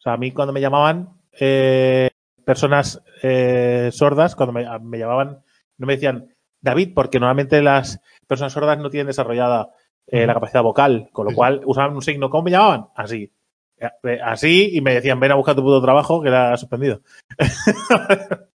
[0.00, 2.10] O sea, a mí cuando me llamaban eh,
[2.44, 5.42] personas eh, sordas, cuando me, me llamaban,
[5.78, 9.70] no me decían David, porque normalmente las personas sordas no tienen desarrollada
[10.06, 11.36] eh, la capacidad vocal, con lo Sí.
[11.36, 12.30] cual usaban un signo.
[12.30, 12.88] ¿Cómo me llamaban?
[12.96, 13.32] Así.
[13.78, 17.00] Eh, Así, y me decían, ven a buscar tu puto trabajo, que era suspendido.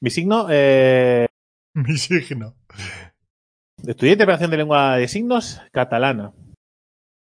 [0.00, 1.26] mi signo, eh,
[1.74, 2.54] Mi signo.
[3.86, 6.32] Estudié interpretación de lengua de signos catalana.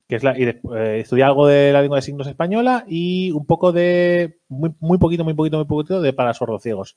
[0.09, 3.31] Que es la, y de- eh, estudié algo de la lengua de signos española y
[3.33, 4.41] un poco de.
[4.49, 6.97] Muy, muy poquito, muy poquito, muy poquito de para sordociegos.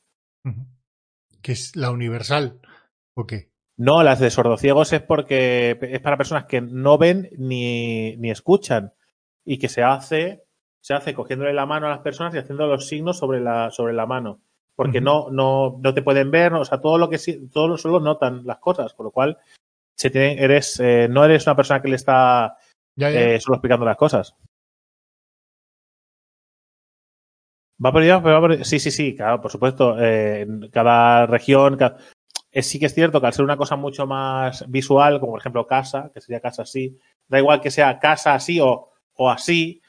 [1.42, 2.60] Que es la universal.
[3.16, 3.50] ¿O qué?
[3.78, 8.94] No, las de sordociegos es porque es para personas que no ven ni, ni escuchan.
[9.44, 10.44] Y que se hace,
[10.82, 13.94] se hace cogiéndole la mano a las personas y haciendo los signos sobre la, sobre
[13.94, 14.40] la mano.
[14.76, 18.00] Porque no, no, no te pueden ver, o sea, todo lo que sí, todo solo
[18.00, 19.38] notan las cosas, con lo cual
[19.98, 22.56] se eres, eh, no eres una persona que le está
[22.96, 24.36] Ya, eh, solo explicando las cosas.
[27.84, 30.00] Va ello, pero va Sí, sí, sí, claro, por supuesto.
[30.00, 31.78] eh, en cada región.
[32.68, 35.66] sí que es cierto que al ser una cosa mucho más visual, como por ejemplo
[35.68, 36.98] casa, que sería casa así,
[37.28, 39.82] da igual que sea casa así o, o así,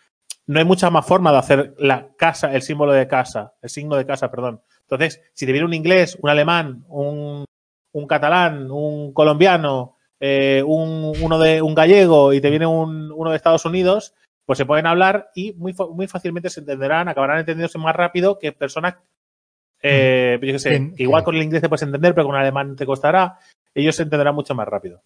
[0.47, 3.97] no hay mucha más forma de hacer la casa, el símbolo de casa, el signo
[3.97, 4.63] de casa, perdón.
[4.83, 7.45] Entonces, si te viene un inglés, un alemán, un,
[7.93, 13.31] un catalán, un colombiano, eh, un, uno de un gallego y te viene un, uno
[13.31, 14.15] de Estados Unidos,
[14.47, 18.53] pues se pueden hablar y muy, muy fácilmente se entenderán, acabarán entendiéndose más rápido que
[18.53, 18.95] personas
[19.83, 22.37] eh, yo qué sé, Bien, que igual con el inglés te puedes entender, pero con
[22.37, 23.41] el alemán te costará.
[23.75, 25.03] Ellos se entenderán mucho más rápido.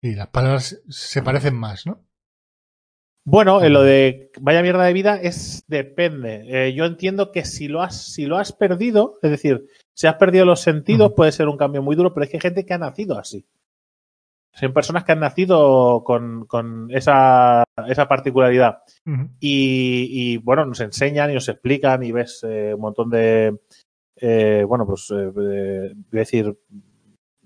[0.00, 2.00] Y las palabras se parecen más, ¿no?
[3.26, 6.44] Bueno, en lo de vaya mierda de vida es depende.
[6.46, 9.66] Eh, yo entiendo que si lo has si lo has perdido, es decir,
[9.96, 12.42] si has perdido los sentidos puede ser un cambio muy duro, pero es que hay
[12.42, 13.46] gente que ha nacido así.
[14.52, 18.82] Son personas que han nacido con, con esa, esa particularidad.
[19.38, 23.58] Y, y, bueno, nos enseñan y nos explican y ves eh, un montón de,
[24.16, 26.58] eh, bueno, pues, eh, decir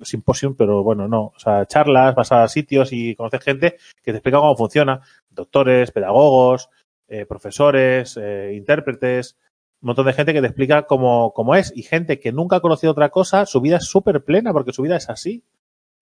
[0.02, 4.18] simposium, pero bueno, no, o sea, charlas, vas a sitios y conoces gente que te
[4.18, 6.70] explica cómo funciona, doctores, pedagogos,
[7.08, 9.36] eh, profesores, eh, intérpretes,
[9.82, 12.60] un montón de gente que te explica cómo, cómo es y gente que nunca ha
[12.60, 15.42] conocido otra cosa, su vida es súper plena porque su vida es así.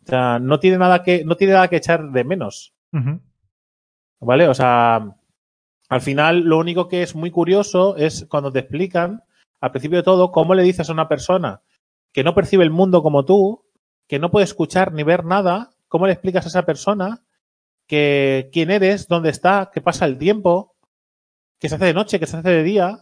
[0.04, 2.74] O sea, no tiene nada que, no tiene nada que echar de menos.
[4.20, 4.48] ¿Vale?
[4.48, 5.16] O sea,
[5.88, 9.22] al final lo único que es muy curioso es cuando te explican,
[9.60, 11.62] al principio de todo, cómo le dices a una persona
[12.12, 13.64] que no percibe el mundo como tú,
[14.08, 17.22] que no puede escuchar ni ver nada, cómo le explicas a esa persona
[17.86, 20.74] que quién eres, dónde está, qué pasa el tiempo,
[21.58, 23.00] que se hace de noche, que se hace de día,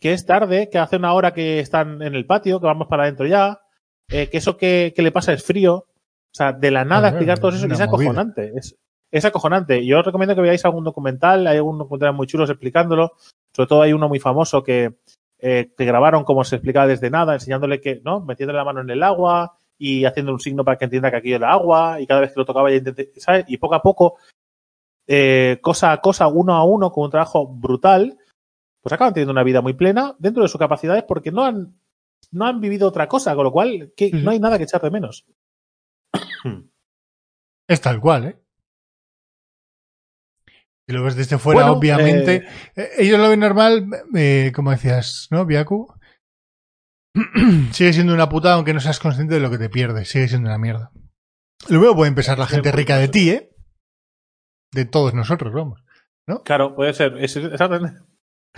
[0.00, 3.04] que es tarde, que hace una hora que están en el patio, que vamos para
[3.04, 3.60] adentro ya,
[4.08, 5.74] eh, que eso que, que le pasa es frío.
[5.74, 8.52] O sea, de la nada explicar todo eso es acojonante.
[8.54, 8.76] Es,
[9.10, 9.84] es acojonante.
[9.84, 13.12] Yo os recomiendo que veáis algún documental, hay algunos documentales muy chulos explicándolo.
[13.52, 14.98] Sobre todo hay uno muy famoso que,
[15.40, 18.20] eh, que grabaron como se explicaba desde nada, enseñándole que, ¿no?
[18.20, 21.32] Metiéndole la mano en el agua y haciendo un signo para que entienda que aquí
[21.32, 22.80] el agua y cada vez que lo tocaba ya
[23.16, 23.44] ¿sabes?
[23.48, 24.16] Y poco a poco,
[25.08, 28.18] eh, cosa a cosa, uno a uno, con un trabajo brutal,
[28.82, 31.80] pues acaban teniendo una vida muy plena dentro de sus capacidades porque no han,
[32.30, 34.90] no han vivido otra cosa, con lo cual que, no hay nada que echar de
[34.90, 35.26] menos.
[37.70, 38.38] Es tal cual, ¿eh?
[40.86, 42.46] Si lo ves desde fuera, Bueno, obviamente.
[42.74, 43.86] eh, ellos lo ven normal,
[44.16, 45.92] eh, como decías, ¿no, Biaku?
[47.72, 50.08] Sigue siendo una putada aunque no seas consciente de lo que te pierdes.
[50.08, 50.92] Sigue siendo una mierda.
[51.68, 53.50] Luego puede empezar la gente rica de ti, ¿eh?
[54.72, 55.82] De todos nosotros, vamos.
[56.44, 57.16] Claro, puede ser.
[57.18, 57.98] Es, exactamente.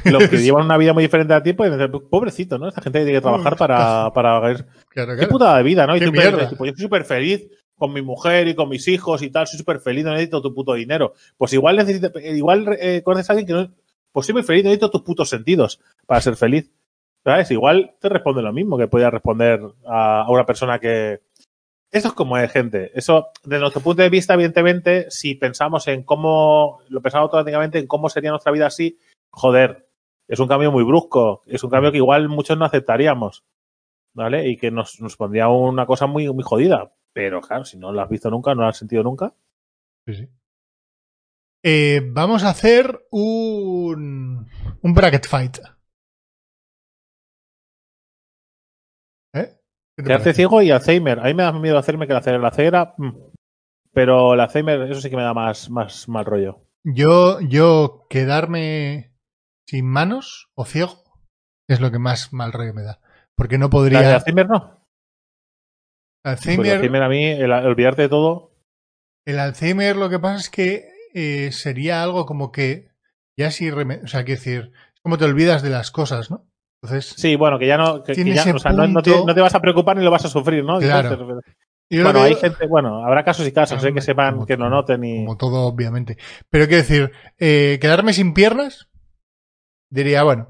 [0.05, 2.69] Los que llevan una vida muy diferente a ti pueden decir, pobrecito, ¿no?
[2.69, 4.55] Esta gente tiene que trabajar para, para
[4.89, 5.97] Claro, Qué putada de vida, ¿no?
[5.97, 9.23] Y tú piensas, tipo, yo soy súper feliz con mi mujer y con mis hijos
[9.23, 11.15] y tal, soy súper feliz, no necesito tu puto dinero.
[11.37, 13.75] Pues igual necesito, igual eh, conoces a alguien que no,
[14.13, 16.71] pues soy muy feliz, no necesito tus putos sentidos para ser feliz.
[17.23, 17.51] ¿Sabes?
[17.51, 21.21] Igual te responde lo mismo que podía responder a, a una persona que.
[21.93, 22.93] Eso es como es, gente.
[22.95, 27.87] Eso, desde nuestro punto de vista, evidentemente, si pensamos en cómo, lo pensamos automáticamente en
[27.87, 28.99] cómo sería nuestra vida así,
[29.31, 29.89] joder,
[30.29, 33.45] es un cambio muy brusco, es un cambio que igual muchos no aceptaríamos.
[34.15, 34.49] ¿vale?
[34.49, 36.93] Y que nos, nos pondría una cosa muy, muy jodida.
[37.13, 39.35] Pero claro, si no lo has visto nunca, no lo has sentido nunca.
[40.07, 40.29] Sí, sí.
[41.63, 44.49] Eh, vamos a hacer un,
[44.83, 45.59] un bracket fight.
[50.01, 50.03] ¿Eh?
[50.03, 50.37] ¿Qué te Quedarte parece?
[50.37, 51.21] ciego y Alzheimer.
[51.21, 52.43] A mí me da miedo hacerme que la ceguera.
[52.43, 53.11] La ceguera, mm.
[53.93, 56.67] pero el Alzheimer, eso sí que me da más, más mal rollo.
[56.85, 59.13] Yo, yo quedarme
[59.69, 61.03] sin manos o ciego
[61.69, 63.01] es lo que más mal rollo me da.
[63.37, 64.15] Porque no La de podría.
[64.17, 64.87] Alzheimer no.
[66.23, 68.53] Pues Alzheimer, Alzheimer a mí, el, el olvidarte de todo.
[69.27, 72.91] el Alzheimer lo que pasa es que eh, sería algo como que
[73.39, 76.50] ya irreme- O sea, quiero decir, es como te olvidas de las cosas, ¿no?
[76.83, 79.41] Entonces, Sí, bueno, que ya no, que, ya, o sea, no, no te, no te
[79.41, 80.79] vas a preocupar ni lo vas a sufrir, ¿no?
[80.79, 81.11] Claro.
[81.11, 81.45] Entonces,
[81.91, 83.93] lo bueno, hay gente, bueno, habrá casos y casos, ¿eh?
[83.93, 85.25] que sepan, que lo todo, noten y.
[85.25, 86.17] como todo, obviamente.
[86.49, 88.89] Pero quiero decir, eh, quedarme sin piernas,
[89.91, 90.49] diría, bueno.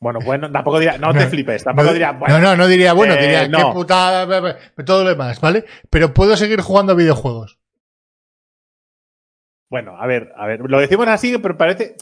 [0.00, 2.66] Bueno, bueno, tampoco diría, no te No, flipes, tampoco no, diría, bueno, no, no, no
[2.66, 5.64] diría, bueno, eh, diría, qué putada, bla, bla, bla, todo lo demás, ¿vale?
[5.90, 7.58] Pero puedo seguir jugando videojuegos.
[9.70, 11.96] Bueno, a ver, a ver, lo decimos así, pero parece.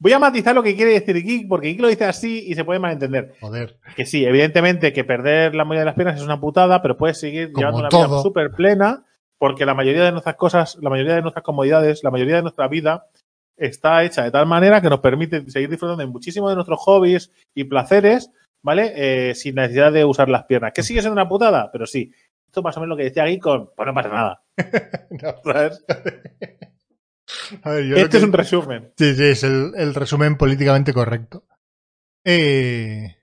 [0.00, 2.64] Voy a matizar lo que quiere decir Geek, porque Geek lo dice así y se
[2.64, 3.34] puede malentender.
[3.40, 3.78] Joder.
[3.96, 7.18] Que sí, evidentemente que perder la mayoría de las piernas es una putada, pero puedes
[7.18, 8.06] seguir Como llevando una todo.
[8.08, 9.04] vida súper plena,
[9.38, 12.68] porque la mayoría de nuestras cosas, la mayoría de nuestras comodidades, la mayoría de nuestra
[12.68, 13.06] vida
[13.56, 17.32] está hecha de tal manera que nos permite seguir disfrutando de muchísimos de nuestros hobbies
[17.54, 18.30] y placeres,
[18.62, 18.92] ¿vale?
[18.94, 20.72] Eh, sin necesidad de usar las piernas.
[20.72, 22.12] Que sigue siendo una putada, pero sí.
[22.46, 24.42] Esto más o menos lo que decía Geek con, pues no pasa nada.
[25.10, 25.34] No.
[25.44, 25.84] ¿sabes?
[27.62, 28.92] A ver, yo lo Este que- es un resumen.
[28.96, 31.46] Sí, sí, es el, el resumen políticamente correcto.
[32.24, 33.16] Eh,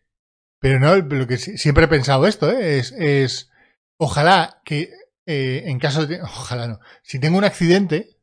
[0.60, 2.80] pero no, lo que siempre he pensado esto, ¿eh?
[2.80, 3.52] es, es
[4.00, 4.90] ojalá que
[5.28, 6.22] eh, en caso de...
[6.22, 6.80] Ojalá no.
[7.04, 8.18] Si tengo un accidente,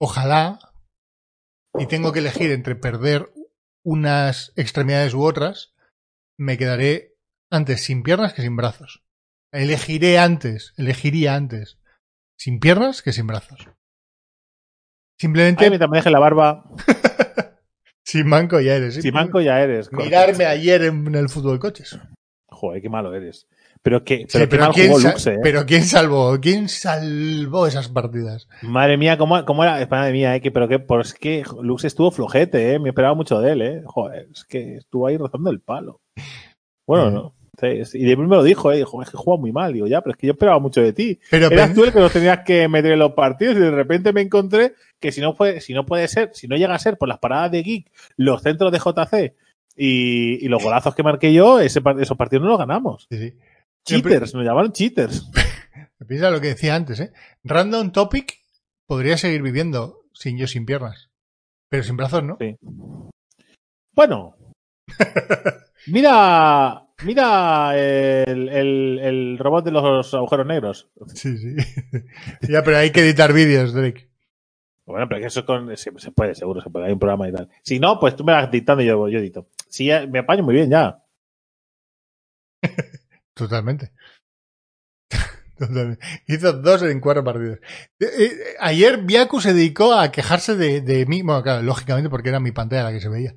[0.00, 0.58] ojalá,
[1.78, 3.32] y tengo que elegir entre perder
[3.84, 5.74] unas extremidades u otras,
[6.38, 7.14] me quedaré
[7.50, 9.02] antes sin piernas que sin brazos.
[9.52, 11.78] Elegiré antes, elegiría antes
[12.38, 13.68] sin piernas que sin brazos.
[15.22, 16.64] Simplemente Ay, mientras me deje la barba,
[18.04, 18.94] sin manco ya eres.
[18.94, 19.02] ¿sí?
[19.02, 19.92] si manco ya eres.
[19.92, 21.96] Mirarme ayer en el fútbol coches.
[22.48, 23.46] Joder, qué malo eres.
[23.84, 25.38] Pero que, Sí, pero mal ¿quién, jugó sa- Lux, eh.
[25.42, 26.38] pero ¿quién salvó?
[26.40, 28.48] ¿Quién salvó esas partidas?
[28.62, 29.84] Madre mía, ¿cómo, cómo era?
[29.88, 32.78] Madre mía, eh, que, pero que, pues que Lux estuvo flojete, eh.
[32.80, 33.82] Me esperaba mucho de él, eh.
[33.86, 36.00] Joder, es que estuvo ahí rozando el palo.
[36.86, 37.14] Bueno, Mm.
[37.14, 37.34] no.
[37.62, 38.78] Y de me lo dijo, eh.
[38.78, 39.72] Dijo, es que juega muy mal.
[39.72, 41.20] Digo, ya, pero es que yo esperaba mucho de ti.
[41.30, 44.12] Pero Eras tú el que nos tenías que meter en los partidos y de repente
[44.12, 46.98] me encontré que si no puede, si no puede ser, si no llega a ser
[46.98, 49.34] por las paradas de Geek, los centros de JC
[49.76, 53.06] y, y los golazos que marqué yo, ese, esos partidos no los ganamos.
[53.10, 53.36] Sí, sí.
[53.84, 55.28] Cheaters, nos llamaron cheaters.
[56.06, 57.12] Piensa lo que decía antes, ¿eh?
[57.44, 58.38] Random Topic
[58.86, 61.10] podría seguir viviendo sin yo sin piernas.
[61.68, 62.36] Pero sin brazos, ¿no?
[62.40, 62.56] Sí.
[63.94, 64.36] Bueno.
[65.86, 70.88] Mira, mira el, el, el robot de los agujeros negros.
[71.14, 71.56] Sí, sí.
[72.48, 74.08] ya, pero hay que editar vídeos, Drake.
[74.84, 76.86] Bueno, pero eso con, se, se puede, seguro, se puede.
[76.86, 77.48] Hay un programa y tal.
[77.62, 79.48] Si no, pues tú me vas dictando y yo, yo edito.
[79.68, 81.02] Sí, ya- me apaño muy bien ya.
[83.34, 83.92] Totalmente.
[85.58, 86.04] Totalmente.
[86.26, 87.58] Hizo dos en cuatro partidos.
[88.00, 88.30] Eh, eh,
[88.60, 91.22] ayer Biaku se dedicó a quejarse de, de mí.
[91.22, 93.34] Bueno, claro, lógicamente porque era mi pantalla la que se veía.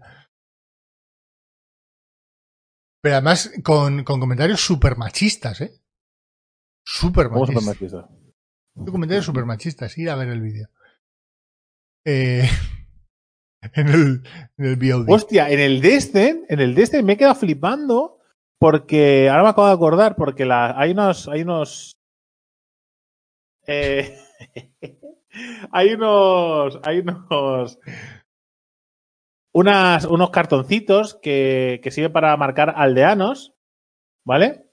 [3.05, 5.79] Pero además con, con comentarios súper machistas, ¿eh?
[6.83, 8.03] Súper ¿Cómo machistas.
[8.73, 9.95] Comentarios súper machistas.
[9.99, 10.69] Ir a ver el vídeo.
[12.03, 12.49] Eh,
[13.61, 14.23] en el,
[14.57, 15.05] en el.
[15.07, 18.17] Hostia, en el Destin, en el Destin me he quedado flipando
[18.59, 21.91] porque ahora me acabo de acordar porque la, hay unos, hay unos,
[23.67, 24.17] eh,
[25.71, 27.77] hay unos, hay unos,
[29.55, 33.53] unas, unos cartoncitos que, que sirven para marcar aldeanos,
[34.25, 34.65] ¿vale?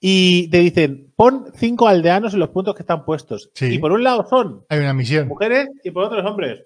[0.00, 3.50] Y te dicen, pon cinco aldeanos en los puntos que están puestos.
[3.54, 3.74] Sí.
[3.74, 5.28] Y por un lado son Hay una misión.
[5.28, 6.62] mujeres y por otro los hombres.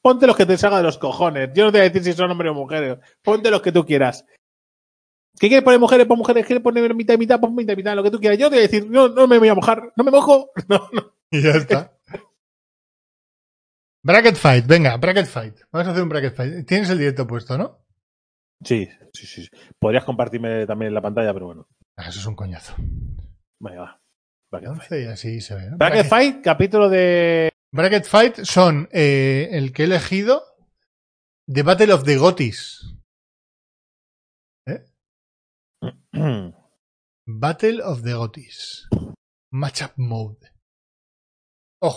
[0.00, 1.50] Ponte los que te salga de los cojones.
[1.52, 2.98] Yo no te voy a decir si son hombres o mujeres.
[3.22, 4.24] Ponte los que tú quieras.
[5.40, 6.06] ¿Qué quieres poner mujeres?
[6.06, 6.46] Pon mujeres.
[6.46, 7.40] ¿Quieres poner mitad y mitad?
[7.40, 7.96] Pon mitad y mitad.
[7.96, 8.38] Lo que tú quieras.
[8.38, 9.92] Yo te voy a decir, no, no me voy a mojar.
[9.96, 10.50] No me mojo.
[10.68, 11.12] No, no.
[11.32, 11.92] Y ya está.
[14.02, 15.58] Bracket fight, venga, bracket fight.
[15.72, 16.66] Vamos a hacer un bracket fight.
[16.66, 17.84] Tienes el directo puesto, ¿no?
[18.64, 19.48] Sí, sí, sí.
[19.78, 21.68] Podrías compartirme también la pantalla, pero bueno.
[21.96, 22.74] Ah, eso es un coñazo.
[23.60, 24.00] Vaya, va.
[24.50, 24.82] Bracket Fight.
[24.82, 25.70] 11 y así se ve.
[25.70, 25.76] ¿no?
[25.76, 27.50] Bracket Fight, capítulo de.
[27.72, 30.42] Bracket Fight son eh, el que he elegido
[31.52, 32.94] The Battle of the Gotis.
[37.26, 38.88] Battle of the Gotis.
[39.52, 40.52] Matchup Mode.
[41.80, 41.96] Ojo.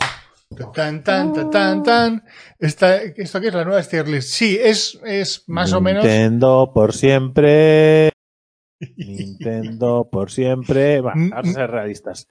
[0.73, 2.23] Tan, tan, tan, tan, tan.
[2.59, 4.29] Esta, ¿Esto qué es la nueva tier list?
[4.29, 6.03] Sí, es, es más o menos.
[6.03, 8.11] Nintendo por siempre.
[8.97, 10.99] Nintendo por siempre.
[11.01, 12.27] Va, vamos a ser realistas.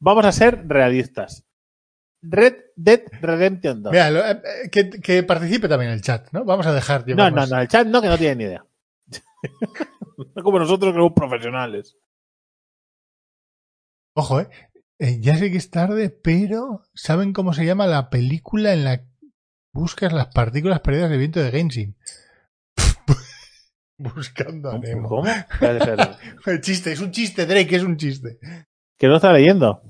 [0.00, 1.44] Vamos a ser realistas.
[2.24, 3.92] Red Dead Redemption 2.
[3.92, 6.44] Mira, lo- eh, eh, que, que participe también el chat, ¿no?
[6.44, 7.00] Vamos a dejar.
[7.06, 8.64] No, llevarnos- no, no, el chat no, que no tiene ni idea.
[10.34, 11.96] no como nosotros que somos profesionales.
[14.14, 14.48] Ojo, eh.
[15.02, 18.98] Eh, Ya sé que es tarde, pero ¿saben cómo se llama la película en la
[18.98, 19.10] que
[19.74, 21.96] buscas las partículas perdidas de viento de Genshin?
[23.98, 25.08] Buscando a Nemo.
[25.08, 25.26] ¿Cómo?
[25.26, 26.18] Espérate, espérate.
[26.46, 28.38] El chiste, es un chiste, Drake, es un chiste.
[28.96, 29.82] Que no está leyendo.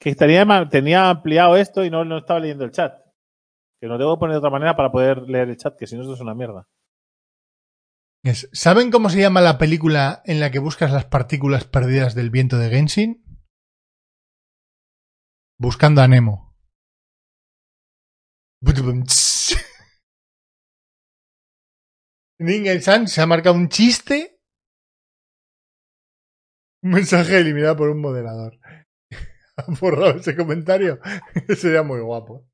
[0.00, 2.94] Que tenía, tenía ampliado esto y no, no estaba leyendo el chat.
[3.80, 5.96] Que lo tengo que poner de otra manera para poder leer el chat, que si
[5.96, 6.68] no esto es una mierda.
[8.52, 12.58] ¿Saben cómo se llama la película en la que buscas las partículas perdidas del viento
[12.58, 13.23] de Genshin?
[15.58, 16.54] Buscando a Nemo.
[22.38, 24.38] Ningen-san se ha marcado un chiste.
[26.82, 28.58] Un mensaje eliminado por un moderador.
[29.56, 30.98] Ha borrado ese comentario.
[31.56, 32.44] Sería muy guapo.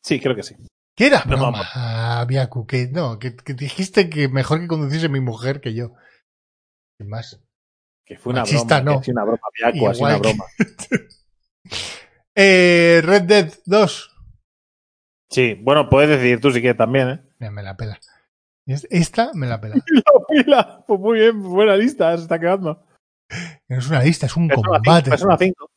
[0.00, 0.54] Sí, creo que sí.
[0.96, 1.24] ¿Qué era?
[1.24, 5.74] No, Broma, Biaku, que no, que, que dijiste que mejor que conduciese mi mujer que
[5.74, 5.92] yo.
[7.00, 7.42] Sin más.
[8.06, 8.92] Que fue una Machista, broma.
[8.98, 9.02] no.
[9.02, 9.40] Que una broma,
[9.74, 10.44] Igual una que- broma.
[12.36, 14.10] Eh, Red Dead 2.
[15.30, 17.22] Sí, bueno, puedes decidir tú si quieres también, ¿eh?
[17.38, 17.98] Mira, me la pela.
[18.66, 19.74] Es- Esta me la pela.
[19.86, 20.84] La pila.
[20.86, 22.84] Pues muy bien, buena lista, se está quedando.
[23.68, 25.10] No es una lista, es un Persona 5, combate.
[25.10, 25.70] Persona 5.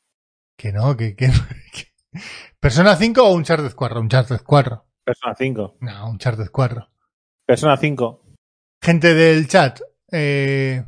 [0.57, 1.27] Que no, que, que,
[1.73, 2.19] que-
[2.59, 3.99] ¿Persona 5 o Uncharted 4?
[3.99, 4.85] Uncharted 4.
[5.05, 5.77] Persona 5.
[5.81, 6.89] No, Uncharted 4.
[7.45, 8.23] Persona 5.
[8.83, 9.79] Gente del chat,
[10.11, 10.83] eh,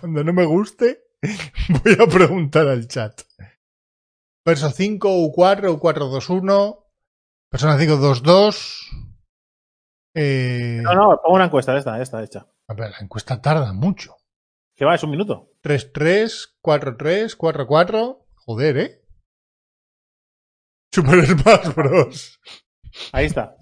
[0.00, 1.04] cuando no me guste,
[1.84, 3.22] voy a preguntar al chat.
[4.48, 6.86] Perso 5, U4, U4, 2, 1.
[7.50, 8.90] Persona 5, 2, 2.
[10.16, 12.46] Eh, No, no, pongo una encuesta, esta, esta hecha.
[12.66, 14.16] a ver, la encuesta tarda mucho.
[14.74, 15.50] Que va, es un minuto.
[15.60, 18.26] 3, 3, 4, 3, 4, 4.
[18.36, 19.02] Joder, ¿eh?
[20.94, 22.40] Super Smash Bros.
[23.12, 23.54] Ahí está.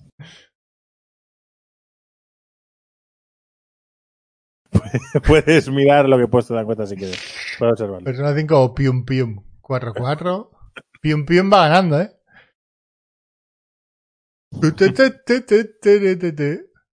[5.26, 7.20] Puedes mirar lo que he puesto en la encuesta si quieres.
[7.58, 8.04] Puedes observarlo.
[8.04, 9.42] Persona 5 o Pium Pium.
[9.62, 10.55] 4, 4.
[11.01, 12.11] Pium Pium va ganando, ¿eh?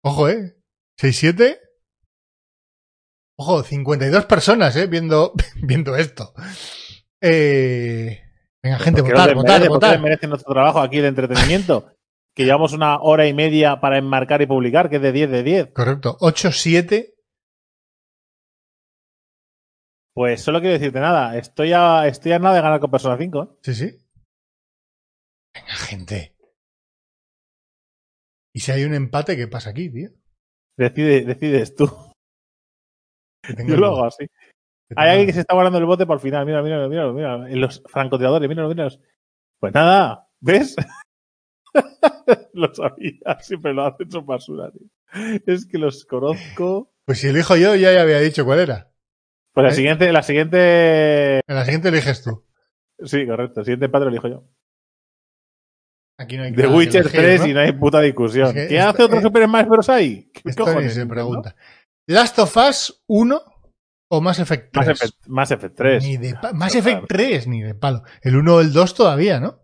[0.04, 0.58] Ojo, ¿eh?
[1.00, 1.60] 6, 7.
[3.40, 4.88] Ojo, 52 personas, ¿eh?
[4.88, 6.34] Viendo, viendo esto.
[7.22, 8.22] Eh...
[8.64, 9.60] Venga, gente, ¿Por qué votar, votar, desmerece?
[9.60, 9.92] ¿Por qué votar.
[9.92, 11.98] desmerece nuestro trabajo aquí de entretenimiento?
[12.38, 15.42] que llevamos una hora y media para enmarcar y publicar, que es de 10 de
[15.42, 15.68] 10.
[15.74, 16.18] Correcto.
[16.20, 16.52] 8,
[20.18, 21.38] Pues solo quiero decirte nada.
[21.38, 23.44] Estoy a, estoy a nada de ganar con Persona 5.
[23.44, 23.58] ¿eh?
[23.62, 23.98] Sí, sí.
[25.54, 26.36] Venga, gente.
[28.52, 30.10] Y si hay un empate, ¿qué pasa aquí, tío?
[30.76, 31.86] Decide, decides tú.
[33.68, 34.26] Yo lo hago así.
[34.96, 36.48] Hay alguien que se está guardando el bote para el final.
[36.48, 37.38] Mira, mira, mira, mira.
[37.50, 38.88] Los francotiradores, mira, mira.
[39.60, 40.76] Pues nada, ¿ves?
[42.54, 44.88] lo sabía, siempre lo hacen, son basura, tío.
[45.46, 46.92] Es que los conozco.
[47.06, 48.97] Pues si elijo yo, ya, ya había dicho cuál era.
[49.58, 49.76] Pues la ¿Eh?
[49.76, 51.38] siguiente, la siguiente.
[51.48, 52.46] En la siguiente eliges tú.
[53.04, 53.62] Sí, correcto.
[53.62, 54.44] El siguiente empate lo elijo yo.
[56.20, 57.48] Aquí no hay The Witcher elegir, 3 ¿no?
[57.48, 58.48] y no hay puta discusión.
[58.50, 59.90] Es que ¿Qué esto- hace otro eh, Super Smash Bros.
[59.90, 60.32] ahí?
[60.32, 61.56] ¿Qué Esto ni cojones, se pregunta.
[62.08, 63.42] ¿Last of Us 1
[64.12, 64.88] o Mass Effect 3?
[64.88, 66.04] Mass Effect, Mass Effect 3.
[66.04, 66.76] Ni de Mass.
[66.76, 68.04] Effect 3, ni de palo.
[68.22, 69.60] El 1 o el 2 todavía, ¿no?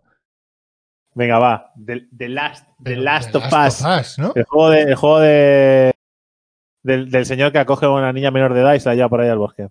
[1.14, 1.72] Venga, va.
[1.76, 3.80] The, The Last, The Last The of Us.
[3.80, 4.32] Us, ¿no?
[4.34, 5.92] El juego de, el juego de
[6.82, 9.08] del, del señor que acoge a una niña menor de edad y se la lleva
[9.08, 9.68] por ahí al bosque.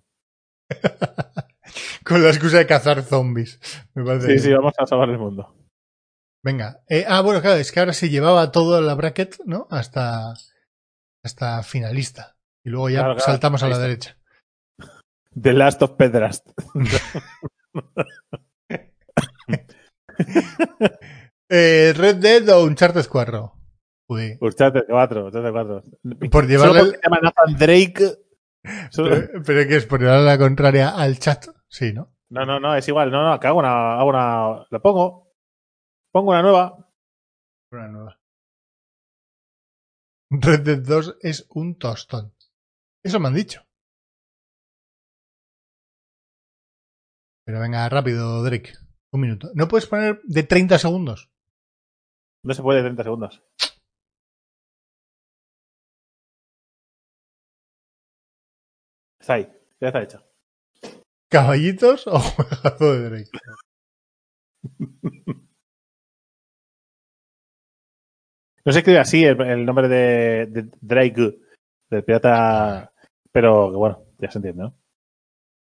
[2.04, 3.58] Con la excusa de cazar zombies.
[3.94, 4.40] Me parece Sí, bien.
[4.42, 5.54] sí, vamos a salvar el mundo.
[6.44, 6.82] Venga.
[6.88, 9.66] Eh, ah, bueno, claro, es que ahora se llevaba todo la bracket, ¿no?
[9.70, 10.34] Hasta,
[11.24, 12.36] hasta finalista.
[12.64, 14.18] Y luego ya Claro, claro, saltamos a la derecha.
[15.40, 16.46] The Last of Pedrast.
[21.48, 23.52] Eh, Red Dead o Uncharted 4.
[24.08, 24.38] Joder.
[24.40, 25.82] Uncharted 4, Uncharted 4.
[26.30, 28.12] Por llevarle Solo porque Nathan Drake.
[28.96, 31.46] Pero, pero que es por llevar la contraria al chat.
[31.68, 32.14] Sí, ¿no?
[32.30, 33.10] No, no, no, es igual.
[33.10, 34.66] No, no, que hago una, hago una.
[34.70, 35.32] La pongo.
[36.10, 36.90] Pongo una nueva.
[37.70, 38.20] Una nueva.
[40.30, 42.34] Red Dead 2 es un tostón.
[43.02, 43.62] Eso me han dicho.
[47.44, 48.72] Pero venga, rápido, Drake.
[49.12, 49.50] Un minuto.
[49.54, 51.30] ¿No puedes poner de 30 segundos?
[52.42, 53.42] No se puede 30 segundos.
[59.24, 59.48] Está ahí.
[59.80, 60.22] Ya está hecho.
[61.30, 63.30] ¿Caballitos o juegazo de Drake?
[68.66, 71.38] No se escribe así el, el nombre de, de Drake,
[71.88, 72.92] del pirata.
[73.32, 74.74] Pero que bueno, ya se entiende, ¿no?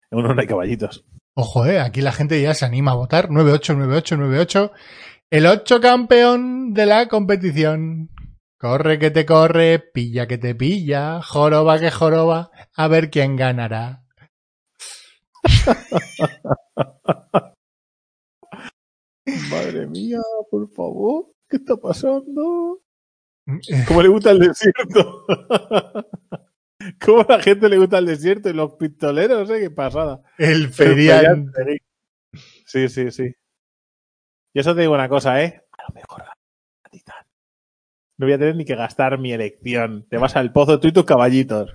[0.09, 1.05] En uno no hay caballitos.
[1.35, 3.29] Ojo, eh, aquí la gente ya se anima a votar.
[3.29, 4.71] 989898.
[5.29, 8.09] El 8 campeón de la competición.
[8.63, 14.05] Corre que te corre, pilla que te pilla, joroba que joroba, a ver quién ganará.
[19.51, 22.79] Madre mía, por favor, ¿qué está pasando?
[23.89, 25.25] ¿Cómo le gusta el desierto?
[27.05, 29.59] ¿Cómo a la gente le gusta el desierto y los pistoleros, eh?
[29.59, 30.21] Qué pasada.
[30.37, 31.81] El feriante.
[32.65, 33.35] Sí, sí, sí.
[34.53, 35.65] Y eso te digo una cosa, ¿eh?
[35.77, 36.32] A lo mejor.
[38.19, 40.05] No voy a tener ni que gastar mi elección.
[40.09, 41.71] Te vas al pozo tú y tus caballitos.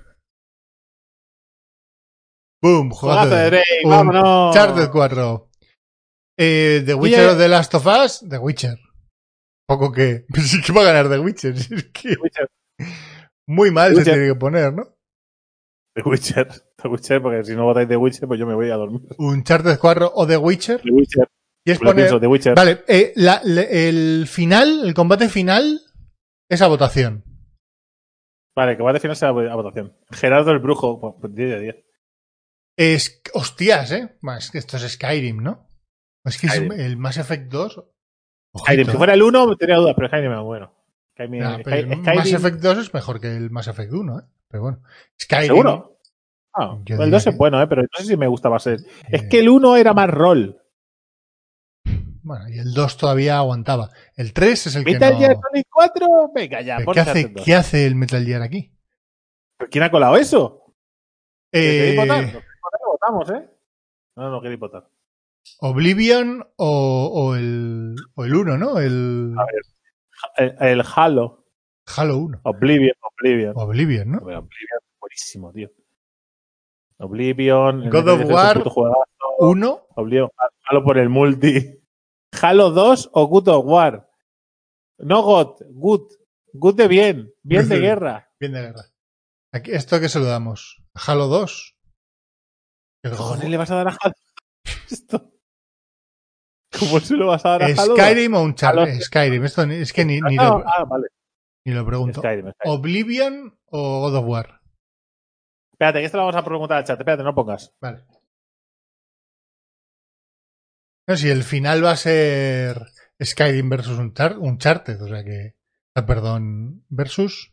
[2.61, 4.47] Boom, jugazo de Drake, vámonos.
[4.55, 5.49] Uncharted 4.
[6.37, 8.77] Eh, The Witcher o The Last of Us, The Witcher.
[9.67, 10.25] Poco que.
[10.35, 11.53] Sí que va a ganar The Witcher.
[11.55, 12.47] es que Witcher.
[13.47, 14.83] muy mal se tiene que poner, ¿no?
[15.95, 16.47] The Witcher.
[16.81, 19.01] The Witcher, porque si no votáis The Witcher, pues yo me voy a dormir.
[19.17, 20.81] Uncharted 4 o The Witcher.
[20.81, 21.27] The Witcher.
[21.65, 21.95] Y es poner.
[21.95, 22.55] pienso, The Witcher.
[22.55, 25.81] Vale, eh, la- el final, el combate final,
[26.49, 27.23] es a votación.
[28.55, 29.95] Vale, que va a definir esa votación.
[30.11, 31.75] Gerardo el Brujo, pues, pues 10 de 10.
[32.77, 33.21] Es.
[33.33, 34.17] Hostias, ¿eh?
[34.37, 35.69] Es que esto es Skyrim, ¿no?
[36.25, 36.71] Es que es Skyrim.
[36.73, 37.77] el Mass Effect 2.
[37.77, 38.97] Ojito, Skyrim, si ¿eh?
[38.97, 40.73] fuera el 1, tenía dudas, pero Skyrim es bueno.
[41.13, 43.93] Skyrim, Ah, pero el Sky- Mass Skyrim- Effect 2 es mejor que el Mass Effect
[43.93, 44.23] 1, ¿eh?
[44.49, 44.83] Pero bueno.
[45.21, 45.47] Skyrim.
[45.47, 45.99] ¿Seguro?
[46.53, 47.67] Ah, el diría 2 es que- bueno, ¿eh?
[47.67, 48.85] pero no sé si me gusta más el...
[49.09, 50.58] Es eh, que el 1 era más rol.
[52.29, 53.89] Bueno, y el 2 todavía aguantaba.
[54.15, 55.19] El 3 es el que Metal no...
[55.19, 57.43] Gear Solid 4, venga ya, ¿Qué hace, Uncharted 2.
[57.43, 58.71] ¿Qué hace el Metal Gear aquí?
[59.57, 60.75] ¿Pero ¿Quién ha colado eso?
[61.51, 62.31] ¿Queréis Eh, votar?
[62.31, 62.41] Que
[62.85, 63.49] votamos, ¿eh?
[64.15, 64.87] No, no queréis votar.
[65.61, 68.77] Oblivion o, o el, o el 1, ¿no?
[68.77, 70.55] El A ver.
[70.61, 71.47] El, el Halo,
[71.97, 72.41] Halo 1.
[72.43, 73.53] Oblivion, Oblivion.
[73.55, 74.17] Oblivion, ¿no?
[74.19, 75.69] Hombre, Oblivion, buenísimo, tío.
[76.99, 77.89] Oblivion.
[77.89, 78.57] God of War.
[78.57, 79.03] puto juegazo.
[79.39, 79.87] 1.
[79.95, 80.29] Oblivion,
[80.65, 81.78] Halo por el multi.
[82.33, 84.09] Halo 2 o Good of War.
[84.99, 86.11] No God, Good.
[86.53, 87.33] Good de bien.
[87.43, 88.29] Bien de guerra.
[88.39, 88.81] Bien de guerra.
[89.53, 90.81] Aquí, ¿Esto que se lo damos?
[90.95, 91.75] ¿Halo 2?
[93.03, 94.13] El ¿Cómo God- le vas a dar a Halo?
[94.89, 95.31] Esto.
[96.79, 97.95] ¿Cómo se lo vas a dar a Halo?
[97.95, 98.81] Skyrim o Uncharted.
[98.81, 99.43] Halo- Skyrim.
[99.45, 101.07] Esto es que ni, ni, Ah, lo, ah, vale.
[101.65, 102.19] ni lo pregunto.
[102.21, 102.73] Skyrim, Skyrim.
[102.79, 104.61] ¿Oblivion o God of War?
[105.71, 106.99] Espérate, que esto lo vamos a preguntar al chat.
[106.99, 107.73] Espérate, no pongas.
[107.79, 108.05] Vale.
[111.09, 112.85] No, si el final va a ser
[113.19, 115.55] Skyrim versus Unchar- Uncharted, o sea que.
[116.07, 117.51] Perdón, versus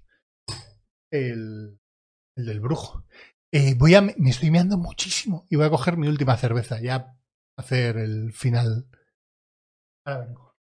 [1.11, 1.81] el,
[2.37, 3.05] el del brujo.
[3.53, 7.17] Eh, voy a, me estoy meando muchísimo y voy a coger mi última cerveza ya
[7.59, 8.89] hacer el final.
[10.05, 10.55] Ahora vengo.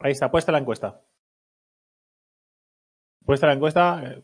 [0.00, 1.00] Ahí está, puesta la encuesta.
[3.24, 4.22] Puesta la encuesta.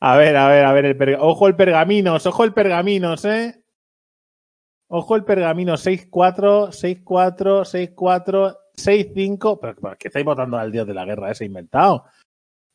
[0.00, 3.62] A ver, a ver, a ver, el perga- ojo el pergaminos, ojo el pergaminos, ¿eh?
[4.88, 9.58] Ojo el pergamino 6-4, 6-4, 6-4, 6-5.
[9.60, 12.04] Pero ¿por qué estáis votando al dios de la guerra ese inventado?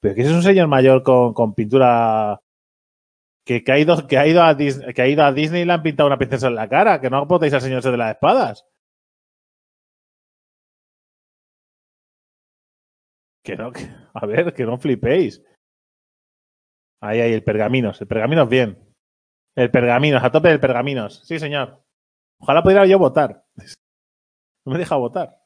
[0.01, 2.41] Pero que es un señor mayor con, con pintura
[3.45, 5.71] que, que, ha ido, que, ha ido a que ha ido a Disney y le
[5.73, 6.99] han pintado una princesa en la cara.
[6.99, 8.65] Que no votéis al señor de las espadas.
[13.43, 15.41] Que no, que- a ver, que no flipéis.
[17.01, 17.99] Ahí, ahí, el pergaminos.
[18.01, 18.77] El pergaminos bien.
[19.55, 21.21] El pergaminos, a tope del pergaminos.
[21.25, 21.83] Sí, señor.
[22.39, 23.45] Ojalá pudiera yo votar.
[24.63, 25.41] No me deja votar.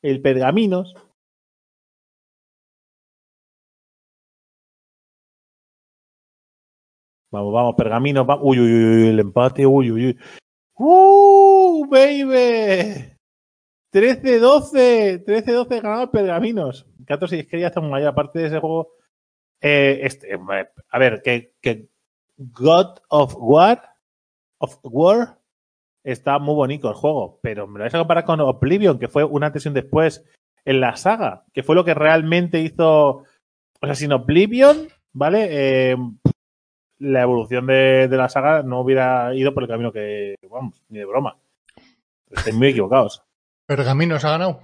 [0.00, 0.94] El pergaminos.
[7.30, 8.26] Vamos, vamos, pergaminos.
[8.28, 9.66] va- Uy, uy, uy, el empate.
[9.66, 10.18] Uy, uy, uy.
[10.76, 13.16] ¡Uh, baby!
[13.92, 15.24] 13-12.
[15.24, 16.86] 13-12 ganado el pergaminos.
[16.98, 18.08] Gatos y es que ya está mayor.
[18.08, 18.92] Aparte de ese juego.
[19.62, 20.38] Eh, este, eh,
[20.90, 21.88] a ver, que, que
[22.36, 23.94] God of War.
[24.58, 25.38] Of War.
[26.04, 27.38] Está muy bonito el juego.
[27.42, 30.24] Pero me lo vais a comparar con Oblivion, que fue un antes y un después
[30.64, 31.44] en la saga.
[31.52, 33.24] Que fue lo que realmente hizo.
[33.80, 35.48] O sea, sin Oblivion, ¿vale?
[35.50, 35.96] Eh,
[36.98, 40.36] la evolución de, de la saga no hubiera ido por el camino que.
[40.50, 41.36] Vamos, ni de broma.
[42.30, 43.22] Estáis muy equivocados.
[43.66, 44.60] Pergaminos ha ganado.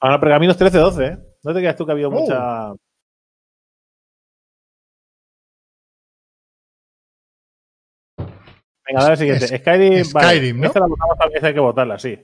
[0.00, 1.18] Ahora Pergaminos 13-12, ¿eh?
[1.42, 2.12] No te creas tú que ha habido Oh.
[2.12, 2.72] mucha.
[8.86, 9.44] Venga, ahora el siguiente.
[9.44, 10.66] Es, Skyrim, ¿no?
[10.66, 12.18] Esta la votamos también, hay que votarla, sí.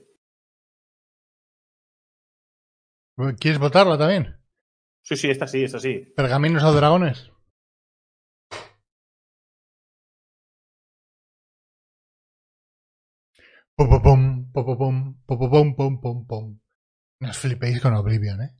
[3.39, 4.37] ¿Quieres votarla también?
[5.03, 6.13] Sí, sí, esta sí, esta sí.
[6.15, 7.31] ¿Pergaminos a dragones?
[13.75, 16.59] Popopom, popopom, popopom, pom, pom, pom.
[17.19, 18.51] Nos flipéis con Oblivion, ¿eh?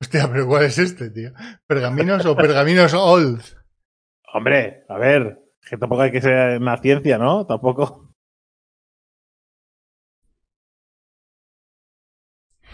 [0.00, 1.32] Hostia, pero ¿cuál es este, tío?
[1.66, 3.42] ¿Pergaminos o pergaminos old?
[4.32, 7.46] Hombre, a ver, que tampoco hay que ser una ciencia, ¿no?
[7.46, 8.14] Tampoco.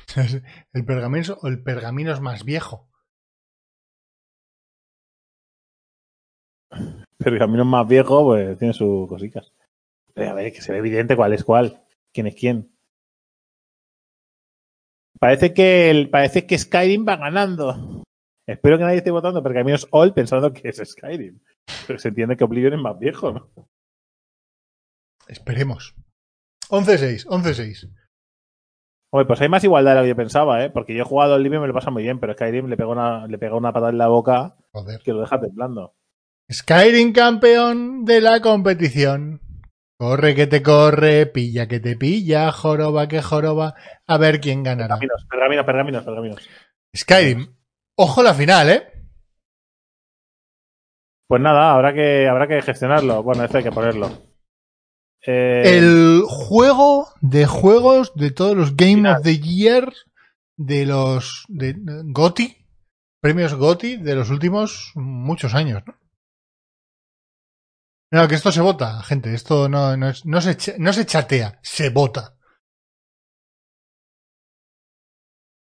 [0.73, 2.89] ¿El pergamino o el pergaminos más viejo?
[7.17, 9.53] Pergaminos más viejo, pues tiene sus cositas.
[10.13, 11.83] Pero a ver, que se ve evidente cuál es cuál.
[12.13, 12.74] ¿Quién es quién?
[15.19, 18.03] Parece que, el, parece que Skyrim va ganando.
[18.47, 21.41] Espero que nadie esté votando Pergaminos All pensando que es Skyrim.
[21.87, 23.51] Pero se entiende que Oblivion es más viejo, ¿no?
[25.29, 25.95] Esperemos.
[26.69, 27.91] 11-6, 11-6.
[29.11, 30.71] Hombre, pues hay más igualdad de lo que yo pensaba, ¿eh?
[30.71, 32.89] Porque yo he jugado Oblivion y me lo pasa muy bien, pero Skyrim le pega
[32.89, 35.01] una, le pega una patada en la boca Joder.
[35.03, 35.95] que lo deja temblando.
[36.53, 39.41] Skyrim campeón de la competición.
[40.05, 43.75] Corre que te corre, pilla que te pilla, joroba que joroba.
[44.07, 44.99] A ver quién ganará.
[44.99, 46.49] Pergaminos, pergaminos, pergaminos, pergaminos.
[46.95, 47.57] Skyrim.
[47.97, 48.83] Ojo la final, ¿eh?
[51.27, 53.23] Pues nada, habrá que, habrá que gestionarlo.
[53.23, 54.11] Bueno, esto hay que ponerlo.
[55.27, 59.17] Eh, El juego de juegos de todos los Game Final.
[59.17, 59.91] of the Year
[60.59, 62.59] de los de GOTY,
[63.23, 65.95] premios GOTY de los últimos muchos años, ¿no?
[68.13, 69.35] No, que esto se vota, gente.
[69.35, 72.35] Esto no, no, es- no, se, no se chatea, se vota.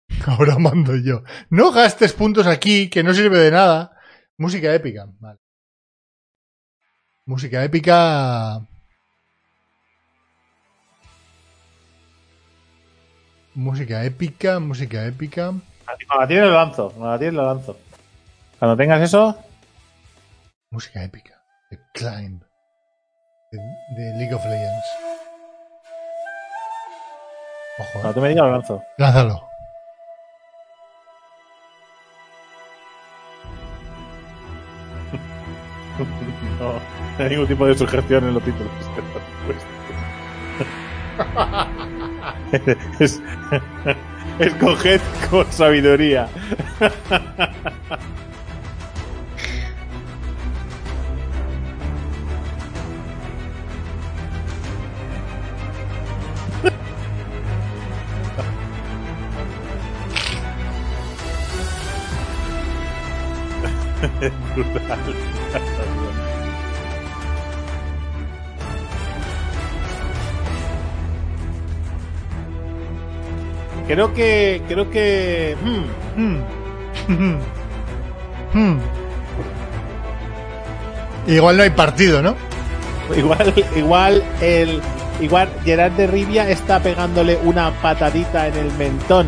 [0.27, 1.23] Ahora mando yo.
[1.49, 3.91] No gastes puntos aquí, que no sirve de nada.
[4.37, 5.07] Música épica.
[5.19, 5.39] Vale.
[7.25, 8.65] Música épica.
[13.55, 15.53] Música épica, música épica.
[15.85, 17.77] Cuando la tienes lo lanzo, cuando la tienes lo lanzo.
[18.59, 19.37] Cuando tengas eso,
[20.71, 21.34] Música épica.
[21.75, 22.39] The Climb.
[23.51, 23.57] De,
[23.97, 24.85] de League of Legends.
[27.79, 28.13] Ojo, cuando eh.
[28.13, 28.83] tú me digas lo lanzo.
[28.97, 29.41] lánzalo.
[36.59, 36.73] No,
[37.19, 38.71] no hay ningún tipo de sugestión en los títulos.
[43.01, 43.21] es,
[44.39, 46.29] escoged con sabiduría.
[73.87, 74.61] Creo que.
[74.67, 75.55] Creo que.
[75.63, 75.83] hmm,
[77.07, 77.37] Hmm.
[78.53, 78.77] Hmm.
[81.27, 82.35] Igual no hay partido, ¿no?
[83.15, 84.81] igual, igual el.
[85.21, 89.27] Igual Gerard de Rivia está pegándole una patadita en el mentón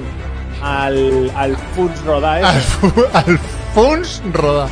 [0.61, 3.39] al, al Funs al
[3.77, 4.67] Funs Roda.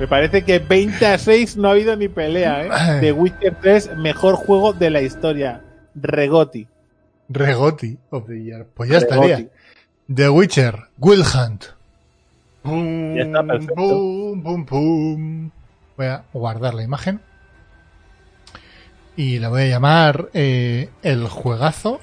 [0.00, 3.00] Me parece que 20 a 6 no ha habido ni pelea, ¿eh?
[3.00, 5.62] The Witcher 3, mejor juego de la historia.
[5.94, 6.66] Regoti.
[7.28, 8.66] Regoti of the Year.
[8.74, 9.14] Pues ya Regoti.
[9.30, 9.48] estaría.
[10.12, 11.66] The Witcher, Will Hunt.
[12.62, 13.74] Pum, Ya está, perfecto.
[13.76, 15.50] pum, pum, pum.
[15.96, 17.20] Voy a guardar la imagen.
[19.16, 22.00] Y la voy a llamar eh, El Juegazo.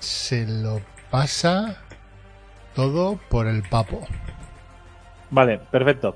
[0.00, 1.78] Se lo pasa
[2.78, 4.06] todo por el papo.
[5.30, 6.14] Vale, perfecto.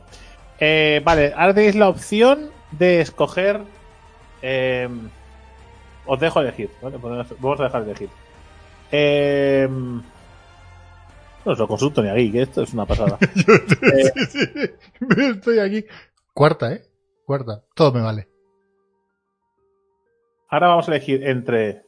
[0.61, 3.63] Eh, vale, ahora tenéis la opción de escoger.
[4.43, 4.89] eh,
[6.07, 8.09] os dejo elegir, Vamos a dejar elegir.
[8.93, 10.03] Eh, no
[11.53, 13.19] os lo consulto ni aquí, que esto es una pasada.
[13.93, 14.75] Eh,
[15.35, 15.85] Estoy aquí.
[16.33, 16.83] Cuarta, ¿eh?
[17.27, 17.65] Cuarta.
[17.75, 18.29] Todo me vale.
[20.49, 21.83] ahora vamos a elegir entre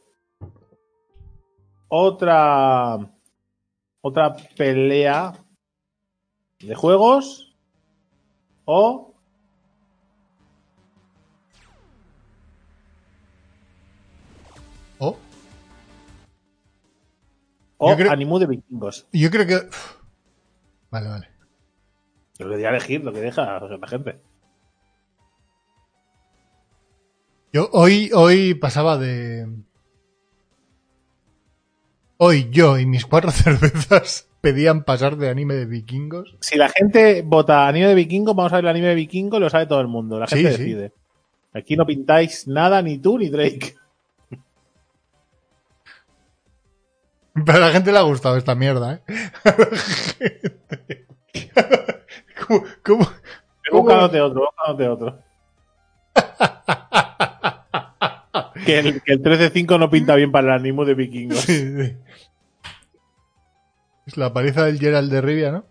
[1.87, 3.14] otra
[4.07, 5.33] otra pelea
[6.59, 7.55] de juegos
[8.65, 9.11] o
[17.77, 19.07] o creo- Animu de vikingos.
[19.11, 19.69] yo creo que.
[20.91, 21.29] Vale, vale.
[22.39, 24.21] Lo que diga elegir, lo que deja la gente.
[27.53, 29.47] Yo hoy, hoy pasaba de.
[32.17, 36.35] Hoy yo y mis cuatro cervezas pedían pasar de anime de vikingos.
[36.39, 39.49] Si la gente vota anime de vikingos, vamos a ver el anime de vikingos, lo
[39.49, 40.19] sabe todo el mundo.
[40.19, 40.57] La gente sí.
[40.63, 40.91] decide.
[41.53, 43.75] Aquí no pintáis nada, ni tú ni Drake.
[47.33, 49.01] Pero a la gente le ha gustado esta mierda, ¿eh?
[52.47, 53.09] ¿Cómo, cómo-
[53.71, 53.83] ¿Cómo?
[53.83, 55.19] Búscate otro, búscate otro.
[58.65, 61.39] Que, el, que el 13-5 no pinta bien para el anime de vikingos.
[61.39, 61.97] Sí, sí.
[64.07, 65.65] Es la paliza del Gerald de Rivia, ¿no?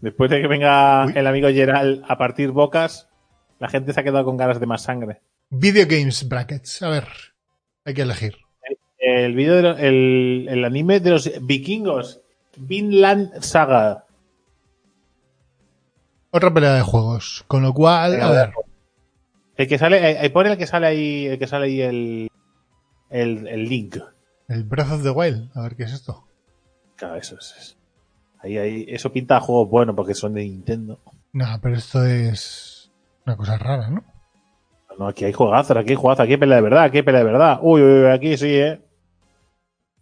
[0.00, 1.12] Después de que venga Uy.
[1.16, 3.08] el amigo Gerald a partir bocas,
[3.58, 5.20] la gente se ha quedado con ganas de más sangre.
[5.48, 6.82] Video Games Brackets.
[6.82, 7.04] A ver,
[7.84, 8.36] hay que elegir.
[8.98, 12.20] El de lo- el, el anime de los vikingos.
[12.56, 14.04] Vinland Saga.
[16.30, 17.44] Otra pelea de juegos.
[17.46, 18.52] Con lo cual, a ver.
[19.56, 22.30] El que sale, eh, eh, pone el que sale ahí, el que sale ahí el,
[23.10, 23.96] el, el link.
[24.48, 25.50] El Breath of the Wild.
[25.54, 26.26] A ver qué es esto.
[26.96, 27.76] Claro, eso es.
[28.40, 31.00] Ahí, ahí, eso pinta a juegos buenos porque son de Nintendo.
[31.32, 32.90] No, pero esto es
[33.24, 34.04] una cosa rara, ¿no?
[34.98, 37.20] No, aquí hay juegazos, aquí hay juegazos, aquí hay pelea de verdad, aquí hay pelea
[37.20, 37.58] de verdad.
[37.60, 38.80] Uy, uy, uy, aquí sí, eh.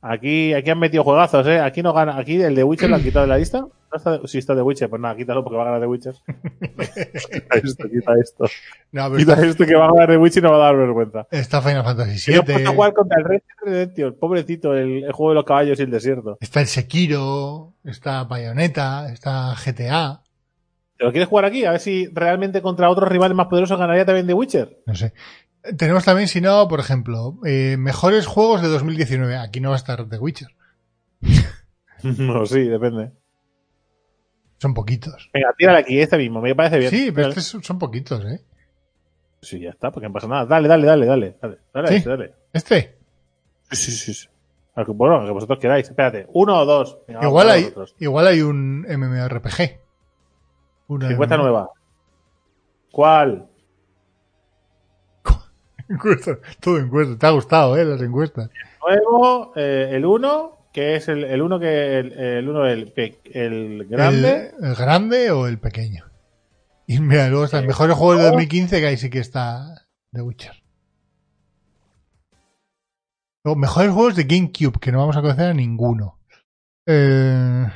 [0.00, 1.58] Aquí, aquí han metido juegazos, eh.
[1.60, 3.66] Aquí no gana, aquí el de Witcher lo han quitado de la lista.
[3.94, 6.16] ¿No está, sí, está de Witcher, pues nada, quítalo porque va a ganar de Witcher.
[6.26, 8.44] quita esto, quita esto.
[8.90, 10.76] No, pero Quita esto que va a ganar de Witcher y no va a dar
[10.76, 11.28] vergüenza.
[11.30, 12.42] está Final Fantasy VII.
[12.42, 15.92] puedo jugar contra el Red Redemption, pobrecito, el, el juego de los caballos y el
[15.92, 16.38] desierto.
[16.40, 17.74] Está el Sekiro.
[17.84, 19.12] Está Bayonetta.
[19.12, 20.22] Está GTA.
[20.98, 21.64] ¿Te lo quieres jugar aquí?
[21.64, 24.82] A ver si realmente contra otros rivales más poderosos ganaría también de Witcher.
[24.86, 25.12] No sé.
[25.78, 29.36] Tenemos también, si no, por ejemplo, eh, mejores juegos de 2019.
[29.36, 30.48] Aquí no va a estar The Witcher.
[32.02, 33.12] no, sí, depende.
[34.64, 35.28] Son poquitos.
[35.34, 36.90] Venga, tírale aquí, este mismo, me parece bien.
[36.90, 38.40] Sí, pero estos son- poquitos, ¿eh?
[39.42, 40.46] Sí, ya está, porque no pasa nada.
[40.46, 41.36] Dale, dale, dale, dale.
[41.42, 41.94] Dale, dale, Sí.
[41.96, 42.34] este, dale.
[42.50, 42.96] Este.
[43.72, 44.14] Sí, sí, sí.
[44.14, 44.28] sí.
[44.74, 45.86] Al que- Bueno, al que vosotros queráis.
[45.86, 46.96] Espérate, uno o dos.
[47.06, 47.94] Venga, Igual hay, vosotros.
[47.98, 49.80] igual hay un MMORPG.
[50.88, 51.68] Una Encuesta nueva.
[52.90, 53.46] ¿Cuál?
[55.90, 57.18] Encuesta, todo encuesta.
[57.18, 57.84] Te ha gustado, ¿eh?
[57.84, 58.48] Las encuestas.
[58.80, 63.20] Nuevo, eh, el uno, que es el, el uno que el, el uno el, pe-
[63.32, 64.52] el grande.
[64.58, 66.04] El, el grande o el pequeño.
[66.86, 70.52] Y mira, luego están mejores juegos de 2015 que ahí sí que está The Witcher.
[73.44, 76.18] Luego, mejores juegos de GameCube, que no vamos a conocer a ninguno.
[76.86, 77.66] Eh,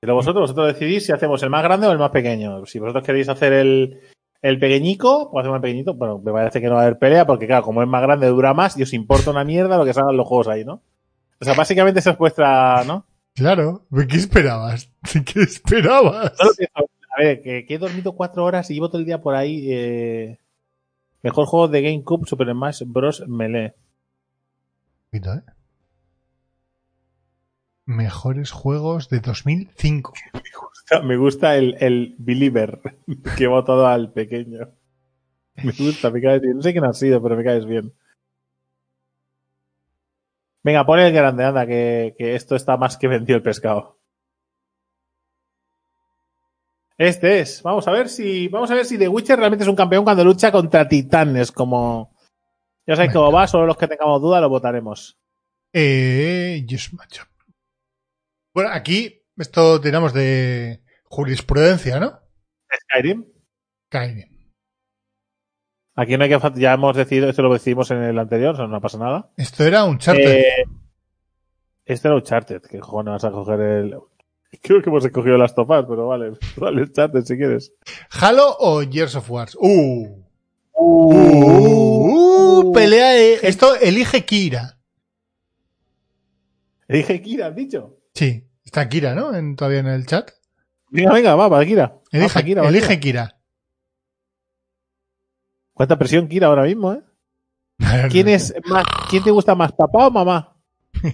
[0.00, 2.66] Pero vosotros, vosotros decidís si hacemos el más grande o el más pequeño.
[2.66, 4.00] Si vosotros queréis hacer el,
[4.44, 5.94] el pequeñico, pues hacemos el pequeñito.
[5.94, 8.26] Bueno, me parece que no va a haber pelea, porque claro, como es más grande,
[8.28, 10.82] dura más y os importa una mierda lo que salgan los juegos ahí, ¿no?
[11.40, 13.06] O sea, básicamente esa es vuestra, ¿no?
[13.34, 14.90] claro, ¿qué esperabas?
[15.32, 16.32] ¿Qué esperabas?
[17.16, 19.66] A ver, que, que he dormido cuatro horas y llevo todo el día por ahí.
[19.72, 20.38] eh,
[21.22, 23.24] Mejor juego de GameCube Super Smash Bros.
[23.26, 23.74] Melee.
[25.10, 25.42] Poquito, ¿eh?
[27.86, 30.12] Mejores juegos de 2005.
[31.02, 32.80] Me gusta el, el Believer
[33.36, 34.70] que he votado al pequeño.
[35.56, 36.56] Me gusta, me caes bien.
[36.56, 37.92] No sé quién ha sido, pero me caes bien.
[40.62, 43.98] Venga, pon el grande, anda, que, que esto está más que vendido el pescado.
[46.96, 47.62] Este es.
[47.62, 48.48] Vamos a ver si.
[48.48, 52.16] Vamos a ver si The Witcher realmente es un campeón cuando lucha contra titanes, como.
[52.86, 55.18] Ya sabéis cómo va, solo los que tengamos duda lo votaremos.
[55.72, 57.28] Eh, Just Matchup.
[58.52, 62.20] Bueno, aquí esto tiramos de jurisprudencia, ¿no?
[62.90, 63.24] Skyrim.
[63.88, 64.28] Skyrim.
[65.96, 66.40] Aquí no hay que.
[66.56, 69.30] Ya hemos decidido, esto lo decidimos en el anterior, o sea, no pasa nada.
[69.36, 70.28] Esto era un charter.
[70.38, 70.64] Eh,
[71.84, 73.96] este era Uncharted, que joder, no vas a coger el.
[74.62, 77.72] Creo que hemos escogido las topas, pero vale, vale, Uncharted si quieres.
[78.10, 79.56] ¿Halo o Gears of Wars?
[79.60, 80.24] Uh.
[80.76, 83.10] Uh, pelea.
[83.10, 84.78] de- Esto elige Kira.
[86.88, 87.96] Dije Kira, has dicho.
[88.14, 89.32] Sí, está Kira, ¿no?
[89.34, 90.32] En- todavía en el chat.
[90.90, 91.86] Venga, venga, va, para Kira.
[91.86, 93.00] Va, Elige, para Kira, va, elige Kira.
[93.00, 93.38] Kira.
[95.72, 97.02] ¿Cuánta presión Kira ahora mismo, eh?
[98.10, 100.56] ¿Quién es más, quién te gusta más, papá o mamá?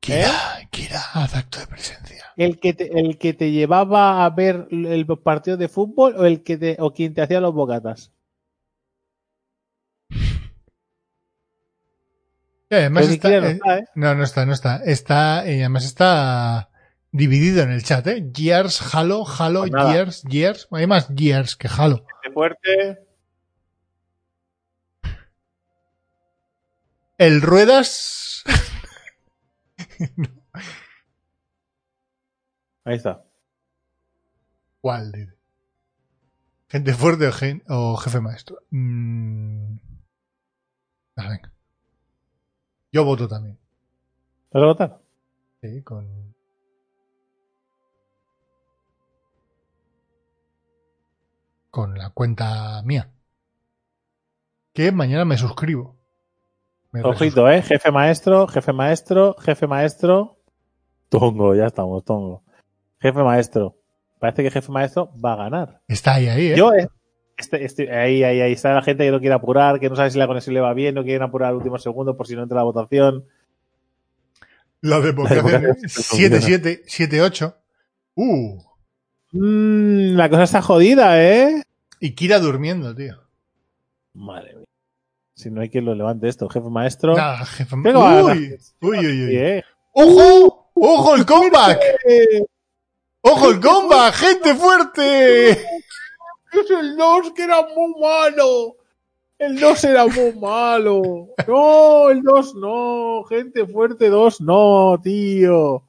[0.00, 2.24] Kira, Kira, haz acto de presencia.
[2.36, 6.44] ¿El que te, el que te llevaba a ver el partido de fútbol o el
[6.44, 8.12] que te, o quien te hacía los bocatas?
[12.70, 13.84] Y además Pero está, no eh, está, ¿eh?
[13.94, 14.76] no, no está, no está.
[14.84, 16.70] Está, y además está
[17.12, 18.30] dividido en el chat, ¿eh?
[18.34, 19.72] Gears, Halo, Halo, Pues.
[19.92, 20.68] Gears, Gears.
[20.72, 22.04] Hay más Gears que Halo.
[22.22, 22.98] Qué fuerte.
[27.16, 28.44] El Ruedas.
[32.84, 33.24] Ahí está.
[34.80, 35.34] ¿Cuál?
[36.68, 38.58] ¿Gente fuerte o, gen- o jefe maestro?
[38.70, 39.76] Mm.
[41.16, 41.52] Ah, venga.
[42.92, 43.58] Yo voto también.
[44.52, 44.98] ¿Vas a votar?
[45.60, 46.34] Sí, con.
[51.70, 53.10] Con la cuenta mía.
[54.72, 55.96] Que mañana me suscribo.
[56.92, 57.62] Me Ojito, eh.
[57.62, 60.38] Jefe maestro, jefe maestro, jefe maestro.
[61.10, 62.42] Tongo, ya estamos, tongo.
[63.00, 63.76] Jefe maestro.
[64.18, 65.82] Parece que jefe maestro va a ganar.
[65.86, 66.56] Está ahí, ahí, ¿eh?
[66.56, 66.88] Yo, eh,
[67.38, 70.10] este, este- ahí, ahí, ahí está la gente que no quiere apurar, que no sabe
[70.10, 72.42] si la conexión le va bien, no quieren apurar al último segundo por si no
[72.42, 73.24] entra la votación.
[74.80, 75.42] La democracia.
[75.42, 77.54] democracia se 7-7, 7-8.
[78.16, 78.60] Uh.
[79.32, 81.62] Mm, la cosa está jodida, ¿eh?
[82.00, 83.16] Y Kira durmiendo, tío.
[84.14, 84.64] Madre mía.
[85.34, 87.14] Si no hay quien lo levante esto, jefe maestro.
[87.46, 87.76] Jefe.
[87.76, 89.64] Uy, uy, uy, ¿eh?
[89.92, 90.70] ¡Ojo!
[90.74, 91.80] ¡Ojo el comeback!
[93.20, 94.14] ¡Ojo el comeback!
[94.14, 95.58] ¡Gente fuerte!
[96.52, 98.76] Es el 2 que era muy malo.
[99.38, 101.28] El 2 era muy malo.
[101.46, 103.24] No, el 2 no.
[103.24, 105.84] Gente fuerte 2 no, tío.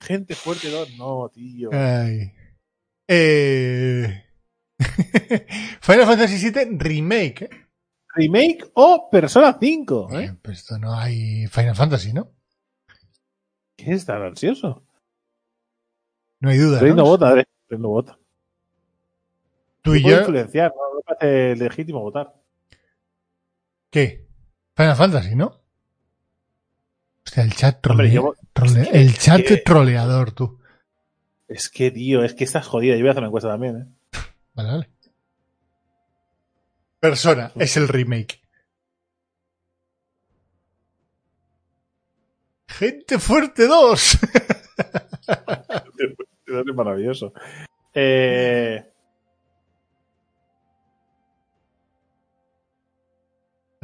[0.00, 1.70] Gente fuerte 2 no, tío.
[1.72, 2.32] Ay.
[3.08, 4.24] Eh...
[5.80, 7.44] Final Fantasy VII Remake.
[7.44, 7.50] ¿eh?
[8.14, 10.08] Remake o Persona 5.
[10.12, 10.24] ¿eh?
[10.24, 12.30] Eh, Pero esto no hay Final Fantasy, ¿no?
[13.76, 14.84] ¿Quién es tan ansioso?
[16.40, 16.80] No hay duda.
[16.80, 18.18] Rey no vota, Rey no vota.
[19.84, 20.18] Tú y yo.
[20.20, 20.96] influenciar, ¿no?
[20.96, 22.32] Me parece legítimo votar.
[23.90, 24.26] ¿Qué?
[24.74, 25.60] Final Fantasy, ¿no?
[27.26, 30.58] Hostia, el chat Hombre, trole- yo- trole- es que- El chat es que- troleador, tú.
[31.46, 32.94] Es que, tío, es que estás jodida.
[32.96, 34.18] Yo voy a hacer una encuesta también, ¿eh?
[34.54, 34.90] Vale, vale.
[36.98, 38.40] Persona, es el remake.
[42.68, 44.18] Gente Fuerte 2.
[46.46, 47.32] Es maravilloso.
[47.94, 48.84] Eh,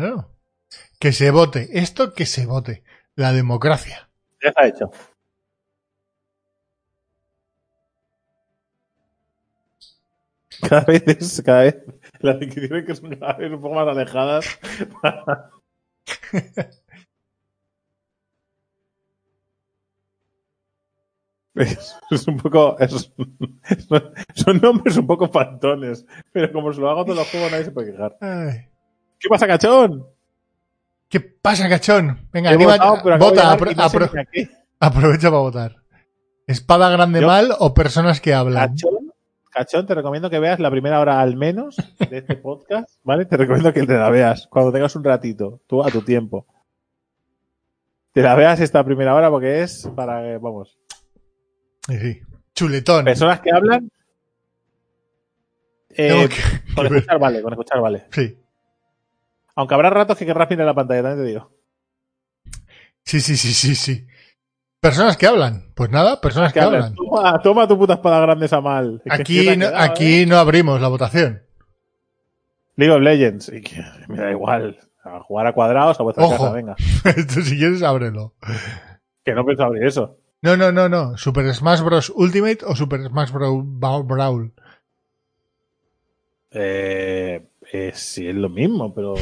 [0.03, 0.15] No.
[1.01, 1.69] Que se vote.
[1.85, 2.85] Esto que se vote.
[3.17, 4.11] La democracia.
[4.43, 4.91] ya está hecho.
[10.69, 11.77] Cada vez es, cada vez
[12.21, 14.47] las decisiones que son cada vez un poco más alejadas.
[21.55, 22.77] Es, es un poco.
[22.79, 23.13] es-
[23.89, 26.07] son, son nombres un poco fantones.
[26.33, 28.17] Pero como se lo hago todos los juegos, nadie se puede quejar.
[28.21, 28.70] Ay.
[29.21, 30.07] ¿Qué pasa, cachón?
[31.09, 32.29] ¿Qué pasa, cachón?
[32.33, 34.49] Venga, votado, de vota, apro- no sé
[34.81, 35.77] aprovecha para votar.
[36.47, 38.71] ¿Espada grande Yo- mal o personas que hablan?
[38.71, 39.13] Cachón,
[39.51, 43.27] cachón, te recomiendo que veas la primera hora al menos de este podcast, ¿vale?
[43.27, 46.47] Te recomiendo que te la veas cuando tengas un ratito, tú a tu tiempo.
[48.13, 50.79] Te la veas esta primera hora porque es para, que, vamos,
[51.87, 52.21] Sí, sí.
[52.55, 53.05] Chuletón.
[53.05, 53.91] personas que hablan.
[55.91, 58.05] eh, que- con escuchar vale, con escuchar vale.
[58.11, 58.37] Sí.
[59.61, 61.51] Aunque habrá ratos que querrás mirar la pantalla, también te digo.
[63.05, 64.07] sí, sí, sí, sí, sí.
[64.81, 65.75] Personas que hablan.
[65.75, 66.95] Pues nada, personas que, hablan.
[66.95, 69.03] Toma, toma tu puta espada grande esa mal.
[69.05, 70.27] Es Aquí, no, quedado, aquí ¿eh?
[70.27, 71.43] no abrimos la votación.
[72.77, 73.53] League of Legends.
[74.09, 74.79] Me da igual.
[75.05, 76.39] A jugar a cuadrados a vuestra Ojo.
[76.39, 76.77] casa, venga.
[77.35, 78.33] Tú si quieres, ábrelo.
[79.27, 80.17] Que no pienso abrir eso.
[80.41, 81.19] No, no, no, no.
[81.19, 82.11] Super Smash Bros.
[82.17, 83.63] Ultimate o Super Smash Bros.
[84.07, 84.55] Brawl.
[86.51, 89.15] Eh, eh, sí, es lo mismo, pero.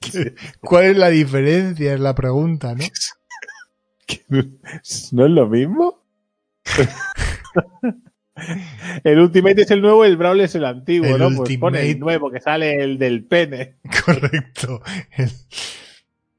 [0.60, 1.94] ¿Cuál es la diferencia?
[1.94, 2.84] Es la pregunta, ¿no?
[5.12, 6.02] ¿No es lo mismo?
[9.04, 11.26] el Ultimate es el nuevo, el Brawl es el antiguo, El ¿no?
[11.36, 11.90] Pues pone Ultimate.
[11.90, 13.76] el nuevo, que sale el del pene.
[14.04, 14.82] Correcto.
[15.16, 15.30] El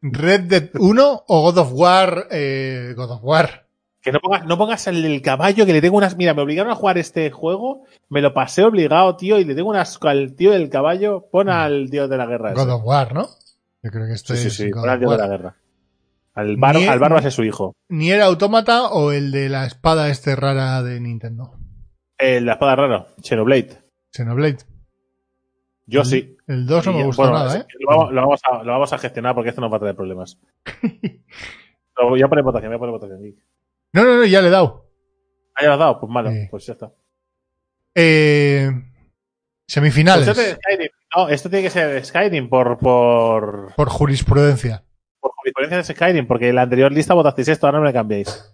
[0.01, 2.27] Red Dead 1 o God of War.
[2.31, 3.67] eh, God of War.
[4.03, 6.17] Que no pongas, no pongas el del caballo, que le tengo unas.
[6.17, 9.69] Mira, me obligaron a jugar este juego, me lo pasé obligado, tío, y le tengo
[9.69, 11.27] unas al tío del caballo.
[11.31, 12.51] Pon al tío de la guerra.
[12.51, 12.61] ese.
[12.61, 13.27] God of War, ¿no?
[13.81, 15.19] Yo creo que esto Sí, sí, es sí, God pon al tío de War.
[15.29, 15.55] la guerra.
[16.35, 17.75] Al, bar, al Barbas es su hijo.
[17.89, 21.53] Ni era Autómata o el de la espada este rara de Nintendo.
[22.17, 23.77] El, la espada rara, Xenoblade.
[24.11, 24.57] Xenoblade.
[25.85, 26.35] Yo El- sí.
[26.47, 27.65] El 2 no me gustó bueno, nada, ¿eh?
[27.79, 29.95] Lo vamos, lo vamos a, lo vamos a gestionar porque esto nos va a traer
[29.95, 30.37] problemas.
[32.09, 33.21] Voy a poner votación, voy a poner votación.
[33.21, 33.35] Geek.
[33.93, 34.89] No, no, no, ya le he dado.
[35.55, 35.99] ¿Ah, ya lo has dado?
[35.99, 36.47] Pues malo, Sí.
[36.49, 36.91] pues ya está.
[37.95, 38.69] Eh,
[39.67, 40.25] semifinales.
[40.25, 40.89] Pues este Skyrim.
[41.15, 44.83] No, esto tiene que ser Skyrim por, por, Por jurisprudencia.
[45.19, 48.51] por jurisprudencia de Skyrim, porque en la anterior lista votasteis esto, ahora no me cambiéis.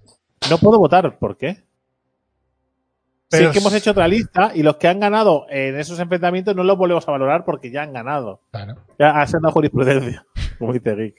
[0.50, 1.64] No puedo votar, ¿por qué?
[3.30, 6.56] Pero sí que hemos hecho otra lista y los que han ganado en esos enfrentamientos
[6.56, 8.42] no los volvemos a valorar porque ya han ganado.
[8.52, 8.76] Claro.
[8.98, 10.26] Ya ha sido jurisprudencia,
[10.60, 11.14] como dice.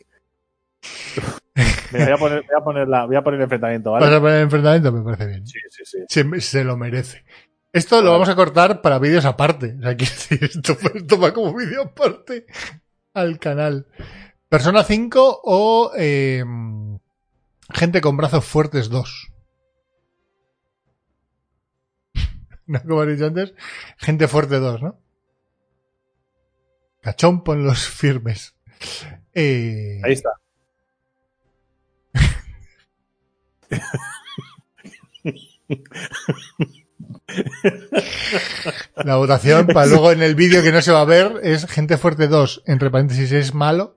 [1.92, 4.06] Mira, voy a poner, voy a poner, la, voy a poner el enfrentamiento, ¿vale?
[4.06, 5.46] Vas a poner el enfrentamiento, me parece bien.
[5.46, 5.98] Sí, sí, sí.
[6.08, 7.24] Se, se lo merece.
[7.72, 9.76] Esto lo vamos a cortar para vídeos aparte.
[9.78, 12.46] O sea, quiero decir, esto, esto va como vídeo aparte
[13.14, 13.86] al canal.
[14.48, 16.44] Persona 5 o eh,
[17.72, 19.28] Gente con brazos fuertes 2.
[22.66, 23.54] No, como he dicho antes,
[23.98, 25.00] Gente fuerte 2, ¿no?
[27.00, 28.54] Cachón, pon los firmes.
[29.32, 30.30] Eh, Ahí está.
[39.04, 41.96] La votación para luego en el vídeo que no se va a ver es Gente
[41.96, 43.96] Fuerte 2, entre paréntesis es malo,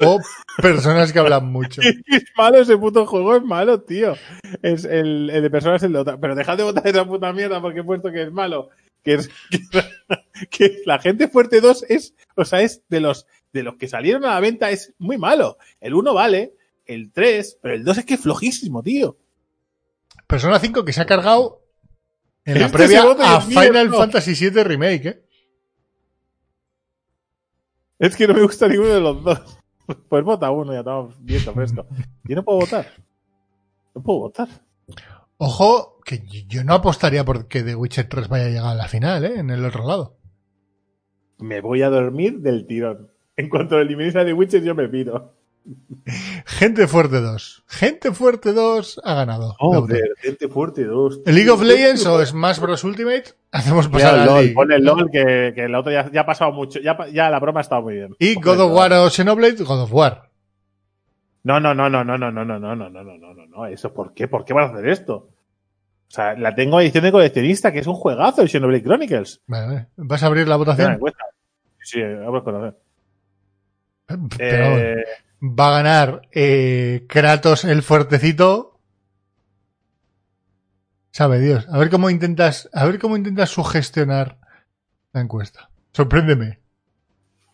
[0.00, 0.20] o
[0.60, 1.80] personas que hablan mucho.
[2.06, 4.14] Es malo ese puto juego, es malo, tío.
[4.62, 6.18] Es el, de personas el de otra.
[6.18, 8.70] Pero dejad de votar esa puta mierda porque he puesto que es malo.
[9.02, 9.30] Que es
[10.50, 14.24] que la gente fuerte 2 es, o sea, es de los de los que salieron
[14.24, 15.58] a la venta es muy malo.
[15.80, 16.54] El 1 vale,
[16.90, 19.16] el 3, pero el 2 es que es flojísimo, tío.
[20.26, 21.62] Persona 5 que se ha cargado
[22.44, 23.90] en la Este previa a mío, Final.
[23.90, 25.24] Fantasy VII Remake, ¿eh?
[27.98, 29.40] Es que no me gusta ninguno de los dos.
[30.08, 31.84] Pues vota uno, ya estamos viendo fresco.
[32.22, 32.86] Yo no puedo votar.
[33.92, 34.48] No puedo votar.
[35.36, 38.86] Ojo, que yo no apostaría por que The Witcher 3 vaya a llegar a la
[38.86, 39.40] final, ¿eh?
[39.40, 40.16] En el otro lado.
[41.38, 43.10] Me voy a dormir del tirón.
[43.36, 45.39] En cuanto eliminéis a The Witcher, yo me pido.
[46.46, 47.64] Gente Fuerte 2.
[47.66, 49.48] Gente Fuerte 2 ha ganado.
[49.48, 49.54] La.
[49.58, 51.20] Joder, gente fuerte, dos.
[51.26, 52.82] ¿El League of Legends o Smash Bros.
[52.84, 53.24] Ultimate?
[53.52, 56.26] Hacemos pasar el al LOL, pon el LOL que, que el otro ya, ya ha
[56.26, 56.80] pasado mucho.
[56.80, 58.16] Ya, la broma ha estado muy bien.
[58.18, 58.72] Y God of.
[58.72, 60.30] War o Xenoblade, God of War.
[61.42, 63.66] No, no, no, no, no, no, no, no, no, no, no, no, no, no, no.
[63.66, 64.28] Eso, ¿por qué?
[64.28, 65.14] ¿Por qué van a hacer esto?
[65.14, 69.40] O sea, la tengo edición de coleccionista, que es un juegazo, el Xenoblade Chronicles.
[69.46, 69.86] Vale, vale.
[69.96, 70.98] ¿Vas a abrir la votación?
[71.82, 72.76] Sí, vamos a conocer.
[74.06, 75.04] Pero Eh,
[75.40, 78.78] va a ganar eh, Kratos el fuertecito.
[81.12, 81.66] Sabe Dios.
[81.70, 84.38] A ver cómo intentas, a ver cómo intentas sugestionar
[85.12, 85.70] la encuesta.
[85.92, 86.60] Sorpréndeme.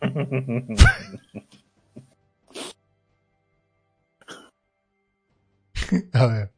[6.13, 6.51] A ver.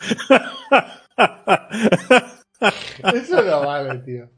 [3.14, 4.28] Eso no vale, tío.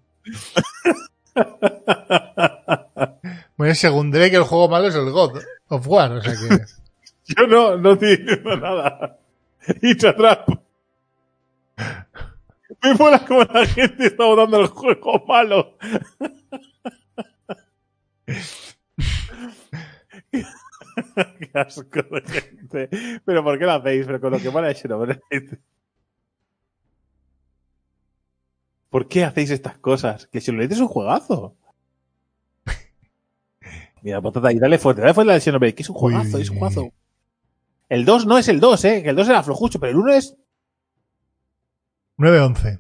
[3.63, 6.65] Bueno, según Drake, el juego malo es el God of War, o sea que.
[7.33, 9.21] Yo no, no digo nada.
[9.81, 10.61] Y te atrapo.
[12.83, 15.79] Me mola como la gente está votando el juego malo.
[21.39, 22.89] Qué asco de gente.
[23.25, 24.07] Pero ¿por qué lo hacéis?
[24.07, 25.21] Pero con lo que mola es Xenoblade.
[28.91, 30.27] ¿Por qué hacéis estas cosas?
[30.27, 31.57] Que Xenoblade es un juegazo.
[34.03, 36.43] Mira, potata y dale fuerte, dale fuerte al Xenoblade, que es un juegazo, Uy.
[36.43, 36.93] es un juegazo.
[37.89, 40.13] El 2 no es el 2, eh, que el 2 era flojucho, pero el 1
[40.15, 40.37] es
[42.19, 42.79] 9-11.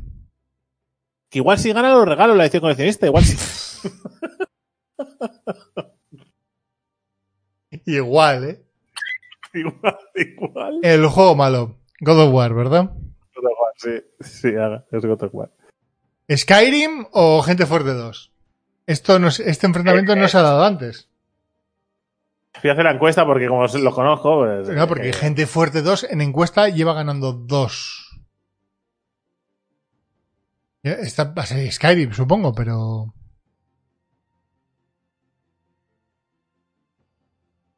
[1.28, 3.36] que igual si gana los regalos la edición coleccionista, igual sí.
[7.86, 8.62] Igual, ¿eh?
[9.54, 10.78] igual, igual.
[10.82, 11.78] El juego malo.
[12.00, 12.90] God of War, ¿verdad?
[13.76, 13.90] Sí,
[14.20, 15.50] sí, haga, es God of War.
[16.30, 18.32] ¿Skyrim o Gente Fuerte 2?
[18.86, 21.08] Esto no, este enfrentamiento no se ha dado antes.
[22.60, 25.82] Voy a hacer la encuesta porque como los conozco, pues, No, porque eh, Gente Fuerte
[25.82, 28.02] 2 en encuesta lleva ganando 2.
[30.82, 33.14] Esta va a ser Skyrim, supongo, pero.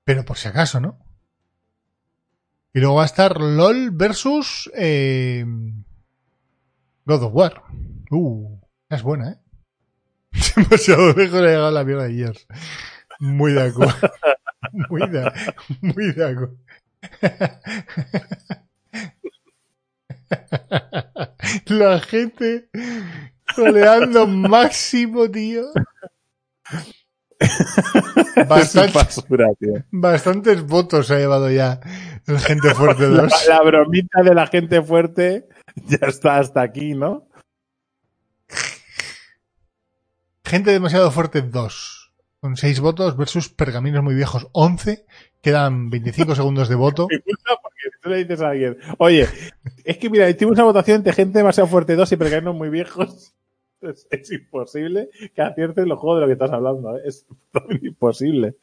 [0.04, 0.98] Pero por si acaso, ¿no?
[2.72, 5.44] Y luego va a estar LOL versus eh,
[7.04, 7.62] God of War.
[8.10, 9.38] Uh, es buena, ¿eh?
[10.56, 12.46] Demasiado lejos ha llegado la mierda de Gears.
[13.20, 13.94] Muy de acuerdo.
[15.80, 16.56] Muy acuerdo.
[21.66, 22.68] La gente
[23.54, 25.64] troleando máximo, tío.
[28.48, 29.74] Bastante- Basura, tío.
[29.90, 31.80] bastantes votos ha llevado ya
[32.26, 33.46] el Gente Fuerte 2.
[33.48, 35.46] La, la bromita de la gente fuerte
[35.76, 37.28] ya está hasta aquí, ¿no?
[40.44, 41.93] Gente demasiado fuerte 2.
[42.44, 45.06] Con 6 votos versus Pergaminos muy viejos 11.
[45.40, 47.06] Quedan 25 segundos de voto.
[47.10, 49.26] Me gusta porque tú le dices a alguien, oye,
[49.82, 53.34] es que mira, hicimos una votación entre gente demasiado fuerte 2 y pergaminos muy viejos.
[53.80, 57.02] Es, es imposible que aciertes los juegos de lo que estás hablando, ¿eh?
[57.06, 57.26] es
[57.82, 58.56] imposible.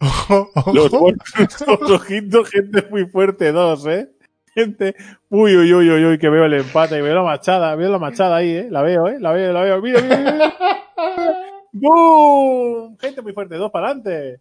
[0.00, 0.72] Ojo, ojo.
[0.74, 4.10] Los votos, ojito, gente muy fuerte 2, ¿eh?
[4.54, 4.94] Gente,
[5.28, 8.36] uy, uy, uy, uy, uy, que veo el empate, veo la machada, veo la machada
[8.36, 8.68] ahí, ¿eh?
[8.70, 9.18] La veo, ¿eh?
[9.18, 11.47] La veo, la veo, mira, mira, mira.
[11.80, 12.96] ¡Boom!
[12.98, 14.40] Gente muy fuerte, dos para adelante.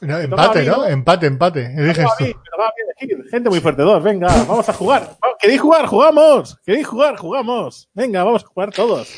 [0.00, 0.86] No, empate, ¿no?
[0.86, 1.74] Empate, empate.
[2.18, 2.24] Tú.
[2.24, 2.32] mí,
[3.00, 3.24] elegir.
[3.30, 5.16] Gente muy fuerte, dos, venga, vamos a jugar.
[5.38, 5.86] ¿Queréis jugar?
[5.86, 6.58] ¡Jugamos!
[6.64, 7.16] ¿Queréis jugar?
[7.16, 7.88] ¡Jugamos!
[7.94, 9.12] Venga, vamos a jugar todos.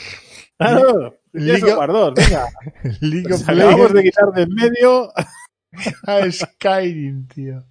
[0.59, 2.15] Claro, Liga- ¿quieres jugar dos?
[2.15, 2.47] Venga.
[3.01, 5.13] League of acabamos de quitar de en medio
[6.07, 7.65] a Skyrim, tío.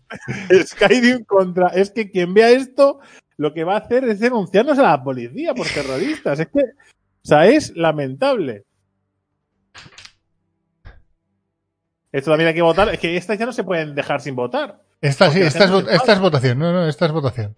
[0.66, 1.68] Skyrim contra.
[1.68, 3.00] Es que quien vea esto,
[3.38, 6.40] lo que va a hacer es denunciarnos a la policía por terroristas.
[6.40, 8.66] Es que, o sea, es lamentable.
[12.12, 12.90] Esto también hay que votar.
[12.90, 14.82] Es que estas ya no se pueden dejar sin votar.
[15.00, 16.60] Esta, sí, esta, es, esta votación.
[16.60, 17.56] No, no, esta es votación.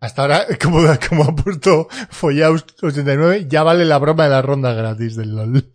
[0.00, 5.16] Hasta ahora, como, como ha puesto Follaus89, ya vale la broma de la ronda gratis
[5.16, 5.64] del LOL.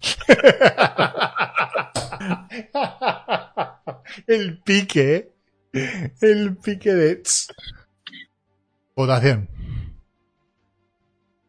[4.28, 5.34] El pique,
[5.74, 6.14] ¿eh?
[6.22, 7.24] El pique de...
[8.96, 9.50] Votación.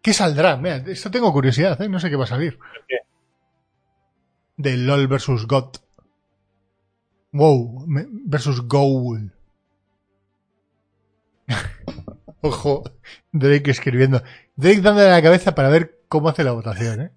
[0.02, 0.56] ¿Qué saldrá?
[0.56, 1.88] Mira, esto tengo curiosidad, ¿eh?
[1.88, 2.58] No sé qué va a salir.
[2.88, 3.03] qué?
[4.56, 5.82] Del LOL versus GOT.
[7.32, 7.84] WoW
[8.26, 9.32] versus Goal.
[12.40, 12.84] Ojo,
[13.32, 14.22] Drake escribiendo.
[14.54, 17.10] Drake dándole la cabeza para ver cómo hace la votación, ¿eh?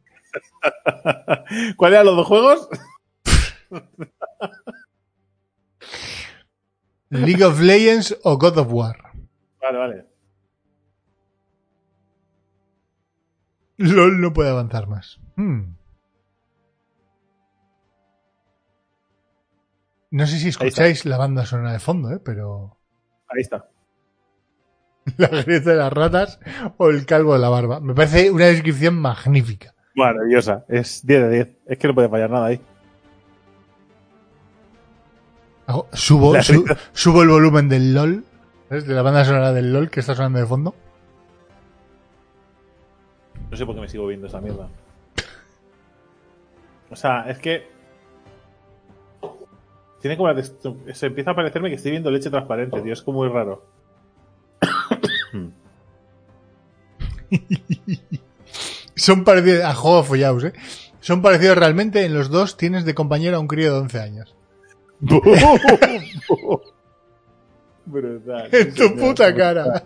[1.78, 2.68] ¿Cuáles eran los dos juegos?
[7.10, 8.98] League of Legends o God of War.
[9.62, 10.06] Vale, vale.
[13.78, 15.20] LOL no puede avanzar más.
[15.36, 15.76] Hmm.
[20.18, 22.20] No sé si escucháis la banda sonora de fondo, ¿eh?
[22.24, 22.76] Pero...
[23.30, 23.70] Ahí está.
[25.18, 26.40] La grieta de las ratas
[26.78, 27.80] o el calvo de la barba.
[27.80, 29.74] Me parece una descripción magnífica.
[29.96, 30.66] Maravillosa.
[30.68, 31.50] Es 10 de 10.
[31.68, 32.62] Es que no puede fallar nada ahí.
[35.68, 38.26] Hago- Subo, La su- subo el volumen del LOL,
[38.70, 38.86] ¿sabes?
[38.88, 40.76] De la banda sonora del LOL que está sonando de fondo.
[43.52, 44.68] No sé por qué me sigo viendo esa mierda.
[46.90, 47.68] O sea, es que.
[50.02, 50.44] Tiene como la
[50.94, 52.94] Se empieza a parecerme que estoy viendo leche transparente, tío.
[52.94, 53.66] Es como muy raro.
[58.96, 60.54] Son parecidos a juego follaos, ¿eh?
[61.00, 62.06] Son parecidos realmente.
[62.06, 64.36] En los dos tienes de compañero a un crío de 11 años.
[67.86, 68.50] Brutal.
[68.52, 69.36] En tu señor, puta brutal.
[69.36, 69.84] cara.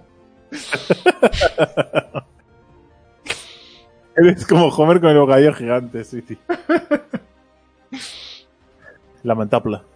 [4.18, 6.38] Eres como Homer con el bocadillo gigante, sí, sí.
[9.24, 9.82] Lamentable.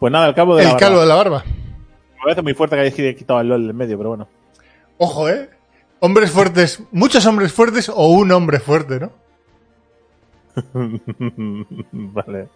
[0.00, 0.86] Pues nada, el cabo de la El barba.
[0.86, 1.44] calvo de la barba.
[1.46, 4.28] Me parece muy fuerte que hayáis quitado el LOL en medio, pero bueno.
[4.98, 5.50] Ojo, ¿eh?
[6.00, 6.82] Hombres fuertes.
[6.90, 9.12] Muchos hombres fuertes o un hombre fuerte, ¿no?
[11.92, 12.48] vale.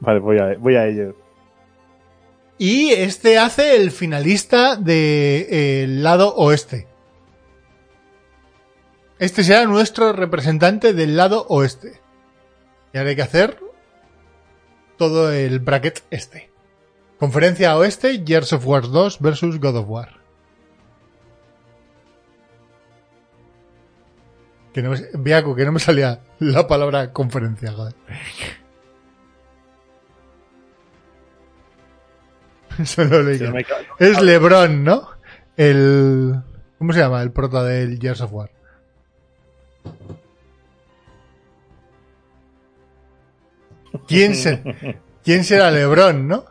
[0.00, 1.14] Vale, voy a, voy a ello.
[2.58, 6.88] Y este hace el finalista del lado oeste.
[9.18, 12.00] Este será nuestro representante del lado oeste.
[12.92, 13.58] Y ahora hay que hacer
[14.96, 16.49] todo el bracket este.
[17.20, 20.08] Conferencia oeste, Gears of War 2 versus God of War.
[24.72, 27.94] Que no me, Viaco, que no me salía la palabra conferencia, joder.
[33.26, 35.08] Leí no que- me ca- es LeBron, ¿no?
[35.56, 36.40] El.
[36.78, 37.20] ¿Cómo se llama?
[37.22, 38.50] El prota del Gears of War.
[44.06, 44.62] ¿Quién, se...
[45.24, 46.44] ¿Quién será LeBron, no?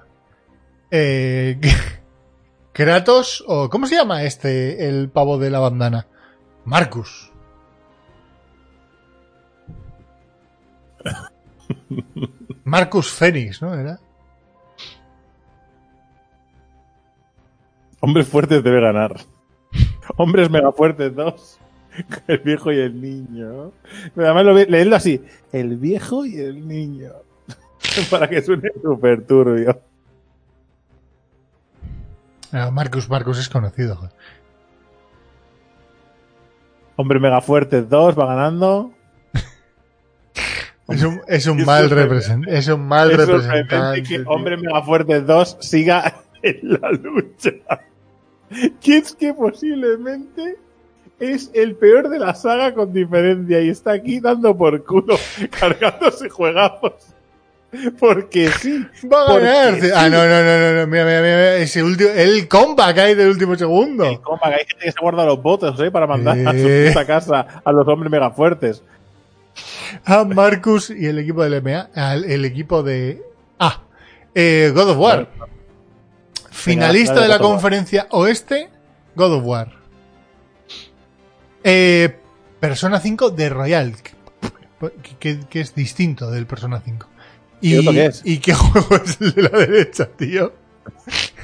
[0.91, 1.59] Eh,
[2.73, 6.07] Kratos, o ¿cómo se llama este, el pavo de la bandana?
[6.65, 7.31] Marcus.
[12.63, 13.73] Marcus Fénix, ¿no?
[13.73, 13.99] Era.
[17.99, 19.17] Hombres fuertes debe ganar.
[20.17, 21.59] Hombres mega fuertes dos.
[22.27, 23.73] El viejo y el niño.
[24.15, 25.21] Pero además lo, así.
[25.51, 27.11] El viejo y el niño.
[28.09, 29.81] Para que suene súper turbio.
[32.51, 33.95] Ah, Marcus, Marcus es conocido.
[33.95, 34.11] joder.
[36.95, 38.91] Hombre mega fuertes 2 va ganando.
[40.89, 42.57] Es un, es un mal representante.
[42.57, 44.01] Es un mal es representante.
[44.01, 44.23] que.
[44.25, 47.51] Hombre Mega Fuerte 2 siga en la lucha.
[48.81, 50.57] Que es que posiblemente
[51.19, 55.15] es el peor de la saga con diferencia y está aquí dando por culo,
[55.59, 57.13] cargándose juegazos.
[57.99, 58.83] Porque sí.
[59.11, 59.79] Va a ganar.
[59.79, 59.89] sí.
[59.95, 60.87] Ah, no, no, no, no, no.
[60.87, 61.55] Mira, mira, mira.
[61.57, 64.05] Ese último, el comeback ahí del último segundo.
[64.05, 65.91] El que hay gente que se guarda los votos ¿eh?
[65.91, 68.81] para mandar a su puta casa a los hombres mega fuertes.
[70.05, 71.89] A Marcus y el equipo del MA.
[71.95, 73.21] al- El equipo de.
[73.59, 73.81] Ah,
[74.33, 75.27] eh, God of War.
[76.49, 77.41] Finalista de la War.
[77.41, 78.69] conferencia oeste,
[79.15, 79.71] God of War.
[81.63, 82.15] Eh,
[82.59, 87.07] Persona 5 de Royal, que, que- que es distinto del Persona 5.
[87.61, 88.21] ¿Y esto qué es?
[88.25, 90.53] ¿Y qué juego es el de la derecha, tío?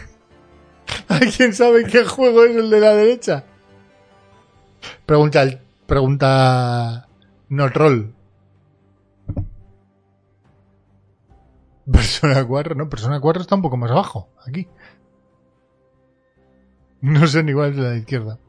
[1.08, 3.44] ¿Alguien sabe qué juego es el de la derecha?
[5.06, 7.08] Pregunta, el- pregunta
[7.50, 8.12] no troll.
[11.92, 14.68] Persona 4, no, Persona 4 está un poco más abajo, aquí.
[17.02, 18.40] No sé ni cuál es la de la izquierda.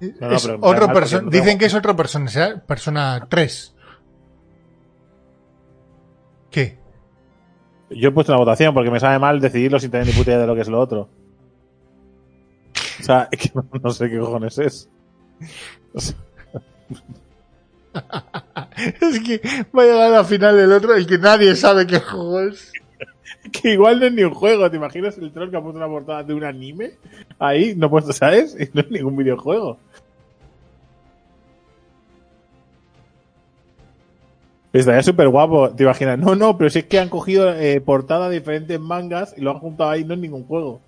[0.00, 1.28] No, no, Es otro persona.
[1.30, 3.74] Dicen que es otro persona, persona 3.
[6.50, 6.78] ¿Qué?
[7.90, 10.40] Yo he puesto una votación porque me sabe mal decidirlo sin tener ni puta idea
[10.40, 11.08] de lo que es lo otro.
[13.00, 14.88] O sea, es que no, no sé qué cojones es.
[15.92, 16.16] O sea,
[19.00, 19.40] Es que
[19.76, 22.72] va a llegar a la final del otro el que nadie sabe qué juego es.
[23.52, 24.70] que igual no es ni un juego.
[24.70, 26.92] ¿Te imaginas el troll que ha puesto una portada de un anime?
[27.38, 28.56] Ahí, no puesto, ¿sabes?
[28.58, 29.78] Y no es ningún videojuego.
[34.72, 36.18] Estaría súper guapo, te imaginas.
[36.18, 39.50] No, no, pero si es que han cogido eh, portada de diferentes mangas y lo
[39.50, 40.80] han juntado ahí, no es ningún juego.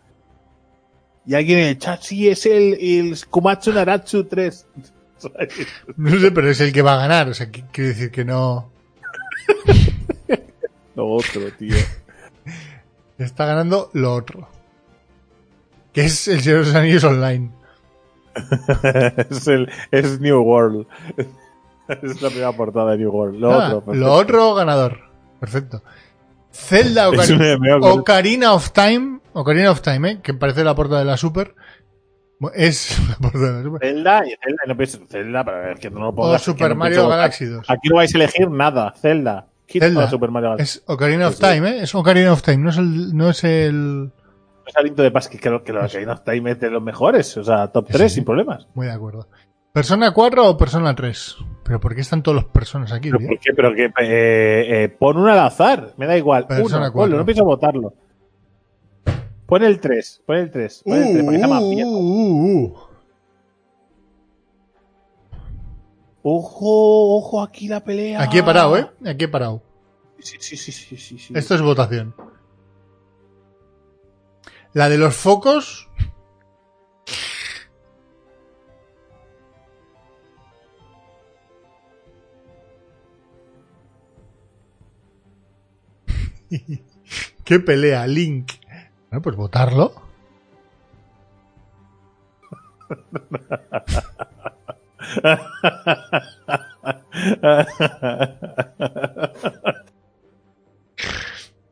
[1.27, 4.67] Y alguien en el chat, sí, es el, el Kumatsu Naratsu 3.
[5.19, 5.67] ¿Sabes?
[5.97, 7.29] No sé, pero es el que va a ganar.
[7.29, 8.71] O sea, quiere decir que no.
[10.95, 11.77] Lo otro, tío.
[13.19, 14.49] Está ganando lo otro.
[15.93, 17.51] Que es el Señor de los Anillos Online.
[19.31, 20.87] es, el, es New World.
[22.03, 23.39] es la primera portada de New World.
[23.41, 23.75] Lo Ah, otro.
[23.75, 24.13] lo perfecto.
[24.13, 24.99] otro ganador.
[25.41, 25.83] Perfecto.
[26.53, 29.21] Zelda Es un Ocari- MMO con- Ocarina of Time.
[29.33, 30.19] Ocarina of Time, ¿eh?
[30.23, 31.55] que parece la portada de la Super.
[32.55, 33.89] Es la portada de la Super.
[33.89, 36.41] Zelda y Zelda, no pienso Zelda, pero es que no lo O pongas.
[36.41, 37.71] es que Super no Mario pienso- Galaxy 2.
[37.71, 38.95] Aquí no vais a elegir nada.
[39.01, 39.47] Zelda.
[39.69, 40.11] Zelda.
[40.11, 40.79] Super Mario Galaxy.
[40.79, 41.41] Es Ocarina of Sí.
[41.41, 41.83] Time, ¿eh?
[41.83, 43.17] Es Ocarina of Time, no es el.
[43.17, 44.13] No es el...
[44.67, 47.37] Es aliento de paz que creo que que hay no está ahí mete los mejores.
[47.37, 48.17] O sea, top 3 Sí.
[48.17, 48.67] sin problemas.
[48.75, 49.27] Muy de acuerdo.
[49.73, 51.37] ¿Persona 4 o Persona 3?
[51.65, 53.29] ¿Pero por qué están todos los personas aquí, ¿Pero tío?
[53.29, 53.53] por qué?
[53.55, 55.95] Pero que eh, eh, pon uno al azar.
[55.97, 56.47] Me da igual.
[56.47, 57.17] Persona Uno, ponlo, 4.
[57.19, 57.95] no pienso votarlo.
[59.47, 60.23] Pon el 3.
[60.27, 60.83] Pon el 3.
[60.85, 61.91] Pon el 3 para que sea más viejo.
[61.91, 62.79] uh, uh, uh.
[66.25, 68.23] Ojo, ojo, aquí la pelea.
[68.23, 68.89] Aquí he parado, ¿eh?
[69.07, 69.63] Aquí he parado.
[70.21, 71.33] Sí, sí, sí, sí, sí, sí.
[71.37, 72.15] Esto es votación.
[74.73, 75.89] La de los focos.
[87.45, 88.07] ¿Qué pelea?
[88.07, 88.53] Link.
[89.11, 89.95] Bueno, pues votarlo.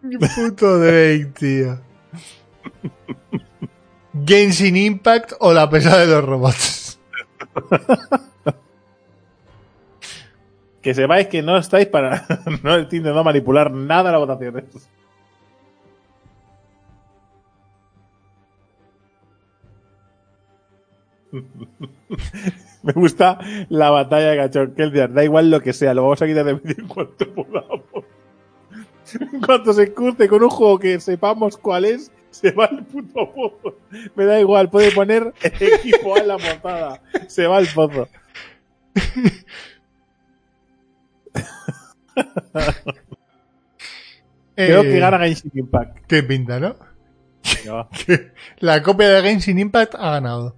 [0.03, 1.81] Qué puto Drake, tío.
[4.27, 6.99] Genshin Impact o la pesada de los robots.
[10.83, 12.27] que sepáis que no estáis para.
[12.63, 14.65] no estoy intentando manipular nada las votaciones.
[22.83, 23.39] Me gusta
[23.69, 25.13] la batalla de Kelder.
[25.13, 27.83] Da igual lo que sea, lo vamos a quitar de medio en cuanto podamos.
[29.19, 33.33] En cuanto se curte con un juego que sepamos cuál es, se va el puto
[33.33, 33.77] pozo.
[34.15, 37.03] Me da igual, puede poner el equipo A la portada.
[37.27, 38.09] Se va el pozo.
[44.55, 45.99] Creo Eh, que gana Genshin Impact.
[46.07, 46.77] Qué pinta, ¿no?
[47.65, 47.89] Venga,
[48.59, 50.55] la copia de Genshin Impact ha ganado.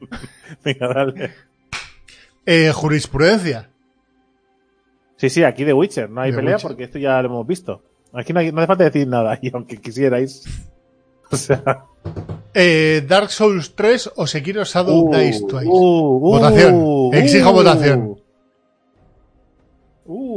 [0.64, 1.30] Venga, dale.
[2.44, 3.70] Eh, jurisprudencia.
[5.16, 6.10] Sí, sí, aquí de Witcher.
[6.10, 6.68] No hay The pelea Witcher.
[6.68, 7.82] porque esto ya lo hemos visto.
[8.12, 9.38] Aquí no, hay- no hace falta decir nada.
[9.42, 10.42] Y aunque quisierais.
[11.30, 11.84] O sea,
[12.54, 15.66] Eh, Dark Souls 3 o Sekiro Shadow uh, Dice Twice.
[15.70, 16.74] uh, Votación.
[16.74, 17.52] uh, Exijo uh.
[17.52, 18.20] votación.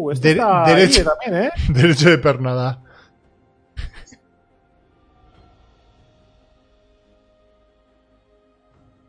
[0.07, 0.99] Uh, esto De- está derecho.
[1.01, 1.51] ahí también, ¿eh?
[1.69, 2.81] Derecho de pernada.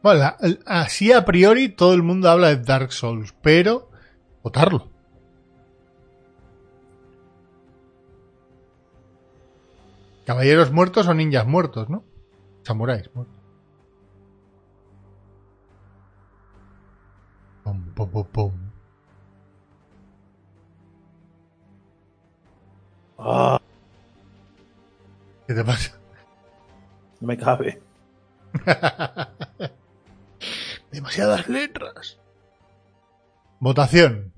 [0.03, 0.37] Bueno, la-
[0.67, 3.91] así a priori todo el mundo habla de Dark Souls, pero
[4.43, 4.91] votarlo.
[10.27, 12.03] Caballeros muertos o ninjas muertos, ¿no?
[12.63, 13.37] Samuráis muertos.
[17.63, 18.53] Pum, pum, pum, pum.
[23.19, 23.61] Ah,
[25.47, 25.93] ¿Qué te pasa?
[27.21, 27.81] no me cabe.
[30.91, 32.19] Demasiadas letras.
[33.61, 34.33] Votación.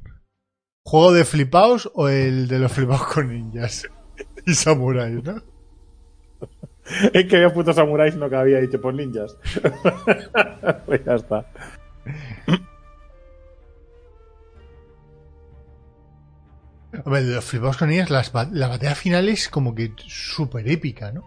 [0.84, 3.88] ¿Juego de flipaos o el de los flipaos con ninjas?
[4.46, 5.42] Y samuráis, ¿no?
[7.12, 9.36] Es que había putos samuráis no cabía dicho por ninjas.
[10.86, 11.46] pues ya está.
[16.92, 21.12] El de los flipaos con ninjas, las la batalla final es como que súper épica,
[21.12, 21.22] ¿no?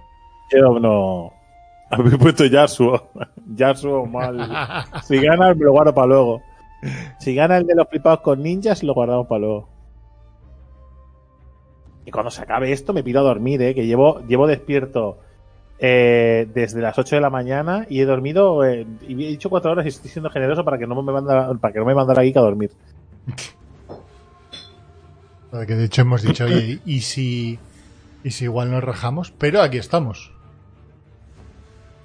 [0.52, 1.34] Yo no.
[1.92, 3.12] Había puesto Yasuo.
[3.56, 4.38] Yasuo mal.
[5.04, 6.42] Si gana, me lo guardo para luego.
[7.20, 9.70] Si gana el de los flipados con ninjas, lo guardamos para luego.
[12.06, 13.76] Y cuando se acabe esto, me pido a dormir, ¿eh?
[13.76, 15.20] Que llevo, llevo despierto
[15.78, 18.66] eh, desde las 8 de la mañana y he dormido.
[18.66, 21.54] eh, y he dicho 4 horas y estoy siendo generoso para que no me manda,
[21.56, 22.72] para que no me mandara a dormir.
[25.52, 27.60] Porque de hecho hemos dicho, oye, ¿y si,
[28.24, 29.32] y si igual nos rajamos?
[29.38, 30.32] Pero aquí estamos.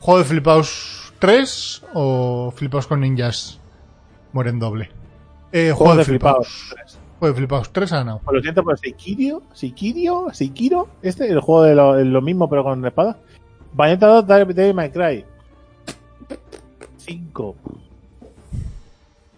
[0.00, 3.60] ¿Juego de flipaos 3 o flipaos con ninjas
[4.32, 4.90] mueren doble?
[5.52, 6.74] Eh, juego, de flipaos.
[7.20, 8.20] Juego de flipaos 3 ha ganado.
[8.30, 12.84] Lo siento, pero Seikirio, Seikirio, Seikiro, este, el juego de lo, lo mismo pero con
[12.84, 13.16] espada.
[13.72, 15.24] Bayonetta 2, Devil Devil May Cry.
[16.98, 17.56] 5.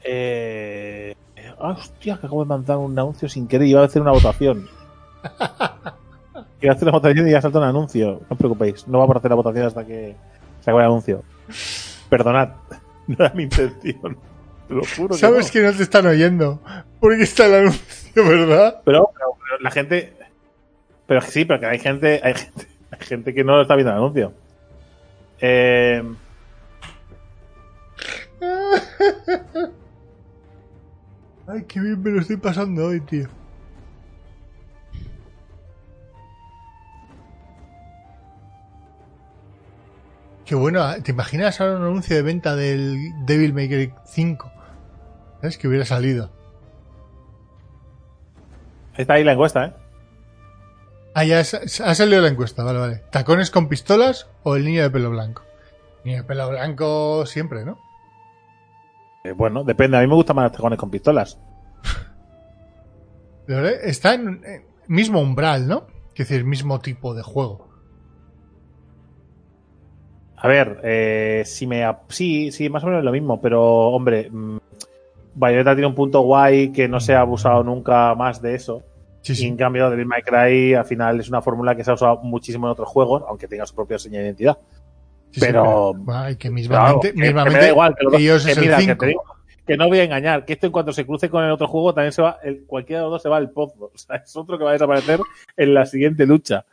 [0.03, 1.15] Eh...
[1.61, 4.69] ah, hostia, que acabo de mandar un anuncio sin querer iba a hacer una votación.
[6.61, 8.21] Iba a hacer una votación y ya salta un anuncio.
[8.23, 10.17] No os preocupéis, no vamos a hacer la votación hasta que
[10.61, 11.23] se acabe el anuncio.
[12.11, 12.49] Perdonad,
[13.07, 14.19] no era mi intención.
[14.67, 15.15] Te lo juro.
[15.15, 15.53] que Sabes no.
[15.53, 16.61] que no te están oyendo.
[16.99, 18.81] Porque está el anuncio, ¿verdad?
[18.85, 20.15] Pero, pero- pero la gente.
[21.07, 22.21] Pero sí, pero que hay gente.
[22.25, 24.33] Hay gente, hay gente que no está viendo el anuncio.
[25.41, 26.03] Eh,
[31.51, 33.27] Ay, qué bien me lo estoy pasando hoy, tío.
[40.45, 41.01] Qué bueno, ¿eh?
[41.01, 44.53] ¿te imaginas ahora un anuncio de venta del Devil May Cry 5?
[45.41, 45.57] ¿Sabes?
[45.57, 46.31] Que hubiera salido.
[48.99, 49.73] está ahí la encuesta, ¿eh?
[51.15, 53.03] Ah, ya ha salido la encuesta, vale, vale.
[53.11, 55.43] ¿Tacones con pistolas o el niño de pelo blanco?
[56.05, 57.88] Niño de pelo blanco siempre, ¿no?
[59.25, 59.97] Eh, Bueno, depende.
[59.97, 61.39] A mí me gustan más los tacones con pistolas.
[63.83, 65.87] Está en en mismo umbral, ¿no?
[66.15, 67.69] Es decir, mismo tipo de juego.
[70.37, 71.85] A ver, eh, si me.
[72.09, 74.31] Sí, sí, más o menos lo mismo, pero hombre.
[74.31, 74.59] mm,
[75.35, 78.83] Bayonetta tiene un punto guay que no se ha abusado nunca más de eso.
[79.21, 81.95] Sí, Y en cambio, Devil May Cry al final es una fórmula que se ha
[81.95, 84.59] usado muchísimo en otros juegos, aunque tenga su propia señal de identidad.
[85.31, 88.21] Sí, sí, pero- que Claro, mismamente, que- que me mismamente da igual, que los dos-
[88.23, 89.01] ellos que es mira, el que 5.
[89.01, 89.23] te digo
[89.67, 91.93] que no voy a engañar, que esto en cuanto se cruce con el otro juego
[91.93, 93.75] también se va, el, cualquiera de los dos se va al pozo.
[93.95, 95.21] O sea, es otro que va a desaparecer
[95.57, 96.65] en la siguiente lucha.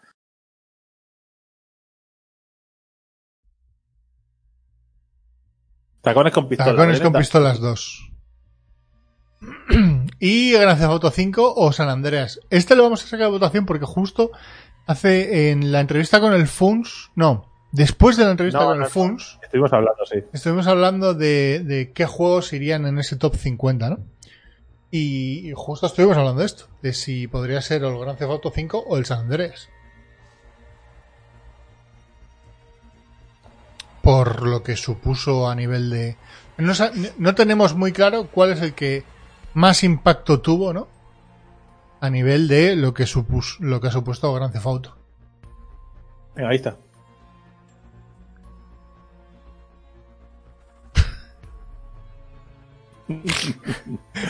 [6.01, 6.71] Tacones con pistola.
[6.71, 8.11] Tacones con pistolas 2.
[10.19, 12.39] y Grand Theft Auto 5 o San Andreas.
[12.49, 14.31] Este lo vamos a sacar a votación porque justo
[14.85, 18.85] hace en la entrevista con el FUNS, no, después de la entrevista No, con no,
[18.85, 20.23] el FUNS, Estuvimos hablando, sí.
[20.33, 23.99] estuvimos hablando de, de qué juegos irían en ese top 50, ¿no?
[24.91, 28.51] Y, y justo estuvimos hablando de esto, de si podría ser el Grand Theft Auto
[28.53, 29.69] 5 o el San Andreas.
[34.01, 36.15] Por lo que supuso a nivel de...
[37.17, 39.03] No, tenemos muy claro cuál es el que
[39.53, 40.87] más impacto tuvo, ¿no?
[41.99, 44.95] A nivel de lo que, supus, lo que ha supuesto Grand Theft Auto.
[46.35, 46.77] Venga, ahí está.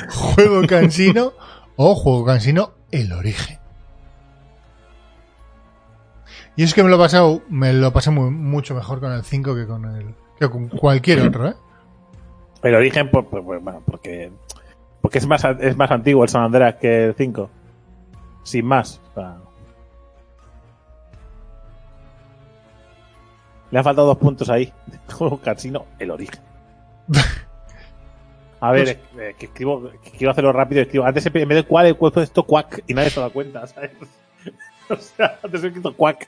[0.10, 1.34] Juego cansino
[1.76, 3.60] o juego cansino el origen.
[6.58, 9.24] Y es que me lo he pasado, me lo pasé mu- mucho mejor con el
[9.24, 11.56] 5 que con el que con cualquier otro, ¿eh?
[12.64, 14.32] El origen, por- por- por- bueno, porque,
[15.02, 17.50] porque es, más, es más antiguo el San Andreas que el 5.
[18.44, 19.02] Sin más.
[19.12, 19.38] O sea,
[23.72, 24.72] Le han faltado dos puntos ahí.
[25.14, 26.42] Juego casino, el origen.
[28.68, 30.82] A ver, Pues- eh, que escribo, que quiero hacerlo rápido.
[30.82, 33.66] Escribo, antes en vez de cuál he puesto esto cuac y nadie se da cuenta,
[33.68, 33.92] ¿sabes?
[34.90, 36.28] O sea, antes he escrito cuac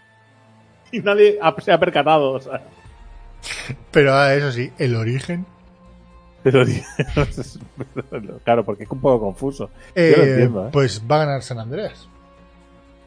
[0.92, 2.62] y nadie ha- se ha percatado, sea.
[3.92, 5.46] Pero ah, eso sí, el origen.
[8.44, 9.70] Claro, porque es un poco confuso.
[9.96, 10.70] Eh, lo entiendo, ¿eh?
[10.72, 12.08] Pues va a ganar San Andreas.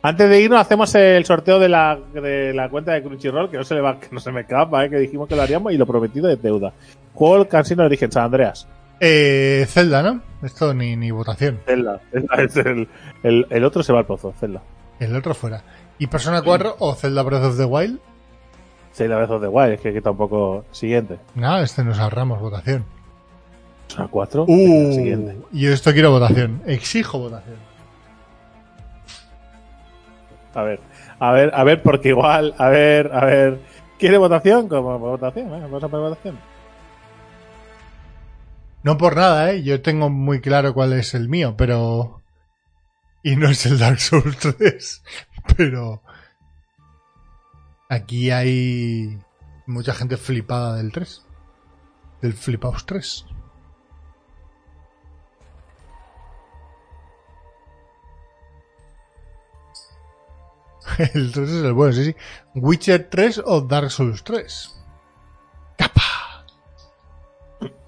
[0.02, 3.64] Antes de irnos, hacemos el sorteo de la, de la cuenta de Crunchyroll, que no
[3.64, 4.90] se, le va, que no se me escapa, ¿eh?
[4.90, 6.72] que dijimos que lo haríamos y lo prometido es deuda.
[7.12, 8.66] Juego el Casino de Origen, San Andreas.
[9.00, 10.20] Eh, Zelda, ¿no?
[10.42, 11.58] Esto ni, ni votación.
[11.66, 12.00] Zelda.
[12.10, 12.88] Zelda es el,
[13.22, 14.62] el, el otro se va al pozo, Zelda.
[14.98, 15.62] El otro fuera.
[15.98, 17.98] ¿Y Persona 4 o Zelda Breath of the Wild?
[18.92, 20.64] Zelda Breath of the Wild, es que, que tampoco.
[20.72, 21.18] Siguiente.
[21.34, 22.84] Nada, este nos ahorramos votación.
[23.88, 24.44] Persona 4.
[24.46, 25.36] Uh, Siguiente.
[25.52, 26.62] yo esto quiero votación.
[26.66, 27.56] Exijo votación.
[30.54, 30.80] A ver,
[31.20, 33.58] a ver, a ver, porque igual, a ver, a ver.
[33.98, 34.68] ¿Quiere votación?
[34.68, 35.60] Como votación, ¿eh?
[35.62, 36.38] Vamos a poner votación.
[38.82, 39.62] No por nada, ¿eh?
[39.62, 42.22] Yo tengo muy claro cuál es el mío, pero...
[43.22, 45.02] Y no es el Dark Souls 3.
[45.56, 46.02] Pero...
[47.90, 49.20] Aquí hay
[49.66, 51.26] mucha gente flipada del 3.
[52.22, 53.26] Del Flipaos 3.
[61.14, 62.16] El 3 es el bueno, sí, sí.
[62.54, 64.82] Witcher 3 o Dark Souls 3.
[65.76, 66.46] ¡Capa!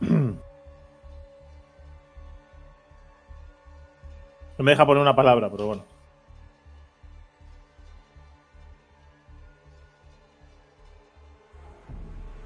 [4.59, 5.85] No me deja poner una palabra, pero bueno.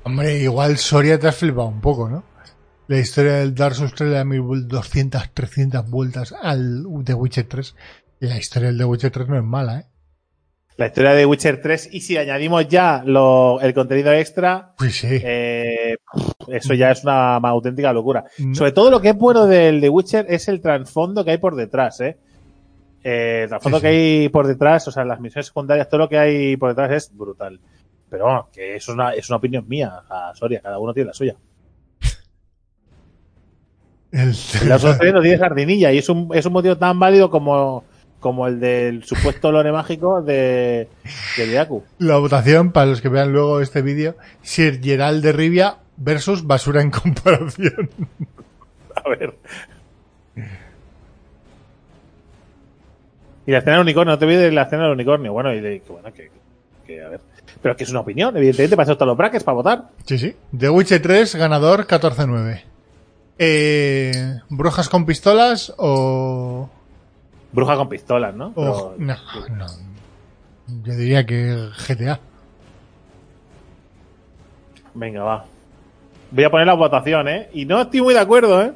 [0.04, 2.22] Hombre, igual Soria te has flipado un poco, ¿no?
[2.86, 7.74] La historia del Dark Souls 3 le da 1200, 300 vueltas al The Witcher 3.
[8.20, 9.86] Y la historia del The Witcher 3 no es mala, ¿eh?
[10.76, 15.08] La historia de Witcher 3, y si añadimos ya lo, el contenido extra, Pues sí.
[15.10, 15.96] eh,
[16.48, 18.24] eso ya es una auténtica locura.
[18.36, 18.52] Mm.
[18.54, 21.56] Sobre todo lo que es bueno del The Witcher es el trasfondo que hay por
[21.56, 22.18] detrás, ¿eh?
[23.02, 26.08] Eh, el trasfondo Sí, que hay por detrás, o sea, las misiones secundarias, todo lo
[26.10, 27.58] que hay por detrás es brutal.
[28.10, 31.06] Pero bueno, que eso es una, es una opinión mía, a Soria, cada uno tiene
[31.08, 31.36] la suya.
[34.12, 34.34] El-
[34.68, 34.78] La
[35.12, 37.84] no tiene sardinilla y es un, es un motivo tan válido como,
[38.26, 40.88] como el del supuesto lore mágico de,
[41.36, 41.84] de Yaku.
[42.00, 46.82] la votación, para los que vean luego este vídeo, Sir Gerald de Rivia versus Basura
[46.82, 47.88] en comparación.
[48.96, 49.32] A ver.
[53.46, 55.32] Y la escena del unicornio, no te olvides de la escena del unicornio.
[55.32, 56.32] Bueno, y de que bueno, que,
[56.84, 57.20] que, a ver.
[57.62, 59.84] Pero que es una opinión, evidentemente, para eso están los brackets, para votar.
[60.04, 60.34] Sí, sí.
[60.58, 62.62] The Witcher 3, ganador 14-9.
[63.38, 66.70] Eh, ¿Brujas con pistolas o...?
[67.56, 68.52] Bruja con pistolas, ¿no?
[68.54, 69.16] o- Pero- no,
[69.56, 69.66] no.
[70.84, 72.20] Yo diría que GTA.
[74.94, 75.44] Venga, va.
[76.30, 77.48] Voy a poner la votación, ¿eh?
[77.54, 78.72] Y no estoy muy de acuerdo, ¿eh?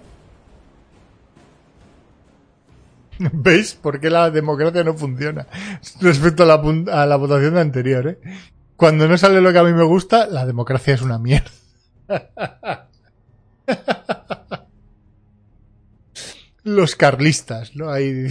[3.19, 5.47] ¿Veis por qué la democracia no funciona?
[6.01, 6.55] Respecto a la,
[7.03, 8.19] a la votación anterior, ¿eh?
[8.77, 11.51] Cuando no sale lo que a mí me gusta, la democracia es una mierda.
[16.65, 17.91] Los carlistas, ¿no?
[17.91, 18.29] Ahí...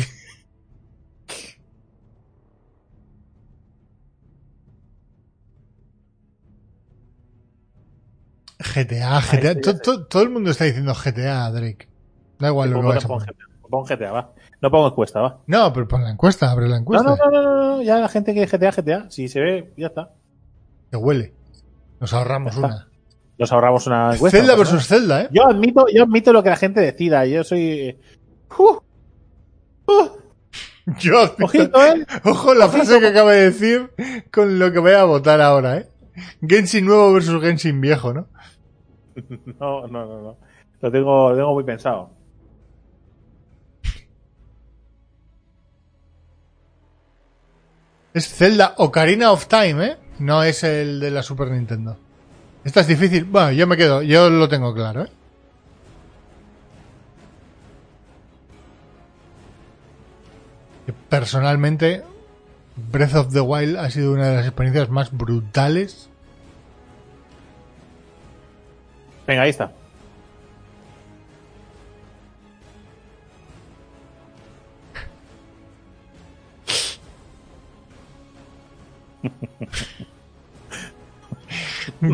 [8.73, 9.21] GTA, GTA.
[9.21, 9.79] sí, ya to- sé.
[9.79, 11.87] to- todo el mundo está diciendo GTA, Drake.
[12.39, 13.27] Da igual lo que vayas a poner.
[13.29, 14.33] GTA, pongo GTA, va.
[14.61, 15.39] No pongo encuesta, va.
[15.47, 17.09] No, pero pon la encuesta, abre la encuesta.
[17.09, 19.09] no, no, no, no, no, ya la gente quiere GTA, GTA.
[19.09, 20.09] Si se ve, ya está.
[20.91, 21.33] Que huele.
[21.99, 22.87] Nos ahorramos una.
[23.37, 24.37] Nos ahorramos una encuesta.
[24.37, 25.27] Zelda versus Zelda, ¿eh?
[25.31, 27.25] Yo admito, yo admito lo que la gente decida.
[27.25, 27.97] Yo soy.
[28.57, 28.79] ¡Uh!
[29.87, 30.09] ¡Uh!
[30.99, 32.05] Yo, Ojito, ¿eh?
[32.25, 33.91] Ojo la frase que acaba de decir
[34.31, 35.87] con lo que voy a votar ahora, ¿eh?
[36.41, 38.27] Genshin nuevo versus Genshin viejo, ¿no?
[39.59, 40.37] No, no, no, no.
[40.81, 42.11] Lo tengo, lo tengo muy pensado.
[48.13, 49.97] Es Zelda Ocarina of Time, ¿eh?
[50.19, 51.97] No es el de la Super Nintendo.
[52.63, 53.25] Esta es difícil.
[53.25, 55.09] Bueno, yo me quedo, yo lo tengo claro, ¿eh?
[61.09, 62.03] Personalmente,
[62.75, 66.08] Breath of the Wild ha sido una de las experiencias más brutales.
[69.29, 69.71] Venga, ahí está.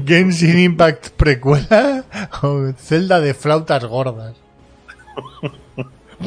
[0.05, 2.03] Genshin Impact precuela
[2.43, 4.35] o Zelda de flautas gordas.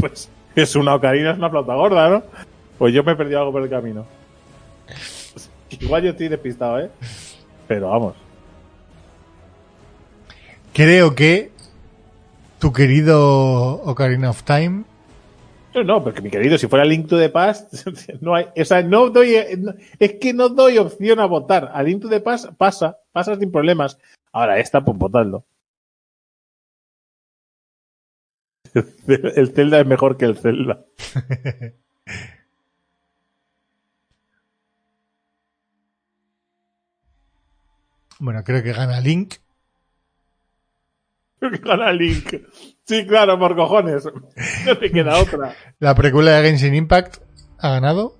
[0.00, 2.22] Pues es una ocarina, es una flauta gorda, ¿no?
[2.78, 4.06] Pues yo me he perdido algo por el camino.
[5.68, 6.90] Igual yo estoy despistado, ¿eh?
[7.66, 8.27] Pero vamos.
[10.78, 11.50] Creo que
[12.60, 14.84] tu querido Ocarina of Time.
[15.74, 17.74] No, no, porque mi querido, si fuera Link to the Past,
[18.20, 19.34] no hay, o sea, no doy,
[19.98, 21.72] es que no doy opción a votar.
[21.74, 23.98] A Link to the Past pasa, pasa sin problemas.
[24.30, 25.44] Ahora esta, pues votadlo.
[29.08, 30.84] El Zelda es mejor que el Zelda.
[38.20, 39.34] Bueno, creo que gana Link.
[41.64, 42.34] Gana Link.
[42.84, 44.04] Sí, claro, por cojones.
[44.66, 45.54] No te queda otra.
[45.78, 47.18] La precuela de Genshin Impact
[47.58, 48.16] ha ganado.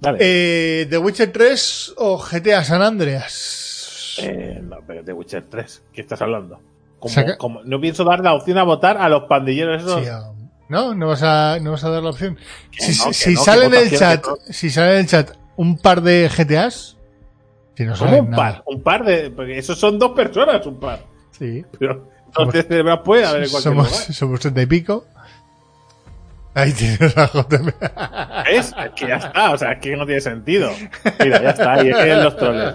[0.00, 0.18] Vale.
[0.20, 4.16] Eh, ¿The Witcher 3 o GTA San Andreas?
[4.22, 6.60] Eh, no, pero The Witcher 3, ¿qué estás hablando?
[7.38, 10.04] Como- no pienso dar la opción a votar a los pandilleros esos.
[10.04, 10.10] Sí,
[10.68, 12.38] no, no vas a, no vas a dar la opción.
[12.70, 16.00] Que Si, no, si sale en el chat, si sale en el chat un par
[16.00, 16.96] de GTAs,
[17.76, 18.42] si no ¿Cómo salen un nada.
[18.42, 18.62] par?
[18.66, 19.30] Un par de.
[19.30, 21.04] Porque esos son dos personas, un par.
[21.38, 21.64] Sí.
[21.78, 24.12] Pero entonces cerebras puede haber en cualquier Somos, lugar.
[24.14, 25.04] somos treinta y pico.
[26.56, 27.66] Ahí tienes a JM.
[28.46, 28.72] ¿Ves?
[28.78, 30.70] Es que ya está, o sea, es que no tiene sentido.
[31.18, 32.74] Mira, ya está, ahí es los troles.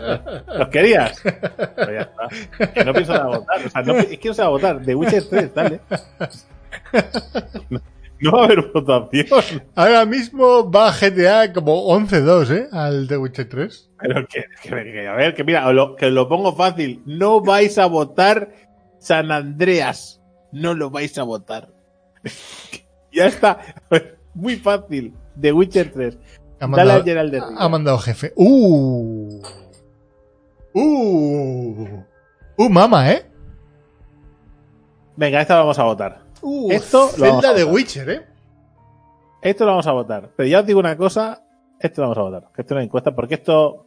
[0.57, 1.21] ¿Los querías?
[1.21, 2.73] Pues ya está.
[2.73, 3.65] Que no pienso votar.
[3.65, 4.81] O sea, no, es que no se va a votar.
[4.81, 5.79] The Witcher 3, dale.
[7.69, 7.79] No,
[8.31, 9.27] no va a haber votación.
[9.75, 12.67] Ahora mismo va GTA como 11-2, ¿eh?
[12.71, 13.91] Al The Witcher 3.
[13.99, 17.01] Pero que, que- que- a ver, que mira, lo, que os lo pongo fácil.
[17.05, 18.51] No vais a votar
[18.99, 20.21] San Andreas.
[20.51, 21.69] No lo vais a votar.
[23.13, 23.59] ya está.
[24.33, 25.13] Muy fácil.
[25.39, 26.17] The Witcher 3.
[26.61, 27.43] Ha Dale mandado, a de Rivia.
[27.57, 28.33] ha mandado jefe.
[28.35, 29.41] ¡Uh!
[30.73, 32.03] ¡Uh!
[32.57, 33.25] ¡Uh, mama, eh!
[35.15, 36.21] Venga, esta vamos a votar.
[36.41, 36.71] ¡Uh!
[36.71, 37.75] Esto lo vamos Zelda a de votar.
[37.75, 38.25] Witcher, eh.
[39.41, 40.29] Esto lo vamos a votar.
[40.35, 41.43] Pero ya os digo una cosa.
[41.79, 42.51] Esto lo vamos a votar.
[42.53, 43.85] Que esto no es encuesta porque esto.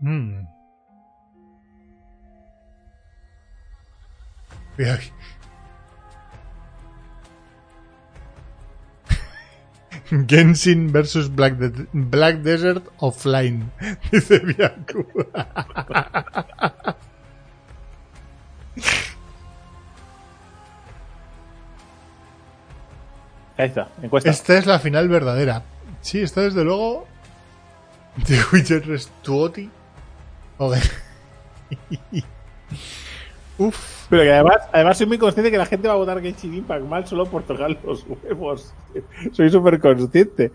[0.00, 0.46] Mm.
[10.26, 13.70] Genshin versus Black, De- Black Desert Offline,
[14.12, 15.06] dice Bianco.
[23.58, 24.30] Ahí está, encuesta.
[24.30, 25.62] Esta es la final verdadera.
[26.02, 27.06] Sí, esta desde luego.
[28.26, 29.70] The Witcher Restuoti.
[30.58, 30.82] Joder.
[33.58, 34.06] Uf.
[34.10, 36.84] Pero que además, además soy muy consciente que la gente va a votar Genshin Impact
[36.84, 38.74] mal solo por tocar los huevos.
[39.32, 40.52] Soy súper consciente.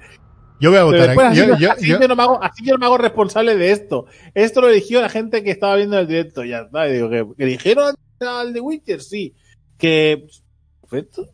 [0.59, 2.43] Yo voy a votar después así, Yo, yo, yo- así yo- yo no me hago,
[2.43, 4.05] así yo no me hago responsable de esto.
[4.35, 6.43] Esto lo eligió la gente que estaba viendo el directo.
[6.43, 6.87] Ya está.
[6.87, 9.33] Y digo, que, que dijeron al de Witcher, sí.
[9.79, 10.27] Que.
[10.81, 11.27] Perfecto.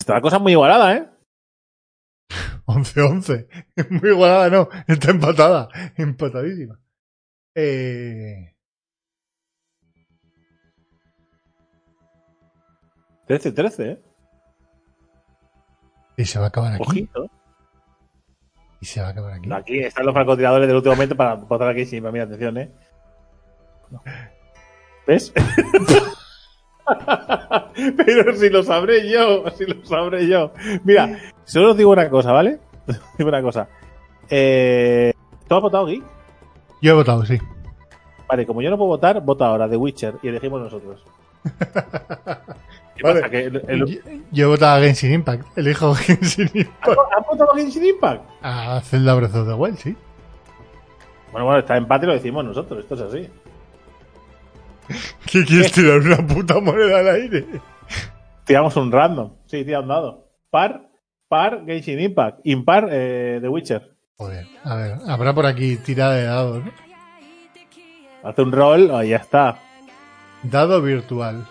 [0.00, 1.08] Está la cosa muy igualada, ¿eh?
[2.66, 3.46] 11-11.
[3.90, 4.68] Muy igualada, no.
[4.86, 5.68] Está empatada.
[5.96, 6.80] Empatadísima.
[7.54, 8.52] Eh...
[13.28, 14.02] 13-13, ¿eh?
[16.16, 16.82] Y se va a acabar aquí.
[16.82, 17.30] Ojito.
[18.80, 19.52] Y se va a acabar aquí.
[19.52, 21.84] Aquí están los francotiradores del último momento para votar aquí.
[21.84, 22.70] Sí, mira, atención, ¿eh?
[25.06, 25.32] ¿Ves?
[27.96, 30.52] Pero si lo sabré yo, si lo sabré yo.
[30.84, 32.58] Mira, solo os digo una cosa, ¿vale?
[32.88, 33.68] Os digo una cosa.
[34.30, 35.12] Eh,
[35.48, 36.02] ¿Tú has votado, Geek?
[36.82, 37.38] Yo he votado, sí.
[38.28, 41.02] Vale, como yo no puedo votar, vota ahora The Witcher y elegimos nosotros.
[42.96, 43.20] ¿Qué Vale.
[43.20, 43.30] pasa?
[43.30, 44.00] ¿Que el- el- Yo,
[44.32, 45.58] yo he votado a Genshin Impact.
[45.58, 46.88] Elijo Genshin Impact.
[47.18, 48.22] ¿Has votado a Genshin Impact?
[48.42, 49.96] A Zelda Breath of the Wild, sí.
[51.32, 53.28] Bueno, bueno, está empate, lo decimos nosotros, esto es así.
[55.30, 57.44] ¿Qué quieres tirar una puta moneda al aire?
[58.44, 59.32] Tiramos un random.
[59.46, 60.28] Sí, tira un dado.
[60.50, 60.88] Par,
[61.28, 62.40] par, Genshin Impact.
[62.44, 63.92] Impar, eh, The Witcher.
[64.16, 66.72] Joder, a ver, habrá por aquí tirada de dados, ¿no?
[68.24, 69.58] Hace un roll, ahí ya está.
[70.42, 71.46] Dado virtual.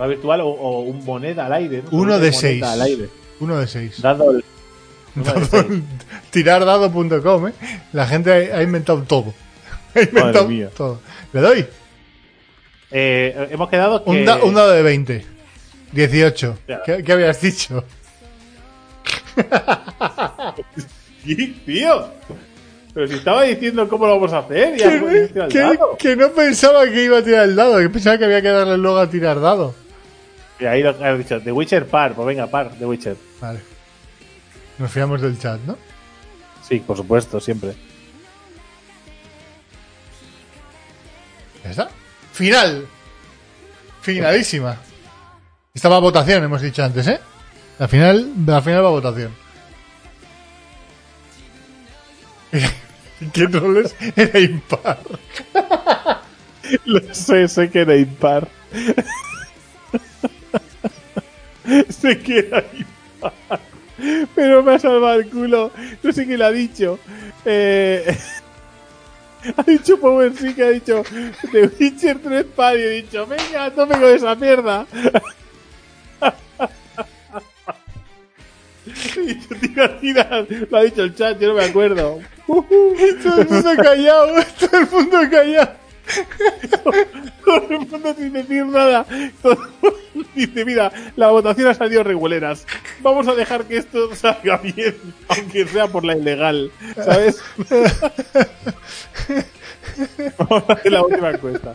[0.00, 1.82] ¿Va virtual o, o un moneda al aire?
[1.82, 1.98] ¿no?
[1.98, 2.62] Uno de seis.
[2.62, 3.08] Al aire.
[3.40, 4.00] Uno de seis.
[4.00, 4.44] Dado el-
[5.16, 5.82] de Dado- seis.
[6.30, 7.52] tirardado.com, ¿eh?
[7.92, 9.34] La gente ha, ha inventado todo.
[9.94, 10.70] Ha inventado mía.
[10.76, 11.00] todo.
[11.32, 11.66] Le doy
[12.90, 14.10] Eh, hemos quedado que...
[14.10, 15.26] un, da- un dado de 20.
[15.92, 16.58] 18.
[16.68, 16.82] Ya.
[16.84, 17.84] ¿Qué, qué habías dicho?
[21.24, 22.08] Sí, tío.
[22.94, 24.76] Pero si estaba diciendo cómo lo vamos a hacer.
[24.78, 28.24] Ya el que- que no pensaba que iba a tirar el dado, que pensaba que
[28.24, 29.74] había que darle luego a tirar dado.
[30.58, 31.40] Y ahí lo has dicho.
[31.40, 32.14] The Witcher par.
[32.14, 32.70] Pues venga, par.
[32.78, 33.16] The Witcher.
[33.40, 33.60] Vale.
[34.78, 35.76] Nos fiamos del chat, ¿no?
[36.66, 37.74] Sí, por supuesto, siempre.
[41.64, 41.90] Ya está.
[42.40, 42.88] Final.
[44.00, 44.80] Finalísima.
[45.74, 47.20] Esta va a votación, hemos dicho antes, ¿eh?
[47.78, 49.30] La final, la final va a votación.
[53.34, 55.00] ¿Qué roles era impar?
[56.86, 58.48] Lo sé, sé que era impar.
[61.90, 63.60] sé que era impar.
[64.34, 65.72] Pero me ha salvado el culo.
[66.02, 66.98] No sé quién lo ha dicho.
[67.44, 68.16] Eh,
[69.56, 71.02] ha dicho Power sí que ha dicho
[71.52, 74.86] The Witcher 3 par y he dicho, venga, tope con esa mierda.
[78.86, 80.46] He dicho, tira, tira.
[80.70, 82.20] Lo ha dicho el chat, yo no me acuerdo.
[82.46, 85.80] Todo el mundo callado, todo el mundo callado.
[87.44, 89.06] Todo el mundo sin decir nada.
[89.42, 89.99] Todo el mundo
[90.34, 92.66] dice, mira, la votación ha salido reguleras.
[93.00, 94.96] Vamos a dejar que esto salga bien,
[95.28, 96.70] aunque sea por la ilegal.
[96.96, 97.42] ¿Sabes?
[100.38, 101.74] Vamos a hacer la última encuesta.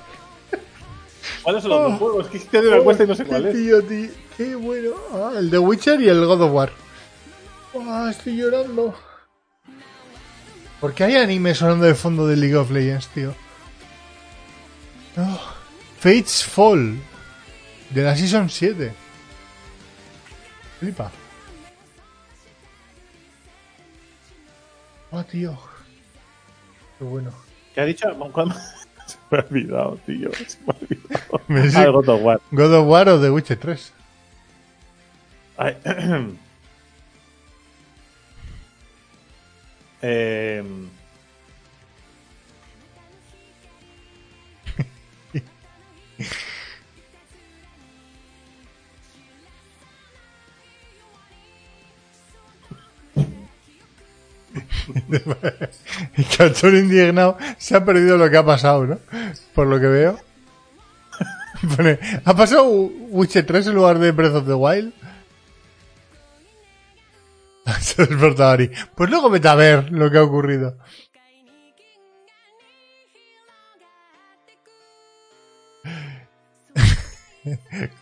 [1.44, 2.28] ¿Cuáles son los dos juegos?
[2.28, 3.56] Que te una encuesta y no sé cuál es.
[3.56, 4.92] Tío, tío, qué bueno.
[5.14, 6.72] Ah, el de Witcher y el God of War.
[7.88, 8.96] Ah, estoy llorando.
[10.80, 13.36] ¿Por qué hay anime sonando de fondo de League of Legends, tío?
[15.18, 15.40] Oh,
[16.00, 17.00] Fates Fall.
[17.96, 18.94] De la Season 7.
[20.80, 21.12] Flipa.
[25.12, 25.58] Oh, tío.
[27.00, 27.32] Qué bueno.
[27.74, 28.08] ¿Qué ha dicho?
[29.08, 30.30] Se me ha olvidado, tío.
[30.34, 31.42] Se me ha olvidado.
[31.48, 32.42] Me Ah, sé- el God of War.
[32.52, 33.94] God of War o The Witcher 3.
[35.58, 35.78] Ay.
[40.02, 40.64] eh,
[56.16, 59.00] El cachorro indignado se ha perdido lo que ha pasado, ¿no?
[59.54, 60.20] Por lo que veo.
[62.26, 64.94] ¿Ha pasado Witcher 3 en lugar de Breath of the Wild?
[67.82, 68.72] Se ha despertado Ari.
[68.96, 70.78] Pues luego vete a ver lo que ha ocurrido.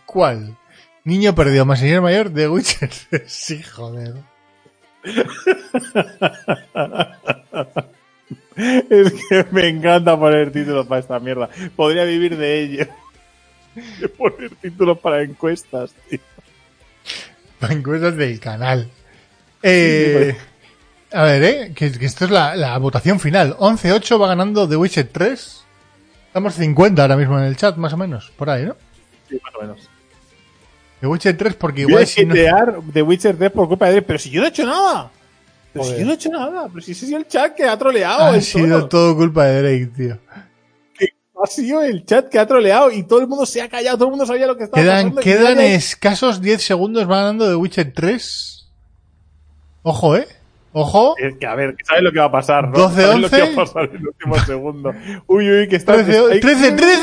[0.06, 0.56] ¿Cuál?
[1.04, 3.22] Niño perdido, más señor mayor de Witcher 3.
[3.26, 4.14] Sí, joder.
[8.90, 11.48] es que me encanta poner títulos para esta mierda.
[11.76, 12.86] Podría vivir de ello.
[14.00, 16.20] De poner títulos para encuestas, tío.
[17.68, 18.90] encuestas del canal.
[19.62, 20.36] Eh,
[21.12, 23.56] a ver, eh, que, que esto es la, la votación final.
[23.56, 25.64] 11-8 va ganando The Witcher 3.
[26.26, 28.32] Estamos 50 ahora mismo en el chat, más o menos.
[28.36, 28.76] Por ahí, ¿no?
[29.28, 29.90] Sí, más o menos.
[31.04, 32.34] The Witcher 3 porque Voy igual a si no...
[32.94, 34.04] The Witcher 3 por culpa de él.
[34.04, 35.10] Pero si yo no he hecho nada.
[35.74, 36.66] Pero si yo no he hecho nada.
[36.68, 38.24] Pero si ese es el chat que ha troleado.
[38.32, 40.18] Ha sido todo culpa de Drake, tío.
[41.42, 43.98] Ha sido el chat que ha troleado y todo el mundo se ha callado.
[43.98, 45.20] Todo el mundo sabía lo que estaba Quedan, pasando.
[45.20, 48.66] quedan escasos 10 segundos va ganando The Witcher 3.
[49.82, 50.26] Ojo, ¿eh?
[50.72, 51.16] Ojo.
[51.18, 52.68] Es que, a ver, ¿sabes lo que va a pasar?
[52.68, 52.78] ¿no?
[52.78, 53.52] 12, ¿Sabes lo que va 11?
[53.60, 54.94] a pasar en el último segundo?
[55.26, 55.92] Uy, uy, que está.
[56.02, 57.02] 13, ahí- 13, 13.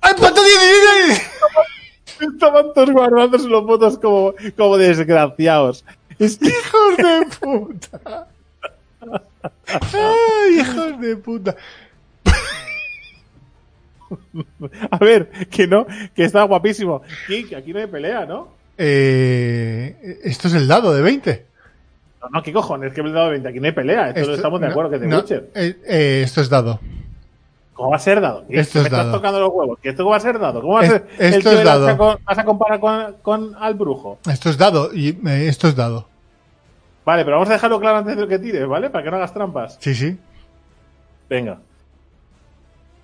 [0.00, 1.22] ¡Ay, pato 16!
[2.20, 5.84] Estaban todos guardándose los votos como, como desgraciados.
[6.18, 8.26] Es que ¡Hijos de puta!
[9.92, 11.56] ¡Ay, hijos de puta!
[14.90, 17.02] A ver, que no, que está guapísimo.
[17.26, 18.48] Que aquí no hay pelea, ¿no?
[18.78, 21.46] Eh, esto es el dado de 20.
[22.22, 22.92] No, no, ¿qué cojones?
[22.92, 23.48] Que me he dado 20.
[23.48, 24.08] Aquí no hay pelea.
[24.10, 26.80] Esto, Esto- estamos de no, acuerdo que es de no, eh, eh, esto es dado.
[27.76, 28.40] ¿Cómo va a ser dado?
[28.48, 29.12] Esto me es estás dado.
[29.12, 29.78] tocando los huevos.
[29.82, 30.60] ¿Que esto cómo va a ser dado?
[30.62, 31.96] ¿Cómo va a ser el esto tío es dado.
[31.98, 34.18] con- vas a comparar con, con al brujo?
[34.30, 34.94] Esto es dado.
[34.94, 36.08] Y eh, esto es dado.
[37.04, 38.88] Vale, pero vamos a dejarlo claro antes de lo que tires, ¿vale?
[38.90, 39.76] Para que no hagas trampas.
[39.80, 40.18] Sí, sí.
[41.28, 41.58] Venga.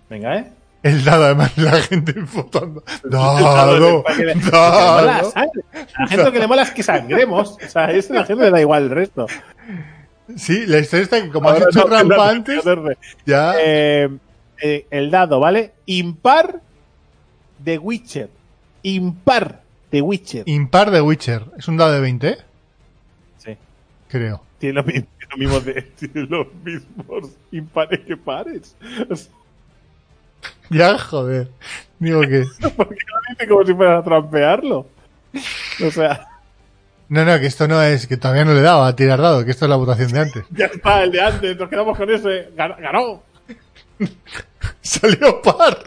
[0.08, 0.52] Venga, ¿eh?
[0.82, 2.82] El dado, además, la gente votando.
[3.04, 4.02] Dado, Dado.
[4.02, 5.30] para que le- que le mola la Dado.
[5.30, 5.62] sangre.
[5.94, 7.56] A la gente lo que le mola es que sangremos.
[7.64, 9.26] O sea, eso a la gente le da igual el resto.
[10.36, 12.64] Sí, la historia está que como has hecho no, rampa no, no, antes,
[13.26, 13.52] ya...
[13.60, 14.08] Eh,
[14.62, 15.72] eh, el dado, ¿vale?
[15.86, 16.60] Impar
[17.58, 18.30] de Witcher.
[18.82, 20.44] Impar de Witcher.
[20.46, 21.44] Impar de Witcher.
[21.58, 22.38] Es un dado de 20, ¿eh?
[23.38, 23.56] Sí.
[24.08, 24.42] Creo.
[24.58, 25.60] Tiene lo, mi- tiene lo mismo
[26.30, 28.76] los mismos impares que pares.
[30.70, 31.50] Ya, joder.
[31.98, 32.44] Digo que...
[32.76, 34.86] porque lo dice como si fuera a trampearlo.
[35.86, 36.26] O sea,
[37.08, 38.06] No, no, que esto no es...
[38.06, 40.44] Que todavía no le dado a tirar dado, que esto es la votación de antes.
[40.50, 42.50] ya está, el de antes, nos quedamos con ese.
[42.56, 43.22] Gan- Ganó,
[44.82, 45.78] Salió par.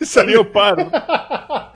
[0.00, 0.76] Salió par.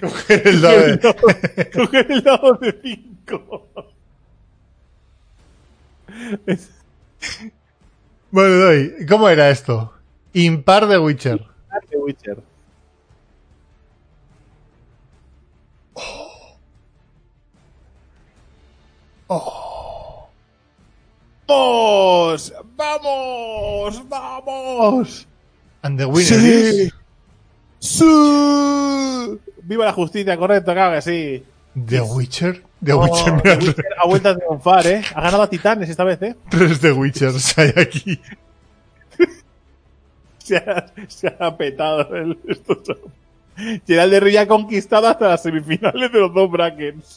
[0.00, 1.70] Coger el lado de.
[1.72, 3.68] Coger el lado de 5.
[8.30, 9.06] Bueno, doy.
[9.08, 9.92] ¿Cómo era esto?
[10.34, 11.40] Impar de Witcher.
[11.40, 12.42] Impar de Witcher.
[15.94, 16.56] Oh.
[19.28, 19.67] Oh.
[21.48, 22.52] ¡Vamos!
[22.76, 24.08] ¡Vamos!
[24.08, 25.26] ¡Vamos!
[25.82, 26.82] and the winner Sí.
[26.82, 26.92] is
[27.80, 29.38] ¡Sí!
[29.62, 30.36] ¡Viva la justicia!
[30.36, 31.44] Correcto, claro que sí.
[31.86, 32.62] The Witcher.
[32.84, 35.02] The Oh, Witcher, The Witcher ha vuelto a triunfar, ¿eh?
[35.14, 36.36] Ha ganado a Titanes esta vez, ¿eh?
[36.50, 38.20] tres The Witchers hay aquí.
[40.38, 42.76] Se ha, se ha petado el, esto.
[43.86, 47.16] Gerald de Rivia ha conquistado hasta las semifinales de los dos brackets.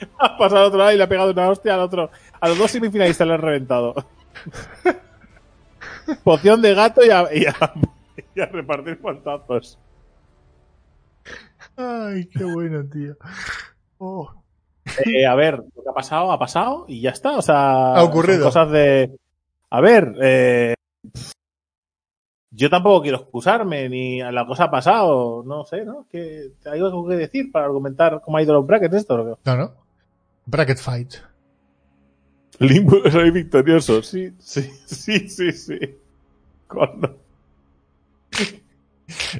[0.18, 2.10] Ha pasado al otro lado y le ha pegado una hostia al otro.
[2.40, 3.94] A los dos semifinalistas le han reventado.
[6.24, 7.72] Poción de gato y a, y a-
[8.34, 9.78] y a repartir guantazos.
[11.76, 13.16] Ay, qué bueno, tío.
[13.98, 14.30] Oh.
[15.04, 17.36] Eh, a ver, lo que ha pasado, ha pasado y ya está.
[17.36, 18.44] O sea, Ha ocurrido.
[18.44, 19.16] cosas de.
[19.70, 20.74] A ver, eh,
[22.50, 25.42] yo tampoco quiero excusarme, ni la cosa ha pasado.
[25.44, 26.06] No sé, ¿no?
[26.10, 29.14] Que hay algo que decir para argumentar cómo ha ido los brackets esto.
[29.16, 29.40] ¿o qué?
[29.44, 29.72] No, no.
[30.46, 31.14] Bracket fight.
[32.58, 34.02] Limbo soy victorioso.
[34.02, 35.78] Sí, sí, sí, sí, sí.
[36.68, 37.18] Cuando,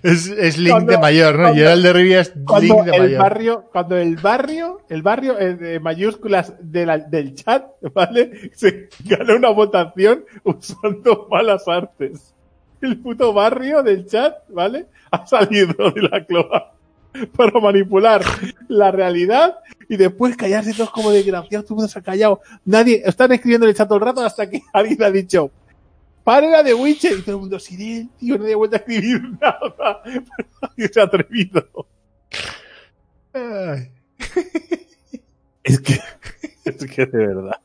[0.02, 1.42] Es, es Link Cuando- de mayor, ¿no?
[1.44, 3.18] cuando- Gerald de Rivia es Link de el mayor.
[3.20, 8.50] barrio, cuando el barrio, el barrio eh, de mayúsculas de la- del chat, ¿vale?
[8.54, 12.32] Se gana una votación usando malas artes.
[12.80, 14.86] El puto barrio del chat, ¿vale?
[15.10, 16.74] Ha salido de la cloa
[17.36, 18.22] para manipular
[18.68, 22.40] la realidad y después callarse todos como desgraciados, todo el mundo se ha callado.
[22.64, 25.50] Nadie, están escribiendo en el chat todo el rato hasta que alguien ha dicho,
[26.24, 27.18] ¡Pare la de Witcher!
[27.18, 30.02] Y todo el mundo, silencio, nadie ha vuelto a escribir nada.
[30.02, 31.68] Pero nadie se ha atrevido.
[33.32, 33.90] Ay.
[35.62, 36.00] Es que,
[36.64, 37.60] es que de verdad.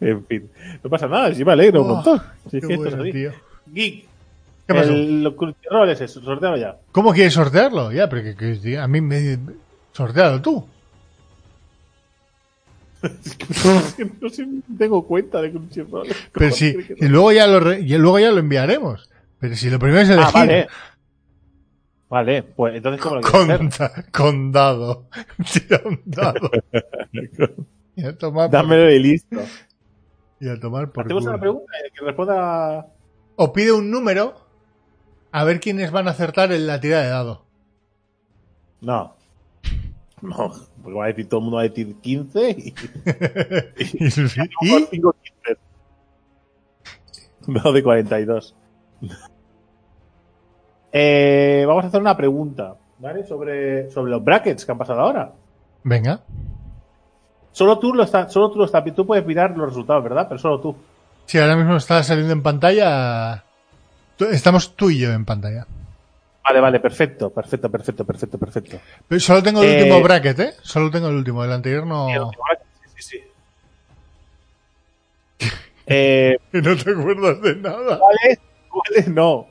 [0.00, 0.50] En fin,
[0.82, 2.22] no pasa nada, sí me alegro un Oh, montón.
[2.50, 3.12] Sí, es Qué que esto es bueno, así.
[3.12, 3.32] tío.
[3.66, 4.08] Geek,
[4.72, 4.92] ¿Qué pasó?
[4.92, 6.76] el Crunchyroll es eso, ya.
[6.92, 7.92] ¿Cómo quieres sortearlo?
[7.92, 9.38] Ya, pero que, que- a mí me...
[9.92, 10.66] Sortealo tú.
[14.20, 14.46] No sé,
[14.78, 16.06] tengo cuenta de Crunchyroll.
[16.32, 17.08] Pero ¿Cómo si, que no?
[17.08, 19.10] luego ya lo re- y luego ya lo enviaremos.
[19.40, 20.28] Pero si lo primero es elegir.
[20.28, 20.68] Ah, vale.
[22.08, 23.60] Vale, pues entonces ¿cómo lo quieres hacer?
[23.60, 25.08] Conda- condado.
[25.52, 26.50] Tira un dado.
[27.96, 29.40] Y a tomar por, Dámelo y listo.
[30.40, 31.32] y a tomar por Hacemos culo.
[31.34, 32.86] una pregunta y que responda.
[33.36, 34.41] O pide un número
[35.32, 37.44] a ver quiénes van a acertar en la tirada de dado.
[38.80, 39.16] No.
[40.20, 40.52] No,
[40.82, 42.54] porque va a decir todo el mundo va a decir 15 y.
[43.78, 44.10] y, y...
[44.10, 45.12] 5 15.
[47.48, 48.54] No, de 42.
[50.92, 53.24] Eh, vamos a hacer una pregunta, ¿vale?
[53.24, 55.32] Sobre, sobre los brackets que han pasado ahora.
[55.82, 56.20] venga.
[57.50, 60.26] Solo tú lo estás, solo tú lo estás, tú puedes mirar los resultados, ¿verdad?
[60.28, 60.76] Pero solo tú.
[61.26, 63.44] Si ahora mismo está saliendo en pantalla.
[64.30, 65.66] Estamos tú y yo en pantalla.
[66.44, 68.80] Vale, vale, perfecto, perfecto, perfecto, perfecto, perfecto.
[69.08, 70.54] Pero solo tengo el Eh, último bracket, ¿eh?
[70.62, 71.44] Solo tengo el último.
[71.44, 72.08] El anterior no.
[72.08, 73.18] Sí, sí,
[75.40, 75.48] sí.
[75.86, 77.98] Eh, No te acuerdas de nada.
[77.98, 78.38] ¿Cuáles?
[78.68, 79.46] ¿Cuáles no?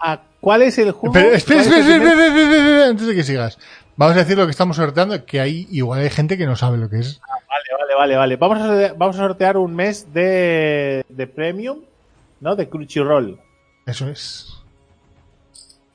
[0.00, 1.16] ¿A ¿Cuál es el juego?
[1.16, 3.58] Espera, espera, cuál es espera, el espera, espera, espera, espera, antes de que sigas.
[3.96, 6.76] Vamos a decir lo que estamos sorteando, que hay igual hay gente que no sabe
[6.78, 7.20] lo que es.
[7.48, 8.36] Vale, vale, vale, vale.
[8.36, 11.78] Vamos a, sortear- vamos a sortear un mes de, de premium,
[12.40, 12.56] ¿no?
[12.56, 13.38] De Crunchyroll.
[13.86, 14.48] Eso es.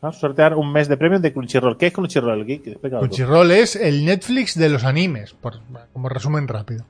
[0.01, 1.77] A sortear un mes de premium de Crunchyroll.
[1.77, 2.45] ¿Qué es Crunchyroll?
[2.45, 2.79] Tú.
[2.99, 5.59] Crunchyroll es el Netflix de los animes, por,
[5.93, 6.85] como resumen rápido.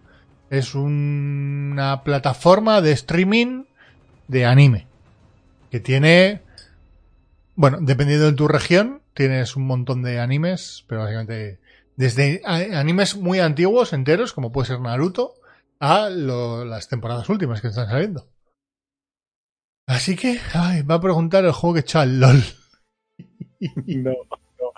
[0.49, 3.63] Es un- una plataforma de streaming
[4.27, 4.87] de anime.
[5.71, 6.41] Que tiene.
[7.55, 11.59] Bueno, dependiendo de tu región, tienes un montón de animes, pero básicamente.
[11.95, 15.33] Desde animes muy antiguos, enteros, como puede ser Naruto,
[15.81, 18.25] a lo- las temporadas últimas que están saliendo.
[19.89, 22.43] Así que, ay, va a preguntar el juego que echa al LOL.
[23.87, 24.71] No, no.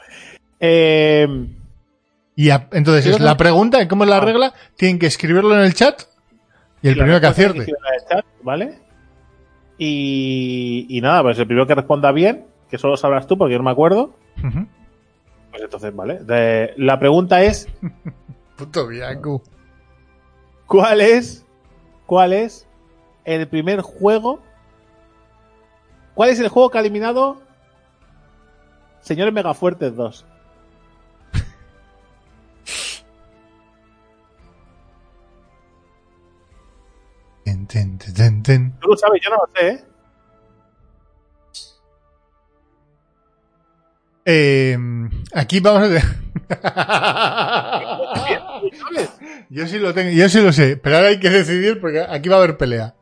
[0.59, 1.27] Eh,
[2.35, 4.21] Y a- entonces, es la pregunta, ¿cómo es la Ah.
[4.21, 4.53] regla?
[4.75, 6.01] Tienen que escribirlo en el chat
[6.81, 7.59] y el primero que acierte.
[7.59, 7.67] el
[8.09, 8.79] chat, ¿Vale?
[9.77, 13.57] Y, y nada, pues el primero que responda bien, que solo sabrás tú porque yo
[13.59, 14.15] no me acuerdo,
[15.51, 16.19] pues entonces, ¿vale?
[16.23, 17.67] De- la pregunta es,
[18.57, 19.41] Puto Biaku.
[20.65, 21.45] ¿cuál es,
[22.07, 22.67] cuál es
[23.25, 24.41] el primer juego?
[26.13, 27.41] ¿Cuál es el juego que ha eliminado
[29.01, 30.25] Señores Megafuertes 2?
[37.43, 38.73] Ten, ten, ten, ten, ten.
[38.79, 39.83] Tú lo sabes, yo no lo sé, ¿eh?
[44.23, 44.77] Eh,
[45.33, 45.87] aquí vamos a
[49.49, 52.29] yo sí lo tengo, yo sí lo sé, pero ahora hay que decidir porque aquí
[52.29, 52.93] va a haber pelea.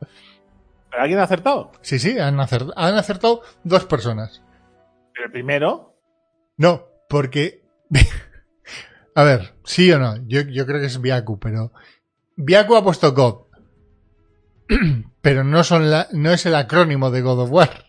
[1.00, 1.72] ¿Pero alguien ha acertado?
[1.82, 4.44] Sí, sí, han acertado, han acertado dos personas.
[5.16, 5.96] El primero,
[6.58, 7.64] No, porque
[9.16, 10.18] A ver, sí o no.
[10.28, 11.72] Yo, yo creo que es Biaku, pero.
[12.36, 13.46] Biaku ha puesto God.
[15.22, 17.86] pero no, son la, no es el acrónimo de God of War.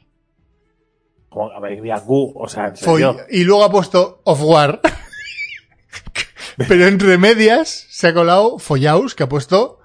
[1.56, 4.80] A ver, Biaku, o sea, Fue- y luego ha puesto Of War.
[6.68, 9.80] pero entre medias se ha colado Follaus, que ha puesto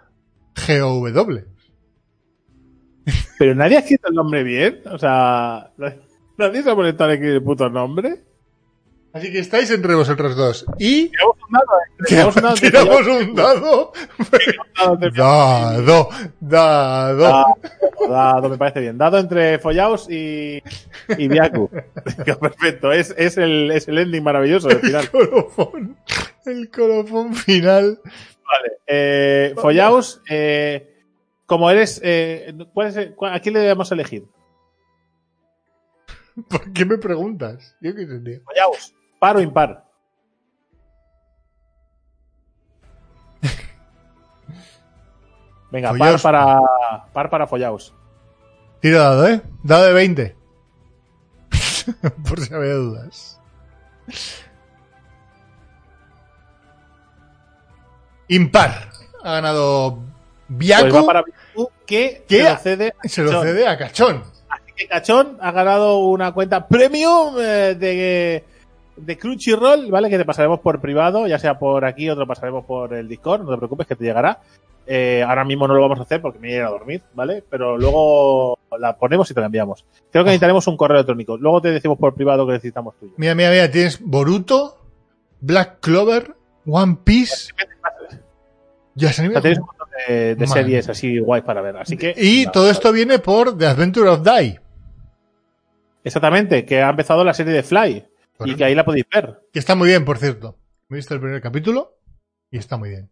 [0.68, 1.55] GOW.
[3.38, 4.82] Pero nadie ha escrito el nombre bien.
[4.92, 5.72] O sea,
[6.38, 8.24] nadie se ha molestado en escribir el puto nombre.
[9.14, 10.66] Así que estáis entre vosotros dos.
[10.78, 12.04] Y Tiramos un dado, eh.
[12.06, 13.36] Tiramos un dado tiramos un
[15.14, 16.10] dado.
[16.42, 17.46] Dado,
[18.10, 18.50] dado.
[18.50, 18.98] Me parece bien.
[18.98, 20.62] Dado entre Follaos y,
[21.18, 21.70] y Biaku.
[22.42, 25.10] Perfecto, es, es, el, es el ending maravilloso del final.
[25.10, 25.96] colofón.
[26.46, 28.00] El colofón final.
[28.04, 28.74] Vale.
[28.86, 30.95] Eh, Follaos, eh,
[31.46, 32.00] como eres.
[32.04, 34.28] Eh, ¿cuál es el- cuál- ¿A quién le debemos elegir?
[36.50, 37.76] ¿Por qué me preguntas?
[37.82, 38.42] Yo qué tío.
[38.44, 39.86] Follaos, ¿par o impar?
[45.72, 46.62] Venga, par para,
[47.14, 47.94] par para Follaos.
[48.82, 49.42] Tiro dado, ¿eh?
[49.64, 50.36] Dado de 20.
[52.30, 53.42] Por si había dudas.
[58.28, 58.90] Impar.
[59.24, 60.00] Ha ganado
[60.48, 60.90] Biaku.
[60.90, 63.44] Pues va para Biaku, que se lo cede a Se lo Cachón.
[63.48, 64.24] cede a Cachón.
[64.50, 68.44] Así que Cachón ha ganado una cuenta premium eh, de,
[68.98, 70.10] de Crunchyroll, ¿vale?
[70.10, 73.08] Que te pasaremos por privado, ya sea por aquí o te lo pasaremos por el
[73.08, 74.40] Discord, no te preocupes que te llegará.
[74.88, 77.02] Eh, ahora mismo no lo vamos a hacer porque me voy a ir a dormir,
[77.16, 77.44] ¿vale?
[77.50, 79.84] Pero luego la ponemos y te la enviamos.
[80.12, 81.38] Creo que necesitaremos un correo electrónico.
[81.38, 83.14] Luego te decimos por privado que necesitamos tuyo.
[83.18, 83.72] Mira, mira, mira.
[83.72, 84.78] Tienes Boruto,
[85.42, 86.36] Black Clover,
[86.68, 87.52] One Piece.
[88.94, 89.42] Ya se O
[90.08, 91.78] de, series así guays para ver.
[91.78, 92.14] Así que.
[92.18, 94.60] Y todo esto viene por The Adventure of Die.
[96.04, 98.06] Exactamente, que ha empezado la serie de Fly.
[98.46, 99.42] Y que ahí la podéis ver.
[99.52, 100.58] Que está muy bien, por cierto.
[100.90, 101.98] Me he visto el primer capítulo
[102.52, 103.10] y está muy bien.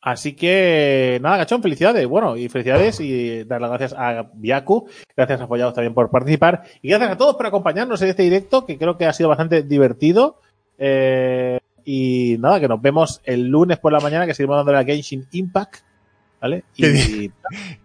[0.00, 2.06] Así que, nada, Gachón, felicidades.
[2.06, 6.62] Bueno, y felicidades y dar las gracias a Biaku, gracias a Follados también por participar
[6.82, 9.62] y gracias a todos por acompañarnos en este directo que creo que ha sido bastante
[9.62, 10.40] divertido.
[10.78, 11.58] Eh,
[11.90, 15.26] y nada, que nos vemos el lunes por la mañana que seguimos dándole a Genshin
[15.32, 15.76] Impact.
[16.38, 16.64] ¿Vale?
[16.76, 17.32] ¿Qué Y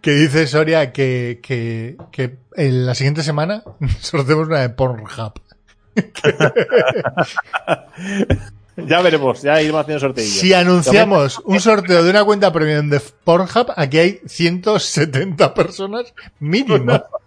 [0.01, 3.63] Que dice Soria que, que, que en la siguiente semana
[4.01, 5.39] sorteemos una de Pornhub.
[8.75, 10.35] ya veremos, ya iremos haciendo sorteillos.
[10.35, 17.01] Si anunciamos un sorteo de una cuenta premium de Pornhub, aquí hay 170 personas mínimo.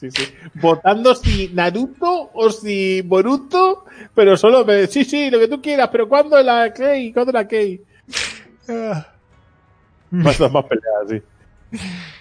[0.00, 0.24] Sí, sí.
[0.54, 5.90] Votando si Naruto o si Boruto, pero solo, me- sí, sí, lo que tú quieras,
[5.92, 7.12] pero ¿cuándo la Kei?
[7.12, 7.82] ¿Cuándo la Kei?
[8.68, 9.06] Ah.
[10.10, 11.22] Más, más peleas, sí.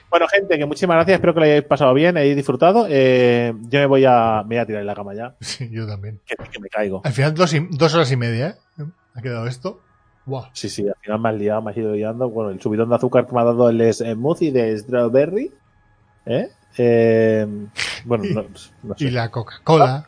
[0.10, 1.16] Bueno, gente, que muchísimas gracias.
[1.16, 2.86] Espero que lo hayáis pasado bien, hayáis disfrutado.
[2.90, 5.88] Eh, yo me voy a, me voy a tirar en la cama ya, Sí, yo
[5.88, 6.20] también.
[6.26, 7.02] que, que me caigo.
[7.04, 8.84] Al final dos, y- dos horas y media, ¿eh?
[9.16, 9.82] Ha quedado esto.
[10.26, 10.50] Buah.
[10.54, 12.30] Sí, sí, al final me has liado, me has ido liando.
[12.30, 15.52] Bueno, el subidón de azúcar que me ha dado el smoothie de strawberry.
[16.26, 16.50] ¿Eh?
[16.78, 17.46] Eh,
[18.06, 18.46] bueno, no,
[18.84, 19.06] no sé.
[19.06, 20.06] Y la Coca-Cola.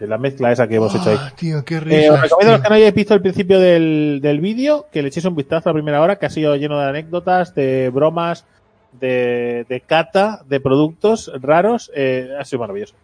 [0.00, 1.16] La mezcla esa que hemos hecho ahí.
[1.18, 2.52] Ah, tío, qué Eh, os risas, recomiendo a tío.
[2.52, 5.68] los que no hayáis visto el principio del, del vídeo que le echéis un vistazo
[5.68, 8.44] a la primera hora, que ha sido lleno de anécdotas, de bromas,
[8.92, 11.90] de, de cata, de productos raros.
[11.96, 12.94] eh, ha sido maravilloso.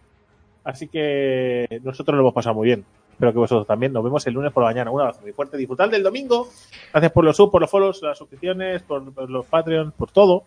[0.63, 2.85] Así que nosotros lo hemos pasado muy bien.
[3.11, 3.91] Espero que vosotros también.
[3.91, 4.89] Nos vemos el lunes por la mañana.
[4.89, 5.57] Un abrazo muy fuerte.
[5.57, 6.47] Disfrutad del domingo.
[6.93, 10.45] Gracias por los subs, por los follows, las suscripciones, por, por los Patreons, por todo.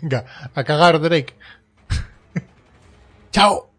[0.00, 1.34] Venga, a cagar, Drake.
[3.32, 3.75] Chao.